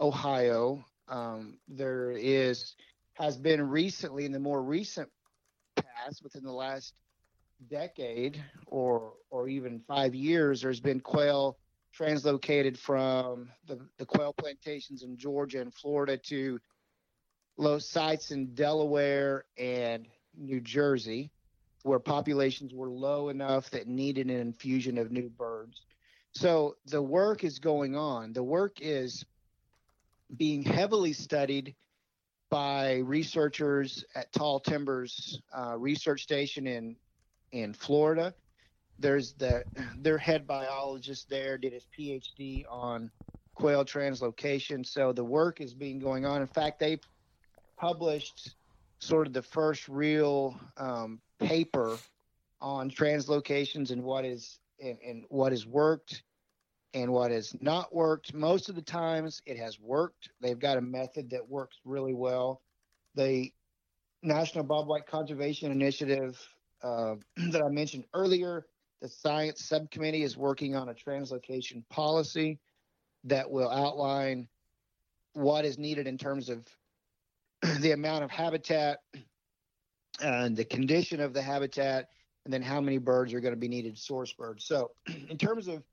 Ohio. 0.00 0.84
Um, 1.08 1.58
there 1.68 2.10
is 2.12 2.74
has 3.14 3.36
been 3.36 3.68
recently 3.68 4.24
in 4.24 4.32
the 4.32 4.38
more 4.38 4.62
recent 4.62 5.08
past, 5.76 6.22
within 6.22 6.44
the 6.44 6.52
last 6.52 6.94
decade 7.70 8.42
or 8.66 9.14
or 9.30 9.48
even 9.48 9.80
five 9.80 10.14
years, 10.14 10.60
there's 10.60 10.80
been 10.80 11.00
quail 11.00 11.58
translocated 11.98 12.76
from 12.76 13.48
the, 13.66 13.78
the 13.98 14.06
quail 14.06 14.32
plantations 14.32 15.02
in 15.02 15.16
Georgia 15.16 15.60
and 15.60 15.74
Florida 15.74 16.16
to 16.16 16.60
low 17.56 17.78
sites 17.78 18.30
in 18.30 18.54
Delaware 18.54 19.44
and 19.56 20.06
New 20.36 20.60
Jersey 20.60 21.30
where 21.82 21.98
populations 21.98 22.74
were 22.74 22.90
low 22.90 23.28
enough 23.28 23.70
that 23.70 23.86
needed 23.86 24.28
an 24.28 24.38
infusion 24.38 24.98
of 24.98 25.10
new 25.10 25.28
birds. 25.28 25.82
So 26.32 26.76
the 26.86 27.02
work 27.02 27.44
is 27.44 27.58
going 27.58 27.96
on. 27.96 28.32
The 28.32 28.42
work 28.42 28.78
is 28.80 29.24
being 30.36 30.62
heavily 30.62 31.12
studied 31.12 31.74
by 32.50 32.98
researchers 32.98 34.04
at 34.14 34.32
Tall 34.32 34.60
Timbers 34.60 35.40
uh, 35.56 35.76
Research 35.76 36.22
Station 36.22 36.66
in 36.66 36.96
in 37.52 37.72
Florida. 37.72 38.34
There's 38.98 39.32
the 39.34 39.64
their 39.98 40.18
head 40.18 40.46
biologist 40.46 41.28
there 41.28 41.58
did 41.58 41.72
his 41.72 41.86
PhD 41.98 42.64
on 42.70 43.10
quail 43.54 43.84
translocation. 43.84 44.86
So 44.86 45.12
the 45.12 45.24
work 45.24 45.60
is 45.60 45.74
being 45.74 45.98
going 45.98 46.24
on. 46.24 46.40
In 46.40 46.46
fact, 46.46 46.78
they 46.78 47.00
published 47.76 48.54
sort 49.00 49.26
of 49.26 49.32
the 49.32 49.42
first 49.42 49.88
real 49.88 50.58
um, 50.76 51.20
paper 51.38 51.98
on 52.60 52.90
translocations 52.90 53.90
and 53.90 54.02
what 54.02 54.24
is 54.24 54.58
and, 54.82 54.98
and 55.06 55.24
what 55.28 55.52
has 55.52 55.66
worked 55.66 56.22
and 56.94 57.12
what 57.12 57.30
has 57.30 57.54
not 57.60 57.94
worked. 57.94 58.34
Most 58.34 58.68
of 58.68 58.74
the 58.74 58.82
times 58.82 59.42
it 59.46 59.58
has 59.58 59.78
worked. 59.80 60.30
They've 60.40 60.58
got 60.58 60.78
a 60.78 60.80
method 60.80 61.30
that 61.30 61.48
works 61.48 61.76
really 61.84 62.14
well. 62.14 62.62
The 63.14 63.52
National 64.22 64.64
Bobwhite 64.64 65.06
Conservation 65.06 65.70
Initiative 65.70 66.38
uh, 66.82 67.16
that 67.50 67.62
I 67.62 67.68
mentioned 67.68 68.04
earlier, 68.14 68.66
the 69.00 69.08
science 69.08 69.64
subcommittee 69.64 70.22
is 70.22 70.36
working 70.36 70.74
on 70.74 70.88
a 70.88 70.94
translocation 70.94 71.82
policy 71.88 72.58
that 73.24 73.50
will 73.50 73.70
outline 73.70 74.48
what 75.34 75.64
is 75.64 75.78
needed 75.78 76.06
in 76.06 76.18
terms 76.18 76.48
of 76.48 76.66
the 77.80 77.92
amount 77.92 78.24
of 78.24 78.30
habitat 78.30 78.98
and 80.22 80.56
the 80.56 80.64
condition 80.64 81.20
of 81.20 81.32
the 81.32 81.42
habitat, 81.42 82.08
and 82.44 82.52
then 82.52 82.62
how 82.62 82.80
many 82.80 82.98
birds 82.98 83.32
are 83.32 83.40
going 83.40 83.54
to 83.54 83.60
be 83.60 83.68
needed, 83.68 83.96
source 83.96 84.32
birds. 84.32 84.64
So, 84.64 84.90
in 85.28 85.38
terms 85.38 85.68
of 85.68 85.84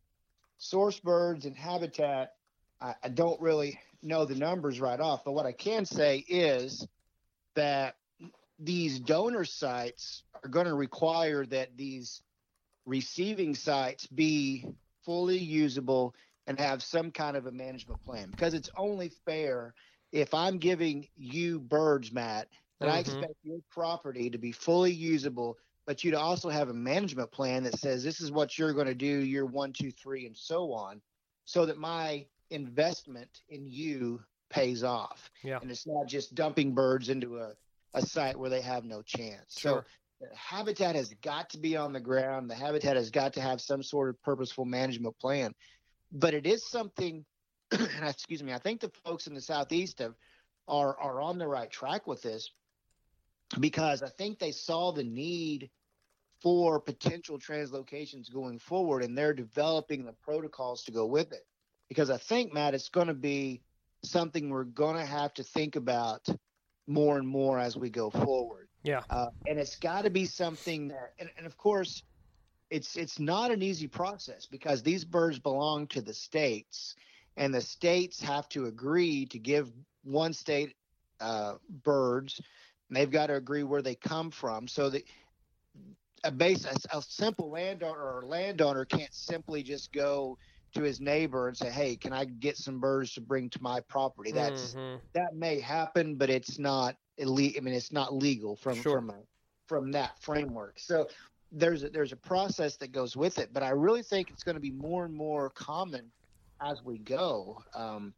source 0.57 0.99
birds 0.99 1.45
and 1.45 1.55
habitat, 1.55 2.33
I, 2.81 2.95
I 3.03 3.09
don't 3.09 3.39
really 3.41 3.79
know 4.01 4.25
the 4.25 4.35
numbers 4.35 4.79
right 4.79 4.99
off, 4.99 5.23
but 5.25 5.33
what 5.33 5.45
I 5.45 5.51
can 5.51 5.85
say 5.85 6.17
is 6.27 6.87
that 7.55 7.95
these 8.59 8.99
donor 8.99 9.45
sites 9.45 10.23
are 10.43 10.49
going 10.49 10.67
to 10.67 10.75
require 10.75 11.45
that 11.47 11.75
these 11.75 12.21
receiving 12.85 13.55
sites 13.55 14.05
be 14.07 14.65
fully 15.03 15.37
usable 15.37 16.13
and 16.47 16.59
have 16.59 16.83
some 16.83 17.11
kind 17.11 17.35
of 17.35 17.47
a 17.47 17.51
management 17.51 18.03
plan 18.05 18.29
because 18.29 18.53
it's 18.53 18.69
only 18.77 19.09
fair 19.25 19.73
if 20.11 20.33
I'm 20.33 20.59
giving 20.59 21.07
you 21.17 21.59
birds, 21.59 22.11
Matt, 22.11 22.47
that 22.79 22.87
mm-hmm. 22.87 22.95
I 22.95 22.99
expect 22.99 23.33
your 23.43 23.59
property 23.69 24.29
to 24.29 24.37
be 24.37 24.51
fully 24.53 24.91
usable, 24.91 25.57
but 25.85 26.03
you 26.03 26.11
to 26.11 26.19
also 26.19 26.49
have 26.49 26.69
a 26.69 26.73
management 26.73 27.31
plan 27.31 27.63
that 27.63 27.79
says 27.79 28.03
this 28.03 28.21
is 28.21 28.31
what 28.31 28.57
you're 28.57 28.73
going 28.73 28.87
to 28.87 28.95
do 28.95 29.05
year 29.05 29.45
one, 29.45 29.71
two, 29.71 29.91
three, 29.91 30.25
and 30.25 30.35
so 30.35 30.71
on, 30.73 31.01
so 31.45 31.65
that 31.65 31.77
my 31.77 32.25
investment 32.49 33.41
in 33.49 33.67
you 33.67 34.21
pays 34.49 34.83
off. 34.83 35.29
Yeah. 35.43 35.59
And 35.61 35.69
it's 35.69 35.87
not 35.87 36.07
just 36.07 36.35
dumping 36.35 36.73
birds 36.73 37.09
into 37.09 37.39
a, 37.39 37.53
a 37.93 38.01
site 38.01 38.37
where 38.37 38.49
they 38.49 38.61
have 38.61 38.83
no 38.83 39.01
chance. 39.01 39.59
Sure. 39.59 39.85
So 40.19 40.27
the 40.27 40.35
habitat 40.35 40.95
has 40.95 41.13
got 41.21 41.49
to 41.51 41.57
be 41.57 41.75
on 41.75 41.93
the 41.93 41.99
ground. 41.99 42.49
The 42.49 42.55
habitat 42.55 42.95
has 42.95 43.09
got 43.09 43.33
to 43.33 43.41
have 43.41 43.61
some 43.61 43.83
sort 43.83 44.09
of 44.09 44.21
purposeful 44.21 44.65
management 44.65 45.17
plan. 45.19 45.53
But 46.11 46.33
it 46.33 46.45
is 46.45 46.67
something, 46.67 47.25
and 47.71 47.89
excuse 48.03 48.41
me, 48.41 48.53
I 48.53 48.59
think 48.59 48.81
the 48.81 48.91
folks 49.03 49.27
in 49.27 49.33
the 49.33 49.41
southeast 49.41 49.99
have 49.99 50.15
are 50.67 50.97
are 50.99 51.21
on 51.21 51.37
the 51.37 51.47
right 51.47 51.69
track 51.69 52.07
with 52.07 52.21
this 52.23 52.49
because 53.59 54.03
I 54.03 54.09
think 54.09 54.39
they 54.39 54.51
saw 54.51 54.91
the 54.91 55.03
need 55.03 55.69
for 56.41 56.79
potential 56.79 57.39
translocations 57.39 58.31
going 58.31 58.59
forward 58.59 59.03
and 59.03 59.17
they're 59.17 59.33
developing 59.33 60.05
the 60.05 60.13
protocols 60.13 60.83
to 60.83 60.91
go 60.91 61.05
with 61.05 61.31
it. 61.31 61.45
Because 61.87 62.09
I 62.09 62.17
think, 62.17 62.53
Matt, 62.53 62.73
it's 62.73 62.89
going 62.89 63.07
to 63.07 63.13
be 63.13 63.61
something 64.03 64.49
we're 64.49 64.63
going 64.63 64.97
to 64.97 65.05
have 65.05 65.33
to 65.35 65.43
think 65.43 65.75
about 65.75 66.27
more 66.87 67.17
and 67.17 67.27
more 67.27 67.59
as 67.59 67.75
we 67.75 67.89
go 67.89 68.09
forward. 68.09 68.67
Yeah. 68.83 69.01
Uh, 69.09 69.27
and 69.47 69.59
it's 69.59 69.77
got 69.77 70.03
to 70.03 70.09
be 70.09 70.25
something 70.25 70.89
that, 70.89 71.13
and, 71.19 71.29
and 71.37 71.45
of 71.45 71.57
course, 71.57 72.03
it's 72.69 72.95
it's 72.95 73.19
not 73.19 73.51
an 73.51 73.61
easy 73.61 73.87
process 73.87 74.45
because 74.45 74.81
these 74.81 75.05
birds 75.05 75.39
belong 75.39 75.87
to 75.87 76.01
the 76.01 76.13
states, 76.13 76.95
and 77.37 77.53
the 77.53 77.61
states 77.61 78.21
have 78.21 78.49
to 78.49 78.65
agree 78.65 79.25
to 79.27 79.39
give 79.39 79.71
one 80.03 80.33
state 80.33 80.75
uh, 81.19 81.55
birds 81.83 82.41
they've 82.89 83.11
got 83.11 83.27
to 83.27 83.35
agree 83.35 83.63
where 83.63 83.81
they 83.81 83.95
come 83.95 84.31
from. 84.31 84.67
So 84.67 84.89
that 84.89 85.03
a 86.23 86.31
base 86.31 86.65
a, 86.65 86.97
a 86.97 87.01
simple 87.01 87.49
landowner 87.49 87.99
or 87.99 88.23
landowner 88.25 88.85
can't 88.85 89.13
simply 89.13 89.63
just 89.63 89.91
go 89.91 90.37
to 90.73 90.81
his 90.81 90.99
neighbor 90.99 91.47
and 91.47 91.57
say, 91.57 91.69
"Hey, 91.69 91.95
can 91.95 92.13
I 92.13 92.25
get 92.25 92.57
some 92.57 92.79
birds 92.79 93.13
to 93.13 93.21
bring 93.21 93.49
to 93.51 93.61
my 93.61 93.79
property?" 93.79 94.31
That's 94.31 94.73
mm-hmm. 94.73 94.97
that 95.13 95.35
may 95.35 95.59
happen, 95.59 96.15
but 96.15 96.29
it's 96.29 96.59
not 96.59 96.95
illegal. 97.17 97.59
I 97.59 97.63
mean, 97.63 97.73
it's 97.73 97.91
not 97.91 98.13
legal 98.13 98.55
from 98.55 98.81
sure. 98.81 98.97
from 98.97 99.09
a, 99.11 99.19
from 99.67 99.91
that 99.91 100.19
framework. 100.21 100.79
So 100.79 101.07
there's 101.51 101.83
a, 101.83 101.89
there's 101.89 102.11
a 102.11 102.17
process 102.17 102.75
that 102.77 102.91
goes 102.91 103.15
with 103.15 103.39
it, 103.39 103.49
but 103.53 103.63
I 103.63 103.69
really 103.69 104.03
think 104.03 104.29
it's 104.29 104.43
going 104.43 104.55
to 104.55 104.61
be 104.61 104.71
more 104.71 105.05
and 105.05 105.13
more 105.13 105.49
common 105.51 106.11
as 106.61 106.83
we 106.83 106.97
go 106.97 107.61
um, 107.73 108.13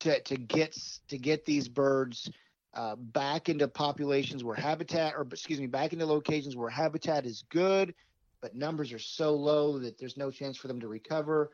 to 0.00 0.20
to 0.20 0.36
get 0.36 0.76
to 1.08 1.18
get 1.18 1.44
these 1.44 1.68
birds 1.68 2.30
uh, 2.74 2.96
back 2.96 3.48
into 3.48 3.68
populations 3.68 4.42
where 4.42 4.56
habitat, 4.56 5.14
or 5.16 5.22
excuse 5.30 5.60
me, 5.60 5.66
back 5.66 5.92
into 5.92 6.06
locations 6.06 6.56
where 6.56 6.68
habitat 6.68 7.24
is 7.24 7.44
good, 7.50 7.94
but 8.40 8.54
numbers 8.54 8.92
are 8.92 8.98
so 8.98 9.32
low 9.32 9.78
that 9.78 9.96
there's 9.98 10.16
no 10.16 10.30
chance 10.30 10.56
for 10.56 10.68
them 10.68 10.80
to 10.80 10.88
recover. 10.88 11.52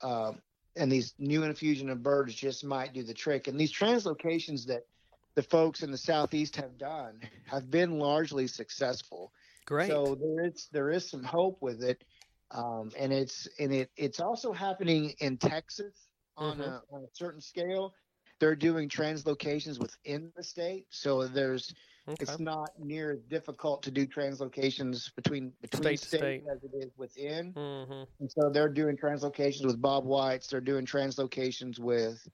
Uh, 0.00 0.32
and 0.76 0.90
these 0.90 1.14
new 1.18 1.44
infusion 1.44 1.88
of 1.90 2.02
birds 2.02 2.34
just 2.34 2.64
might 2.64 2.92
do 2.92 3.02
the 3.02 3.14
trick. 3.14 3.46
And 3.46 3.60
these 3.60 3.72
translocations 3.72 4.66
that 4.66 4.86
the 5.34 5.42
folks 5.42 5.82
in 5.82 5.90
the 5.90 5.98
southeast 5.98 6.56
have 6.56 6.78
done 6.78 7.20
have 7.46 7.70
been 7.70 7.98
largely 7.98 8.46
successful. 8.46 9.32
Great. 9.66 9.88
So 9.88 10.16
there 10.20 10.46
is 10.46 10.68
there 10.72 10.90
is 10.90 11.08
some 11.08 11.22
hope 11.22 11.58
with 11.60 11.82
it, 11.82 12.04
um, 12.50 12.90
and 12.98 13.12
it's 13.12 13.48
and 13.58 13.72
it 13.72 13.90
it's 13.96 14.20
also 14.20 14.52
happening 14.52 15.14
in 15.20 15.36
Texas 15.38 16.08
on, 16.36 16.58
mm-hmm. 16.58 16.62
a, 16.62 16.82
on 16.90 17.02
a 17.02 17.08
certain 17.12 17.40
scale 17.40 17.94
they're 18.40 18.56
doing 18.56 18.88
translocations 18.88 19.78
within 19.78 20.32
the 20.36 20.42
state, 20.42 20.86
so 20.90 21.26
there's 21.26 21.74
okay. 22.08 22.16
it's 22.20 22.38
not 22.38 22.70
near 22.78 23.12
as 23.12 23.22
difficult 23.22 23.82
to 23.84 23.90
do 23.90 24.06
translocations 24.06 25.14
between 25.14 25.52
between 25.62 25.96
state 25.96 26.00
states 26.00 26.46
as 26.50 26.62
it 26.62 26.76
is 26.76 26.90
within. 26.96 27.52
Mm-hmm. 27.52 28.02
And 28.20 28.30
so 28.30 28.50
they're 28.50 28.68
doing 28.68 28.96
translocations 28.96 29.64
with 29.64 29.80
Bobwhites. 29.80 30.48
They're 30.48 30.60
doing 30.60 30.86
translocations 30.86 31.78
with 31.78 32.26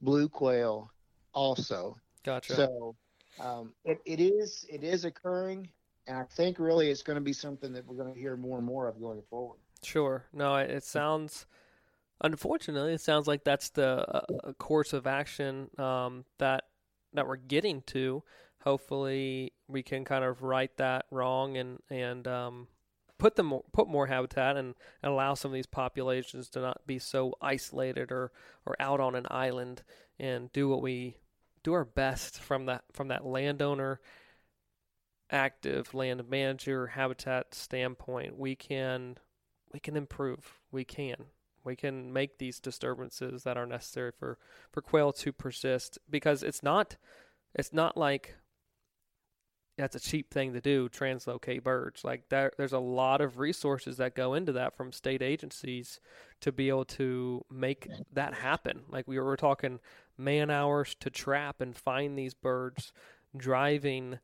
blue 0.00 0.28
quail, 0.28 0.90
also. 1.32 1.96
Gotcha. 2.24 2.54
So 2.54 2.96
um, 3.40 3.72
it, 3.84 3.98
it 4.04 4.20
is 4.20 4.66
it 4.68 4.82
is 4.82 5.04
occurring, 5.04 5.68
and 6.06 6.18
I 6.18 6.24
think 6.24 6.58
really 6.58 6.90
it's 6.90 7.02
going 7.02 7.16
to 7.16 7.24
be 7.24 7.32
something 7.32 7.72
that 7.72 7.86
we're 7.86 7.96
going 7.96 8.12
to 8.12 8.18
hear 8.18 8.36
more 8.36 8.58
and 8.58 8.66
more 8.66 8.88
of 8.88 9.00
going 9.00 9.22
forward. 9.28 9.58
Sure. 9.82 10.24
No, 10.32 10.56
it, 10.56 10.70
it 10.70 10.84
sounds 10.84 11.46
unfortunately, 12.24 12.94
it 12.94 13.00
sounds 13.00 13.28
like 13.28 13.44
that's 13.44 13.68
the 13.70 14.04
uh, 14.08 14.52
course 14.54 14.92
of 14.92 15.06
action 15.06 15.68
um, 15.78 16.24
that 16.38 16.64
that 17.12 17.28
we're 17.28 17.36
getting 17.36 17.82
to. 17.82 18.24
Hopefully, 18.62 19.52
we 19.68 19.82
can 19.82 20.04
kind 20.04 20.24
of 20.24 20.42
right 20.42 20.74
that 20.78 21.04
wrong 21.10 21.56
and 21.56 21.78
and 21.90 22.26
um, 22.26 22.66
put 23.18 23.36
them 23.36 23.52
put 23.72 23.88
more 23.88 24.06
habitat 24.06 24.56
and, 24.56 24.74
and 25.02 25.12
allow 25.12 25.34
some 25.34 25.50
of 25.50 25.54
these 25.54 25.66
populations 25.66 26.48
to 26.48 26.60
not 26.60 26.86
be 26.86 26.98
so 26.98 27.34
isolated 27.40 28.10
or 28.10 28.32
or 28.66 28.74
out 28.80 29.00
on 29.00 29.14
an 29.14 29.26
island 29.30 29.82
and 30.18 30.50
do 30.52 30.68
what 30.68 30.82
we 30.82 31.18
do 31.62 31.74
our 31.74 31.84
best 31.84 32.40
from 32.40 32.66
that 32.66 32.84
from 32.92 33.08
that 33.08 33.26
landowner 33.26 34.00
active 35.30 35.92
land 35.94 36.28
manager 36.28 36.88
habitat 36.88 37.54
standpoint. 37.54 38.38
We 38.38 38.56
can 38.56 39.18
we 39.72 39.80
can 39.80 39.96
improve. 39.96 40.60
We 40.72 40.84
can 40.84 41.16
we 41.64 41.76
can 41.76 42.12
make 42.12 42.38
these 42.38 42.60
disturbances 42.60 43.42
that 43.44 43.56
are 43.56 43.66
necessary 43.66 44.12
for 44.12 44.38
for 44.70 44.80
quail 44.80 45.12
to 45.12 45.32
persist 45.32 45.98
because 46.08 46.42
it's 46.42 46.62
not 46.62 46.96
it's 47.54 47.72
not 47.72 47.96
like 47.96 48.36
that's 49.76 49.96
a 49.96 50.00
cheap 50.00 50.32
thing 50.32 50.52
to 50.52 50.60
do 50.60 50.88
translocate 50.88 51.64
birds. 51.64 52.04
Like 52.04 52.28
there, 52.28 52.52
there's 52.56 52.72
a 52.72 52.78
lot 52.78 53.20
of 53.20 53.38
resources 53.38 53.96
that 53.96 54.14
go 54.14 54.34
into 54.34 54.52
that 54.52 54.76
from 54.76 54.92
state 54.92 55.22
agencies 55.22 56.00
to 56.40 56.52
be 56.52 56.68
able 56.68 56.84
to 56.84 57.44
make 57.50 57.88
that 58.12 58.34
happen. 58.34 58.82
Like 58.88 59.08
we 59.08 59.18
were 59.18 59.36
talking 59.36 59.80
man 60.16 60.50
hours 60.50 60.94
to 61.00 61.10
trap 61.10 61.60
and 61.60 61.76
find 61.76 62.16
these 62.16 62.34
birds 62.34 62.92
driving. 63.36 64.20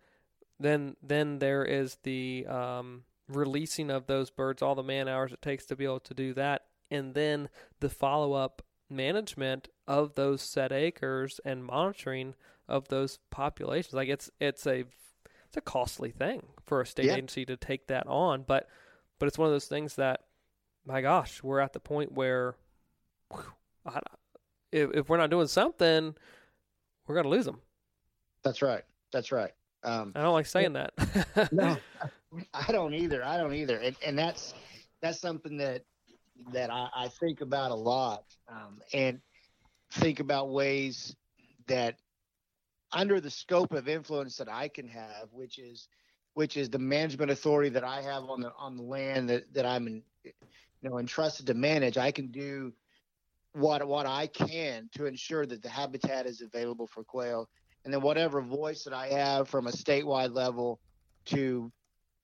Then 0.59 0.97
then 1.03 1.41
there 1.41 1.65
is 1.65 1.99
the 2.05 2.47
um, 2.47 3.03
releasing 3.29 3.91
of 3.91 4.07
those 4.07 4.31
birds 4.31 4.63
all 4.63 4.75
the 4.75 4.83
man 4.83 5.09
hours 5.09 5.33
it 5.33 5.43
takes 5.43 5.67
to 5.67 5.77
be 5.77 5.85
able 5.85 6.01
to 6.01 6.15
do 6.15 6.35
that 6.35 6.63
and 6.91 7.15
then 7.15 7.49
the 7.81 7.89
follow-up 7.89 8.63
management 8.89 9.69
of 9.87 10.15
those 10.15 10.43
set 10.43 10.73
acres 10.73 11.41
and 11.45 11.65
monitoring 11.65 12.35
of 12.69 12.89
those 12.89 13.19
populations 13.31 13.95
like 13.95 14.09
it's 14.09 14.31
it's 14.41 14.67
a 14.67 14.85
it's 15.51 15.57
a 15.57 15.61
costly 15.61 16.13
thing 16.13 16.47
for 16.65 16.81
a 16.81 16.87
state 16.87 17.07
yeah. 17.07 17.15
agency 17.15 17.45
to 17.45 17.57
take 17.57 17.89
that 17.89 18.07
on. 18.07 18.45
But 18.47 18.69
but 19.19 19.27
it's 19.27 19.37
one 19.37 19.47
of 19.47 19.53
those 19.53 19.67
things 19.67 19.97
that, 19.97 20.21
my 20.87 21.03
gosh, 21.03 21.43
we're 21.43 21.59
at 21.59 21.73
the 21.73 21.81
point 21.81 22.13
where, 22.13 22.55
whew, 23.33 23.43
I, 23.85 23.99
if 24.71 24.91
if 24.95 25.09
we're 25.09 25.17
not 25.17 25.31
doing 25.31 25.49
something, 25.49 26.15
we're 27.07 27.15
gonna 27.17 27.29
lose 27.29 27.47
them. 27.47 27.61
That's 28.45 28.63
right. 28.63 28.85
That's 29.13 29.33
right. 29.33 29.51
Um, 29.83 30.13
I 30.15 30.23
don't 30.23 30.35
like 30.35 30.47
saying 30.47 30.75
that. 30.75 30.93
no, 31.51 31.77
I 32.55 32.71
don't 32.71 32.95
either. 32.95 33.25
I 33.25 33.37
don't 33.37 33.55
either. 33.55 33.79
And, 33.79 33.97
and 34.07 34.17
that's 34.17 34.55
that's 35.03 35.19
something 35.19 35.57
that 35.57 35.83
that 36.53 36.71
I, 36.71 36.89
I 36.95 37.09
think 37.09 37.41
about 37.41 37.71
a 37.71 37.75
lot, 37.75 38.25
um, 38.49 38.81
and 38.93 39.21
think 39.93 40.21
about 40.21 40.51
ways 40.51 41.15
that 41.67 41.97
under 42.93 43.21
the 43.21 43.31
scope 43.31 43.73
of 43.73 43.89
influence 43.89 44.37
that 44.37 44.49
I 44.49 44.69
can 44.69 44.89
have, 44.89 45.29
which 45.33 45.59
is 45.59 45.89
which 46.35 46.57
is 46.57 46.71
the 46.71 46.79
management 46.79 47.31
authority 47.31 47.71
that 47.71 47.85
I 47.85 48.03
have 48.03 48.25
on 48.25 48.41
the 48.41 48.53
on 48.59 48.77
the 48.77 48.83
land 48.83 49.29
that, 49.31 49.53
that 49.55 49.67
I'm 49.67 49.87
in, 49.87 50.03
you 50.25 50.33
know 50.83 50.99
entrusted 50.99 51.47
to 51.47 51.55
manage, 51.55 51.99
I 51.99 52.11
can 52.11 52.29
do 52.29 52.73
what 53.53 53.87
what 53.87 54.07
I 54.07 54.27
can 54.27 54.89
to 54.97 55.07
ensure 55.07 55.47
that 55.47 55.63
the 55.63 55.69
habitat 55.69 56.27
is 56.27 56.41
available 56.41 56.87
for 56.87 57.05
quail, 57.05 57.49
and 57.85 57.93
then 57.93 58.01
whatever 58.01 58.41
voice 58.41 58.85
that 58.85 58.95
I 58.95 59.09
have 59.09 59.49
from 59.49 59.67
a 59.67 59.73
statewide 59.73 60.35
level 60.35 60.81
to 61.27 61.71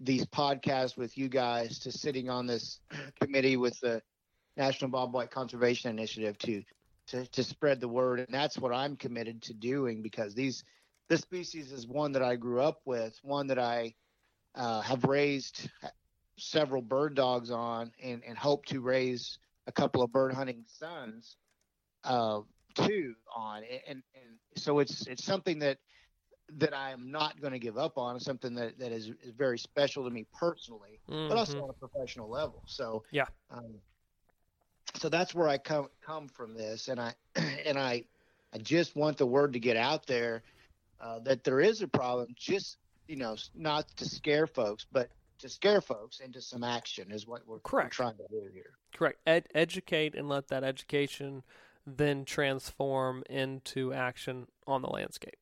these 0.01 0.26
podcasts 0.26 0.97
with 0.97 1.16
you 1.16 1.28
guys 1.28 1.78
to 1.80 1.92
sitting 1.92 2.28
on 2.28 2.47
this 2.47 2.80
committee 3.20 3.57
with 3.57 3.78
the 3.80 4.03
National 4.57 4.90
Bobwhite 4.90 5.30
Conservation 5.30 5.90
Initiative 5.90 6.38
to 6.38 6.62
to, 7.09 7.24
to 7.26 7.44
spread 7.44 7.80
the 7.80 7.88
word. 7.88 8.18
And 8.18 8.28
that's 8.30 8.59
what 8.59 8.72
I'm 8.72 8.97
committed 8.97 9.42
to 9.42 9.55
doing 9.55 10.03
because 10.03 10.34
these 10.34 10.64
this 11.09 11.20
species 11.20 11.72
is 11.72 11.86
one 11.86 12.12
that 12.12 12.22
I 12.22 12.36
grew 12.36 12.61
up 12.61 12.80
with, 12.84 13.16
one 13.22 13.47
that 13.47 13.59
I 13.59 13.94
uh, 14.55 14.80
have 14.80 15.05
raised 15.05 15.70
several 16.36 16.82
bird 16.82 17.14
dogs 17.14 17.51
on 17.51 17.92
and, 18.03 18.22
and 18.26 18.36
hope 18.36 18.66
to 18.66 18.80
raise 18.80 19.38
a 19.66 19.72
couple 19.72 20.03
of 20.03 20.12
bird 20.12 20.34
hunting 20.34 20.64
sons 20.66 21.36
uh, 22.05 22.40
too 22.74 23.14
on. 23.34 23.62
And, 23.88 24.03
and 24.14 24.36
so 24.57 24.80
it's 24.80 25.07
it's 25.07 25.24
something 25.24 25.61
that 25.61 25.78
that 26.59 26.74
I 26.74 26.90
am 26.90 27.11
not 27.11 27.40
going 27.40 27.53
to 27.53 27.59
give 27.59 27.76
up 27.76 27.99
on. 27.99 28.18
Something 28.20 28.55
that, 28.55 28.78
that 28.78 28.92
is, 28.92 29.11
is 29.22 29.32
very 29.36 29.59
special 29.59 30.05
to 30.05 30.11
me 30.11 30.26
personally, 30.38 31.01
mm-hmm. 31.11 31.28
but 31.28 31.36
also 31.36 31.55
mm-hmm. 31.55 31.64
on 31.64 31.70
a 31.70 31.86
professional 31.86 32.28
level. 32.28 32.62
So 32.66 33.03
yeah, 33.11 33.26
um, 33.51 33.74
so 34.94 35.09
that's 35.09 35.34
where 35.34 35.49
I 35.49 35.59
come 35.59 35.88
come 36.05 36.28
from 36.28 36.55
this, 36.55 36.88
and 36.88 37.01
I 37.01 37.14
and 37.66 37.78
I 37.78 38.05
I 38.53 38.59
just 38.59 38.97
want 38.97 39.16
the 39.18 39.26
word 39.26 39.53
to 39.55 39.59
get 39.59 39.76
out 39.76 40.07
there 40.07 40.42
uh, 41.01 41.18
that 41.20 41.44
there 41.44 41.61
is 41.61 41.82
a 41.82 41.88
problem. 41.88 42.28
Just 42.36 42.78
you 43.09 43.16
know, 43.16 43.36
not 43.55 43.88
to 43.97 44.05
scare 44.05 44.47
folks, 44.47 44.86
but 44.90 45.11
to 45.38 45.49
scare 45.49 45.80
folks 45.80 46.20
into 46.20 46.40
some 46.40 46.64
action 46.64 47.11
is 47.11 47.26
what 47.26 47.42
we're, 47.47 47.59
Correct. 47.61 47.99
We're 47.99 48.05
trying 48.05 48.16
to 48.16 48.26
do 48.30 48.49
here. 48.53 48.70
Correct. 48.92 49.18
Ed- 49.26 49.49
educate 49.55 50.14
and 50.14 50.28
let 50.28 50.49
that 50.49 50.64
education 50.64 51.42
then 51.86 52.24
transform 52.24 53.22
into 53.30 53.92
action 53.92 54.49
on 54.66 54.82
the 54.82 54.88
landscape. 54.88 55.36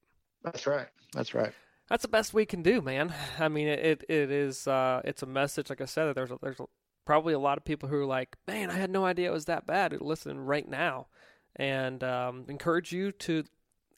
That's 0.44 0.66
right. 0.66 0.86
That's 1.14 1.34
right. 1.34 1.52
That's 1.88 2.02
the 2.02 2.08
best 2.08 2.32
we 2.32 2.46
can 2.46 2.62
do, 2.62 2.80
man. 2.80 3.12
I 3.38 3.48
mean, 3.48 3.68
it 3.68 4.04
it 4.08 4.30
is 4.30 4.66
uh, 4.66 5.00
it's 5.04 5.22
a 5.22 5.26
message. 5.26 5.70
Like 5.70 5.80
I 5.80 5.86
said, 5.86 6.14
there's 6.14 6.30
a, 6.30 6.38
there's 6.40 6.60
a, 6.60 6.64
probably 7.04 7.34
a 7.34 7.38
lot 7.38 7.58
of 7.58 7.64
people 7.64 7.88
who 7.88 7.96
are 7.96 8.06
like, 8.06 8.36
man, 8.46 8.70
I 8.70 8.74
had 8.74 8.90
no 8.90 9.04
idea 9.04 9.30
it 9.30 9.32
was 9.32 9.46
that 9.46 9.66
bad. 9.66 9.92
Who 9.92 9.98
listen 10.00 10.38
right 10.40 10.68
now, 10.68 11.08
and 11.56 12.02
um, 12.04 12.44
encourage 12.48 12.92
you 12.92 13.12
to 13.12 13.44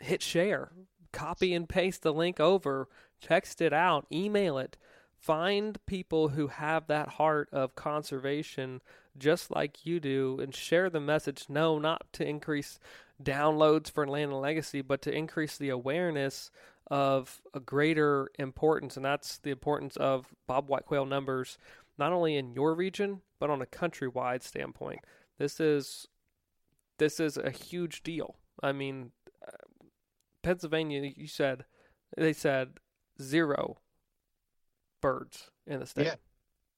hit 0.00 0.22
share, 0.22 0.72
copy 1.12 1.54
and 1.54 1.68
paste 1.68 2.02
the 2.02 2.12
link 2.12 2.40
over, 2.40 2.88
text 3.20 3.60
it 3.60 3.72
out, 3.72 4.06
email 4.12 4.58
it. 4.58 4.76
Find 5.18 5.78
people 5.86 6.28
who 6.28 6.48
have 6.48 6.86
that 6.88 7.08
heart 7.10 7.48
of 7.50 7.74
conservation 7.74 8.82
just 9.16 9.50
like 9.50 9.86
you 9.86 9.98
do 9.98 10.38
and 10.40 10.54
share 10.54 10.90
the 10.90 11.00
message. 11.00 11.46
No, 11.48 11.78
not 11.78 12.12
to 12.12 12.28
increase 12.28 12.78
downloads 13.22 13.90
for 13.90 14.06
Land 14.06 14.32
and 14.32 14.40
Legacy, 14.40 14.82
but 14.82 15.02
to 15.02 15.14
increase 15.14 15.56
the 15.56 15.70
awareness 15.70 16.50
of 16.88 17.40
a 17.54 17.60
greater 17.60 18.28
importance, 18.38 18.96
and 18.96 19.04
that's 19.04 19.38
the 19.38 19.50
importance 19.50 19.96
of 19.96 20.34
bobwhite 20.48 20.84
quail 20.84 21.04
numbers 21.04 21.58
not 21.98 22.12
only 22.12 22.36
in 22.36 22.52
your 22.52 22.74
region 22.74 23.22
but 23.38 23.50
on 23.50 23.62
a 23.62 23.66
countrywide 23.66 24.42
standpoint. 24.42 25.00
This 25.38 25.60
is 25.60 26.08
this 26.98 27.20
is 27.20 27.36
a 27.36 27.50
huge 27.50 28.02
deal. 28.02 28.36
I 28.62 28.72
mean, 28.72 29.10
uh, 29.46 29.86
Pennsylvania, 30.42 31.12
you 31.14 31.26
said 31.26 31.64
they 32.16 32.32
said 32.32 32.78
zero 33.20 33.78
birds 35.02 35.50
in 35.66 35.80
the 35.80 35.86
state. 35.86 36.16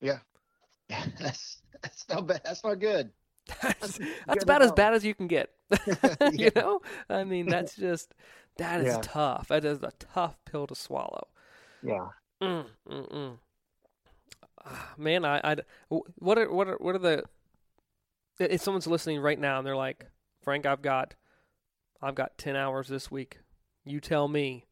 Yeah, 0.01 0.19
yeah, 0.91 1.05
that's 1.21 1.63
that's 1.83 2.09
not 2.09 2.27
bad. 2.27 2.41
That's 2.45 2.65
not 2.65 2.81
good. 2.81 3.11
That's, 3.63 3.99
that's 4.27 4.45
about 4.45 4.63
as 4.63 4.73
bad 4.73 4.95
as 4.95 5.05
you 5.05 5.15
can 5.15 5.27
get. 5.27 5.51
you 6.33 6.51
know, 6.55 6.81
I 7.09 7.25
mean, 7.25 7.47
that's 7.47 7.77
just 7.77 8.15
that 8.57 8.81
is 8.81 8.95
yeah. 8.95 9.01
tough. 9.03 9.49
That 9.49 9.65
is 9.65 9.83
a 9.83 9.93
tough 9.99 10.37
pill 10.45 10.67
to 10.67 10.75
swallow. 10.75 11.29
Yeah. 11.83 12.09
Mm, 12.43 12.67
mm, 12.89 13.13
mm. 13.13 13.39
man, 14.97 15.25
I, 15.25 15.41
I, 15.43 15.57
what 15.89 16.39
are 16.39 16.51
what 16.53 16.69
are 16.69 16.77
what 16.77 16.95
are 16.95 16.99
the? 16.99 17.25
If 18.39 18.61
someone's 18.61 18.87
listening 18.87 19.21
right 19.21 19.39
now 19.39 19.59
and 19.59 19.67
they're 19.67 19.77
like, 19.77 20.07
Frank, 20.43 20.65
I've 20.65 20.83
got, 20.83 21.15
I've 22.01 22.15
got 22.15 22.39
ten 22.39 22.55
hours 22.55 22.87
this 22.87 23.11
week. 23.11 23.39
You 23.85 24.01
tell 24.01 24.29
me 24.29 24.67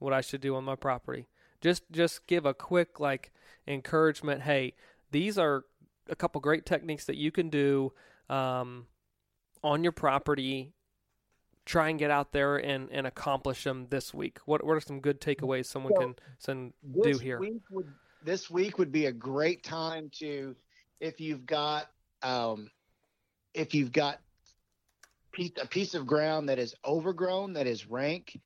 what 0.00 0.12
I 0.12 0.20
should 0.20 0.40
do 0.40 0.56
on 0.56 0.64
my 0.64 0.74
property. 0.74 1.28
Just 1.60 1.84
just 1.92 2.26
give 2.26 2.44
a 2.44 2.54
quick 2.54 2.98
like 2.98 3.32
encouragement. 3.68 4.42
Hey, 4.42 4.74
these 5.12 5.38
are 5.38 5.64
a 6.08 6.16
couple 6.16 6.40
great 6.40 6.66
techniques 6.66 7.04
that 7.04 7.16
you 7.16 7.30
can 7.30 7.48
do 7.48 7.92
um, 8.28 8.86
on 9.62 9.82
your 9.82 9.92
property. 9.92 10.72
Try 11.64 11.90
and 11.90 11.98
get 11.98 12.10
out 12.10 12.32
there 12.32 12.56
and, 12.56 12.88
and 12.90 13.06
accomplish 13.06 13.62
them 13.62 13.86
this 13.88 14.12
week. 14.12 14.38
What 14.46 14.64
what 14.64 14.72
are 14.72 14.80
some 14.80 15.00
good 15.00 15.20
takeaways 15.20 15.66
someone 15.66 15.94
can, 15.94 16.14
can 16.44 16.72
do 17.02 17.18
here? 17.18 17.38
Would, 17.70 17.86
this 18.24 18.50
week 18.50 18.78
would 18.78 18.90
be 18.90 19.06
a 19.06 19.12
great 19.12 19.62
time 19.62 20.10
to, 20.18 20.56
if 21.00 21.20
you've 21.20 21.46
got, 21.46 21.86
um, 22.22 22.68
if 23.54 23.74
you've 23.74 23.92
got 23.92 24.18
piece, 25.30 25.52
a 25.60 25.66
piece 25.66 25.94
of 25.94 26.04
ground 26.04 26.48
that 26.48 26.58
is 26.58 26.74
overgrown, 26.84 27.52
that 27.52 27.68
is 27.68 27.86
rank, 27.86 28.40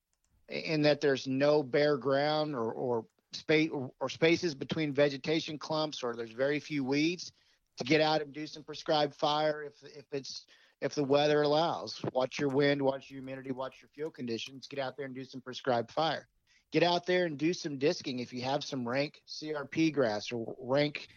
and 0.49 0.85
that 0.85 1.01
there's 1.01 1.27
no 1.27 1.63
bare 1.63 1.97
ground 1.97 2.55
or, 2.55 2.71
or 2.73 3.07
space 3.33 3.71
or, 3.73 3.91
or 3.99 4.09
spaces 4.09 4.55
between 4.55 4.93
vegetation 4.93 5.59
clumps, 5.59 6.03
or 6.03 6.15
there's 6.15 6.33
very 6.33 6.61
few 6.61 6.85
weeds, 6.85 7.33
to 7.77 7.85
get 7.85 8.01
out 8.01 8.23
and 8.23 8.33
do 8.33 8.47
some 8.47 8.63
prescribed 8.63 9.15
fire 9.15 9.63
if 9.63 9.75
if 9.97 10.07
it's 10.13 10.45
if 10.81 10.95
the 10.95 11.05
weather 11.05 11.43
allows. 11.43 12.01
Watch 12.13 12.39
your 12.39 12.51
wind, 12.51 12.83
watch 12.83 13.11
your 13.11 13.21
humidity, 13.21 13.53
watch 13.53 13.77
your 13.81 13.89
fuel 13.95 14.11
conditions. 14.11 14.67
Get 14.67 14.79
out 14.79 14.97
there 14.97 15.07
and 15.07 15.15
do 15.15 15.25
some 15.25 15.41
prescribed 15.41 15.91
fire 15.91 16.29
get 16.73 16.83
out 16.83 17.07
there 17.07 17.27
and 17.27 17.39
do 17.39 17.53
some 17.53 17.79
disking 17.79 18.21
if 18.21 18.33
you 18.33 18.43
have 18.43 18.65
some 18.65 18.87
rank 18.87 19.23
CRP 19.27 19.93
grass 19.93 20.33
or 20.33 20.55
rank 20.61 21.09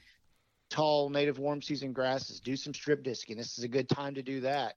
tall 0.70 1.10
native 1.10 1.40
warm 1.40 1.62
season 1.62 1.92
grasses. 1.92 2.40
Do 2.40 2.56
some 2.56 2.74
strip 2.74 3.04
disking. 3.04 3.38
This 3.38 3.58
is 3.58 3.64
a 3.64 3.68
good 3.68 3.90
time 3.90 4.14
to 4.16 4.22
do 4.22 4.42
that. 4.42 4.76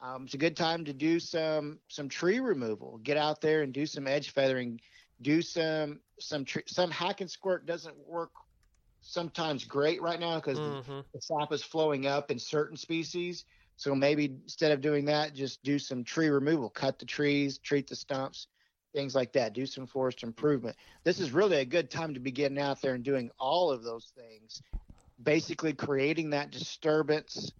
Um, 0.00 0.24
it's 0.24 0.34
a 0.34 0.38
good 0.38 0.56
time 0.56 0.84
to 0.84 0.92
do 0.92 1.20
some 1.20 1.78
some 1.88 2.08
tree 2.08 2.40
removal. 2.40 2.98
Get 3.02 3.16
out 3.16 3.40
there 3.40 3.62
and 3.62 3.72
do 3.72 3.86
some 3.86 4.06
edge 4.06 4.30
feathering. 4.30 4.80
Do 5.20 5.42
some 5.42 6.00
some 6.18 6.44
tree, 6.44 6.64
some 6.66 6.90
hack 6.90 7.20
and 7.20 7.30
squirt 7.30 7.66
doesn't 7.66 7.96
work 8.08 8.32
sometimes 9.02 9.64
great 9.64 10.02
right 10.02 10.20
now 10.20 10.36
because 10.36 10.60
Mm-hmm. 10.60 11.00
the, 11.12 11.12
the 11.14 11.20
sap 11.20 11.52
is 11.52 11.62
flowing 11.62 12.06
up 12.06 12.30
in 12.30 12.38
certain 12.38 12.76
species. 12.76 13.44
So 13.76 13.94
maybe 13.94 14.26
instead 14.26 14.72
of 14.72 14.80
doing 14.80 15.04
that, 15.06 15.34
just 15.34 15.62
do 15.62 15.78
some 15.78 16.04
tree 16.04 16.28
removal, 16.28 16.70
cut 16.70 16.98
the 16.98 17.06
trees, 17.06 17.58
treat 17.58 17.88
the 17.88 17.96
stumps, 17.96 18.48
things 18.94 19.14
like 19.14 19.32
that. 19.32 19.54
Do 19.54 19.66
some 19.66 19.86
forest 19.86 20.22
improvement. 20.22 20.76
This 21.04 21.20
is 21.20 21.32
really 21.32 21.58
a 21.58 21.64
good 21.66 21.90
time 21.90 22.14
to 22.14 22.20
be 22.20 22.32
getting 22.32 22.58
out 22.58 22.80
there 22.80 22.94
and 22.94 23.04
doing 23.04 23.30
all 23.38 23.70
of 23.70 23.82
those 23.84 24.12
things. 24.16 24.62
Basically, 25.22 25.72
creating 25.72 26.30
that 26.30 26.50
disturbance, 26.50 27.52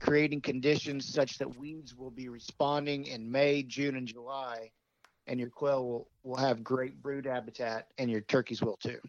creating 0.00 0.40
conditions 0.42 1.06
such 1.12 1.38
that 1.38 1.56
weeds 1.56 1.94
will 1.94 2.10
be 2.10 2.28
responding 2.28 3.06
in 3.06 3.30
May, 3.30 3.62
June, 3.62 3.96
and 3.96 4.06
July, 4.06 4.70
and 5.26 5.40
your 5.40 5.50
quail 5.50 5.86
will, 5.86 6.10
will 6.24 6.36
have 6.36 6.64
great 6.64 7.02
brood 7.02 7.26
habitat, 7.26 7.92
and 7.98 8.10
your 8.10 8.20
turkeys 8.22 8.62
will 8.62 8.76
too. 8.76 9.00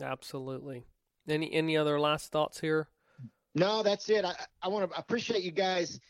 Absolutely. 0.00 0.84
Any 1.28 1.52
any 1.52 1.76
other 1.76 1.98
last 1.98 2.30
thoughts 2.30 2.60
here? 2.60 2.88
No, 3.54 3.82
that's 3.82 4.08
it. 4.10 4.24
I, 4.24 4.34
I 4.62 4.68
want 4.68 4.90
to 4.90 4.98
appreciate 4.98 5.42
you 5.42 5.52
guys. 5.52 6.00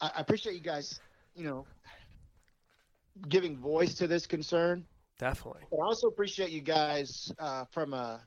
I 0.00 0.10
appreciate 0.16 0.54
you 0.54 0.60
guys, 0.60 1.00
you 1.34 1.44
know, 1.44 1.66
giving 3.28 3.56
voice 3.56 3.94
to 3.94 4.06
this 4.06 4.26
concern. 4.26 4.84
Definitely. 5.18 5.62
But 5.70 5.78
I 5.78 5.86
also 5.86 6.08
appreciate 6.08 6.50
you 6.50 6.60
guys 6.60 7.32
uh, 7.38 7.64
from 7.70 7.94
a 7.94 8.20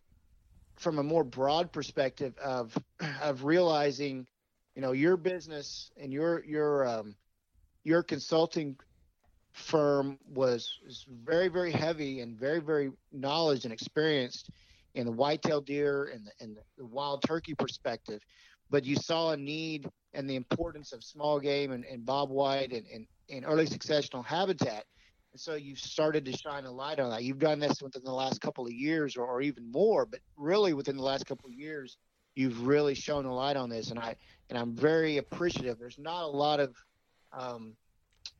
from 0.75 0.99
a 0.99 1.03
more 1.03 1.23
broad 1.23 1.71
perspective 1.71 2.37
of 2.43 2.77
of 3.21 3.43
realizing, 3.43 4.27
you 4.75 4.81
know, 4.81 4.91
your 4.91 5.17
business 5.17 5.91
and 5.97 6.11
your 6.11 6.43
your 6.45 6.87
um, 6.87 7.15
your 7.83 8.03
consulting 8.03 8.77
firm 9.51 10.19
was 10.33 10.79
is 10.85 11.05
very 11.23 11.47
very 11.47 11.71
heavy 11.71 12.21
and 12.21 12.37
very 12.37 12.59
very 12.59 12.91
knowledge 13.11 13.65
and 13.65 13.73
experienced 13.73 14.49
in 14.95 15.05
the 15.05 15.11
whitetail 15.11 15.61
deer 15.61 16.11
and 16.13 16.25
the, 16.25 16.31
and 16.39 16.57
the 16.77 16.85
wild 16.85 17.23
turkey 17.23 17.53
perspective, 17.53 18.21
but 18.69 18.85
you 18.85 18.95
saw 18.95 19.31
a 19.31 19.37
need 19.37 19.87
and 20.13 20.29
the 20.29 20.35
importance 20.35 20.91
of 20.93 21.03
small 21.03 21.39
game 21.39 21.71
and, 21.71 21.85
and 21.85 22.05
bobwhite 22.05 22.75
and, 22.75 22.85
and, 22.93 23.07
and 23.29 23.45
early 23.45 23.65
successional 23.65 24.25
habitat. 24.25 24.85
And 25.33 25.39
so 25.39 25.55
you've 25.55 25.79
started 25.79 26.25
to 26.25 26.31
shine 26.31 26.65
a 26.65 26.71
light 26.71 26.99
on 26.99 27.09
that. 27.11 27.23
You've 27.23 27.39
done 27.39 27.59
this 27.59 27.81
within 27.81 28.03
the 28.03 28.11
last 28.11 28.41
couple 28.41 28.65
of 28.65 28.71
years 28.71 29.15
or, 29.15 29.25
or 29.25 29.41
even 29.41 29.71
more, 29.71 30.05
but 30.05 30.19
really 30.35 30.73
within 30.73 30.97
the 30.97 31.03
last 31.03 31.25
couple 31.25 31.47
of 31.47 31.53
years, 31.53 31.97
you've 32.35 32.65
really 32.65 32.95
shown 32.95 33.25
a 33.25 33.33
light 33.33 33.57
on 33.57 33.69
this. 33.69 33.91
And 33.91 33.99
I, 33.99 34.15
and 34.49 34.57
I'm 34.57 34.75
very 34.75 35.17
appreciative. 35.17 35.77
There's 35.77 35.99
not 35.99 36.23
a 36.23 36.27
lot 36.27 36.59
of, 36.59 36.75
um, 37.31 37.75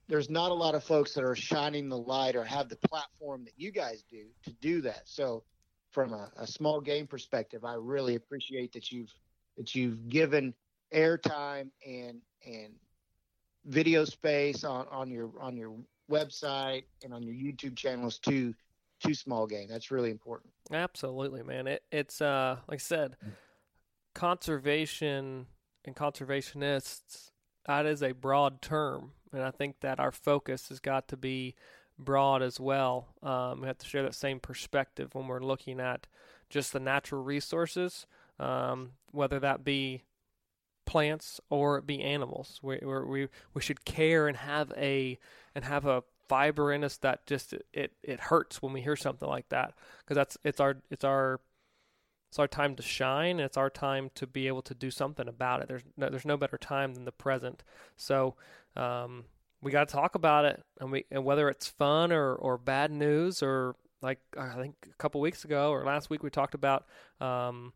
there's 0.08 0.30
not 0.30 0.52
a 0.52 0.54
lot 0.54 0.74
of 0.74 0.84
folks 0.84 1.14
that 1.14 1.24
are 1.24 1.36
shining 1.36 1.90
the 1.90 1.98
light 1.98 2.36
or 2.36 2.44
have 2.44 2.70
the 2.70 2.78
platform 2.78 3.44
that 3.44 3.54
you 3.58 3.72
guys 3.72 4.04
do 4.10 4.26
to 4.46 4.52
do 4.54 4.82
that. 4.82 5.02
So 5.06 5.44
from 5.98 6.14
a, 6.14 6.30
a 6.38 6.46
small 6.46 6.80
game 6.80 7.08
perspective, 7.08 7.66
I 7.66 7.74
really 7.74 8.14
appreciate 8.14 8.72
that 8.74 8.92
you've 8.92 9.12
that 9.58 9.74
you've 9.74 10.08
given 10.10 10.54
airtime 10.94 11.72
and 11.84 12.22
and 12.46 12.76
video 13.66 14.06
space 14.06 14.64
on, 14.64 14.86
on 14.92 15.10
your 15.10 15.32
on 15.42 15.58
your 15.58 15.74
website 16.12 16.84
and 17.04 17.16
on 17.16 17.24
your 17.24 17.34
YouTube 17.34 17.76
channels 17.76 18.20
to 18.20 18.54
to 19.06 19.16
small 19.16 19.48
game. 19.48 19.68
That's 19.68 19.90
really 19.90 20.12
important. 20.12 20.54
Absolutely, 20.72 21.42
man. 21.42 21.66
It 21.66 21.82
it's 21.92 22.22
uh 22.22 22.58
like 22.68 22.78
I 22.78 22.84
said, 22.84 23.18
conservation 24.14 25.48
and 25.84 25.96
conservationists 25.96 27.32
that 27.66 27.88
is 27.88 28.04
a 28.04 28.12
broad 28.12 28.62
term, 28.62 29.14
and 29.34 29.42
I 29.42 29.50
think 29.50 29.78
that 29.82 30.00
our 30.00 30.12
focus 30.12 30.70
has 30.70 30.80
got 30.80 31.08
to 31.08 31.18
be 31.18 31.56
broad 32.00 32.42
as 32.42 32.60
well. 32.60 33.08
Um, 33.24 33.62
we 33.62 33.68
have 33.68 33.78
to 33.80 33.88
share 33.88 34.04
that 34.04 34.16
same 34.16 34.40
perspective 34.40 35.14
when 35.14 35.28
we're 35.28 35.40
looking 35.40 35.80
at 35.80 36.08
just 36.50 36.74
the 36.74 36.80
natural 36.80 37.24
resources, 37.24 38.06
um, 38.40 38.92
whether 39.12 39.40
that 39.40 39.64
be 39.64 40.04
plants 40.86 41.40
or 41.50 41.82
be 41.82 42.02
animals. 42.02 42.60
We 42.64 42.80
we 42.82 43.04
we 43.04 43.28
we 43.54 43.62
should 43.62 43.86
care 43.86 44.28
and 44.28 44.38
have 44.38 44.72
a 44.78 45.20
and 45.54 45.66
have 45.66 45.86
a 45.86 46.04
fiber 46.28 46.74
in 46.74 46.84
us 46.84 46.98
that 46.98 47.26
just 47.26 47.54
it 47.74 47.94
it 48.04 48.20
hurts 48.20 48.62
when 48.62 48.74
we 48.74 48.82
hear 48.82 48.96
something 48.96 49.28
like 49.30 49.50
that 49.50 49.74
because 50.00 50.16
that's 50.16 50.38
it's 50.44 50.60
our 50.60 50.78
it's 50.90 51.04
our 51.04 51.40
it's 52.30 52.40
our 52.40 52.48
time 52.48 52.76
to 52.76 52.84
shine. 52.84 53.40
It's 53.40 53.58
our 53.58 53.70
time 53.70 54.10
to 54.16 54.28
be 54.28 54.48
able 54.48 54.62
to 54.64 54.74
do 54.74 54.92
something 54.92 55.28
about 55.28 55.62
it. 55.62 55.68
There's 55.68 55.84
no, 55.96 56.10
there's 56.10 56.26
no 56.26 56.38
better 56.38 56.58
time 56.58 56.94
than 56.94 57.06
the 57.06 57.12
present. 57.12 57.64
So 57.96 58.36
um, 58.76 59.26
we 59.62 59.72
got 59.72 59.88
to 59.88 59.94
talk 59.94 60.16
about 60.16 60.46
it, 60.46 60.64
and 60.80 60.92
we 60.92 61.06
and 61.12 61.24
whether 61.26 61.50
it's 61.50 61.68
fun 61.68 62.12
or 62.12 62.34
or 62.36 62.58
bad 62.58 62.92
news 62.92 63.42
or 63.42 63.76
like 64.02 64.20
I 64.38 64.50
think 64.56 64.76
a 64.92 64.96
couple 64.98 65.22
weeks 65.22 65.44
ago 65.46 65.72
or 65.72 65.84
last 65.84 66.10
week 66.10 66.24
we 66.24 66.30
talked 66.30 66.54
about 66.54 66.86
um, 67.20 67.74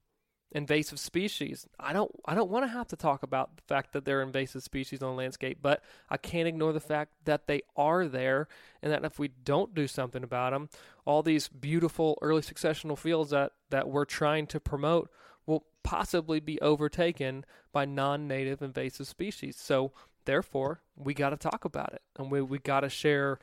invasive 0.51 0.99
species. 0.99 1.67
I 1.79 1.93
don't 1.93 2.11
I 2.25 2.35
don't 2.35 2.51
want 2.51 2.65
to 2.65 2.71
have 2.71 2.87
to 2.89 2.95
talk 2.95 3.23
about 3.23 3.57
the 3.57 3.63
fact 3.67 3.93
that 3.93 4.05
they're 4.05 4.21
invasive 4.21 4.63
species 4.63 5.01
on 5.01 5.09
the 5.09 5.15
landscape, 5.15 5.59
but 5.61 5.83
I 6.09 6.17
can't 6.17 6.47
ignore 6.47 6.73
the 6.73 6.79
fact 6.79 7.13
that 7.25 7.47
they 7.47 7.61
are 7.75 8.07
there 8.07 8.47
and 8.81 8.91
that 8.91 9.05
if 9.05 9.17
we 9.17 9.29
don't 9.29 9.73
do 9.73 9.87
something 9.87 10.23
about 10.23 10.51
them, 10.51 10.69
all 11.05 11.23
these 11.23 11.47
beautiful 11.47 12.17
early 12.21 12.41
successional 12.41 12.97
fields 12.97 13.31
that 13.31 13.53
that 13.69 13.89
we're 13.89 14.05
trying 14.05 14.47
to 14.47 14.59
promote 14.59 15.09
will 15.45 15.65
possibly 15.83 16.39
be 16.39 16.61
overtaken 16.61 17.45
by 17.73 17.85
non-native 17.85 18.61
invasive 18.61 19.07
species. 19.07 19.55
So 19.57 19.91
therefore, 20.25 20.81
we 20.95 21.13
got 21.13 21.29
to 21.29 21.37
talk 21.37 21.65
about 21.65 21.93
it 21.93 22.01
and 22.17 22.31
we 22.31 22.41
we 22.41 22.59
got 22.59 22.81
to 22.81 22.89
share 22.89 23.39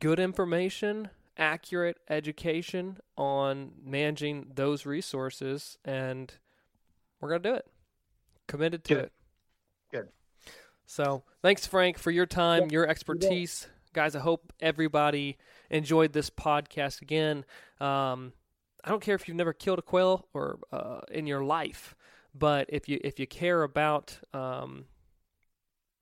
good 0.00 0.20
information 0.20 1.10
accurate 1.40 1.96
education 2.08 2.98
on 3.16 3.72
managing 3.82 4.52
those 4.54 4.86
resources, 4.86 5.78
and 5.84 6.34
we're 7.20 7.30
going 7.30 7.42
to 7.42 7.48
do 7.48 7.54
it. 7.54 7.66
Committed 8.46 8.84
to 8.84 8.94
Good. 8.94 9.04
it. 9.04 9.12
Good. 9.90 10.08
So, 10.86 11.24
thanks, 11.42 11.66
Frank, 11.66 11.98
for 11.98 12.10
your 12.10 12.26
time, 12.26 12.64
Yeah, 12.64 12.68
your 12.72 12.88
expertise. 12.88 13.66
Guys, 13.92 14.14
I 14.14 14.20
hope 14.20 14.52
everybody 14.60 15.38
enjoyed 15.70 16.12
this 16.12 16.30
podcast 16.30 17.00
again. 17.02 17.44
Um, 17.80 18.32
I 18.84 18.90
don't 18.90 19.02
care 19.02 19.14
if 19.14 19.26
you've 19.26 19.36
never 19.36 19.52
killed 19.52 19.78
a 19.78 19.82
quail 19.82 20.28
or 20.32 20.58
uh, 20.72 21.00
in 21.10 21.26
your 21.26 21.42
life, 21.42 21.96
but 22.34 22.66
if 22.68 22.88
you 22.88 23.00
if 23.02 23.18
you 23.18 23.26
care 23.26 23.62
about 23.62 24.18
um, 24.32 24.84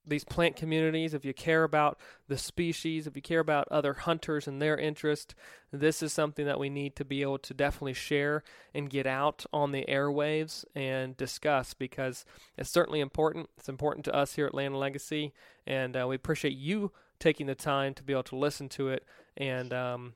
these 0.05 0.23
plant 0.23 0.55
communities, 0.55 1.13
if 1.13 1.23
you 1.23 1.33
care 1.33 1.63
about 1.63 1.99
the 2.27 2.37
species, 2.37 3.05
if 3.05 3.15
you 3.15 3.21
care 3.21 3.39
about 3.39 3.67
other 3.69 3.93
hunters 3.93 4.47
and 4.47 4.61
their 4.61 4.77
interest, 4.77 5.35
this 5.71 6.01
is 6.01 6.11
something 6.11 6.45
that 6.45 6.59
we 6.59 6.69
need 6.69 6.95
to 6.95 7.05
be 7.05 7.21
able 7.21 7.37
to 7.39 7.53
definitely 7.53 7.93
share 7.93 8.43
and 8.73 8.89
get 8.89 9.05
out 9.05 9.45
on 9.53 9.71
the 9.71 9.85
airwaves 9.87 10.65
and 10.75 11.15
discuss 11.17 11.73
because 11.73 12.25
it's 12.57 12.69
certainly 12.69 12.99
important. 12.99 13.49
It's 13.57 13.69
important 13.69 14.05
to 14.05 14.15
us 14.15 14.33
here 14.33 14.47
at 14.47 14.53
Land 14.53 14.79
Legacy, 14.79 15.33
and 15.67 15.95
uh, 15.95 16.07
we 16.07 16.15
appreciate 16.15 16.55
you 16.55 16.91
taking 17.19 17.47
the 17.47 17.55
time 17.55 17.93
to 17.93 18.03
be 18.03 18.13
able 18.13 18.23
to 18.23 18.35
listen 18.35 18.69
to 18.69 18.89
it 18.89 19.05
and 19.37 19.73
um, 19.73 20.13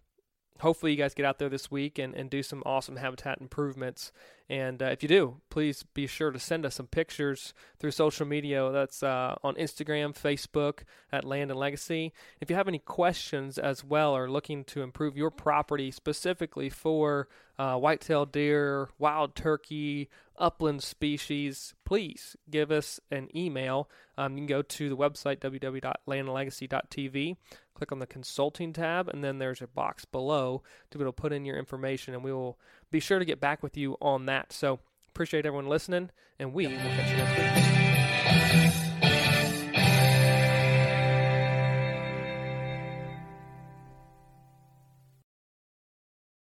hopefully 0.60 0.92
you 0.92 0.98
guys 0.98 1.14
get 1.14 1.26
out 1.26 1.40
there 1.40 1.50
this 1.50 1.70
week 1.72 1.98
and, 2.00 2.14
and 2.16 2.30
do 2.30 2.44
some 2.44 2.64
awesome 2.66 2.98
habitat 2.98 3.40
improvements. 3.42 4.12
And 4.50 4.82
uh, 4.84 4.88
if 4.88 5.02
you 5.02 5.10
do, 5.10 5.42
please 5.50 5.84
be 5.94 6.06
sure 6.06 6.32
to 6.32 6.40
send 6.40 6.66
us 6.66 6.76
some 6.76 6.88
pictures 6.88 7.54
through 7.80 7.92
social 7.92 8.26
media. 8.26 8.70
That's 8.72 9.02
uh, 9.02 9.36
on 9.44 9.56
Instagram, 9.56 10.16
Facebook 10.16 10.84
at 11.12 11.24
Land 11.24 11.50
and 11.52 11.60
Legacy. 11.60 12.14
If 12.42 12.50
you 12.50 12.56
have 12.56 12.68
any 12.68 12.80
questions 12.80 13.58
as 13.58 13.84
well 13.84 14.16
or 14.16 14.30
looking 14.30 14.64
to 14.66 14.82
improve 14.82 15.18
your 15.18 15.32
property 15.32 15.92
specifically 15.92 16.70
for 16.70 17.28
uh, 17.58 17.78
whitetail 17.78 18.26
deer, 18.26 18.90
wild 18.98 19.36
turkey, 19.36 20.10
upland 20.38 20.84
species, 20.84 21.74
please 21.86 22.36
give 22.50 22.72
us 22.72 23.00
an 23.12 23.30
email. 23.36 23.90
Um, 24.18 24.34
you 24.34 24.40
can 24.40 24.48
go 24.48 24.62
to 24.62 24.90
the 24.90 24.98
website 24.98 25.40
www.landlegacy.tv, 25.40 27.38
click 27.84 27.92
on 27.92 28.00
the 28.00 28.08
consulting 28.08 28.72
tab, 28.72 29.10
and 29.10 29.22
then 29.22 29.40
there's 29.40 29.62
a 29.62 29.68
box 29.68 30.06
below 30.06 30.64
to 30.90 30.98
be 30.98 31.04
able 31.04 31.12
to 31.12 31.22
put 31.22 31.34
in 31.34 31.44
your 31.44 31.58
information, 31.58 32.14
and 32.14 32.24
we 32.24 32.32
will 32.32 32.58
be 32.92 33.02
sure 33.02 33.20
to 33.20 33.26
get 33.26 33.42
back 33.42 33.62
with 33.62 33.76
you 33.76 33.98
on 34.02 34.26
that. 34.26 34.54
So 34.54 34.80
appreciate 35.10 35.46
everyone 35.46 35.68
listening, 35.68 36.10
and 36.40 36.54
we 36.54 36.68
will 36.68 36.78
catch 36.78 37.12
you 37.12 37.18
next 37.18 38.78
week. 38.78 38.83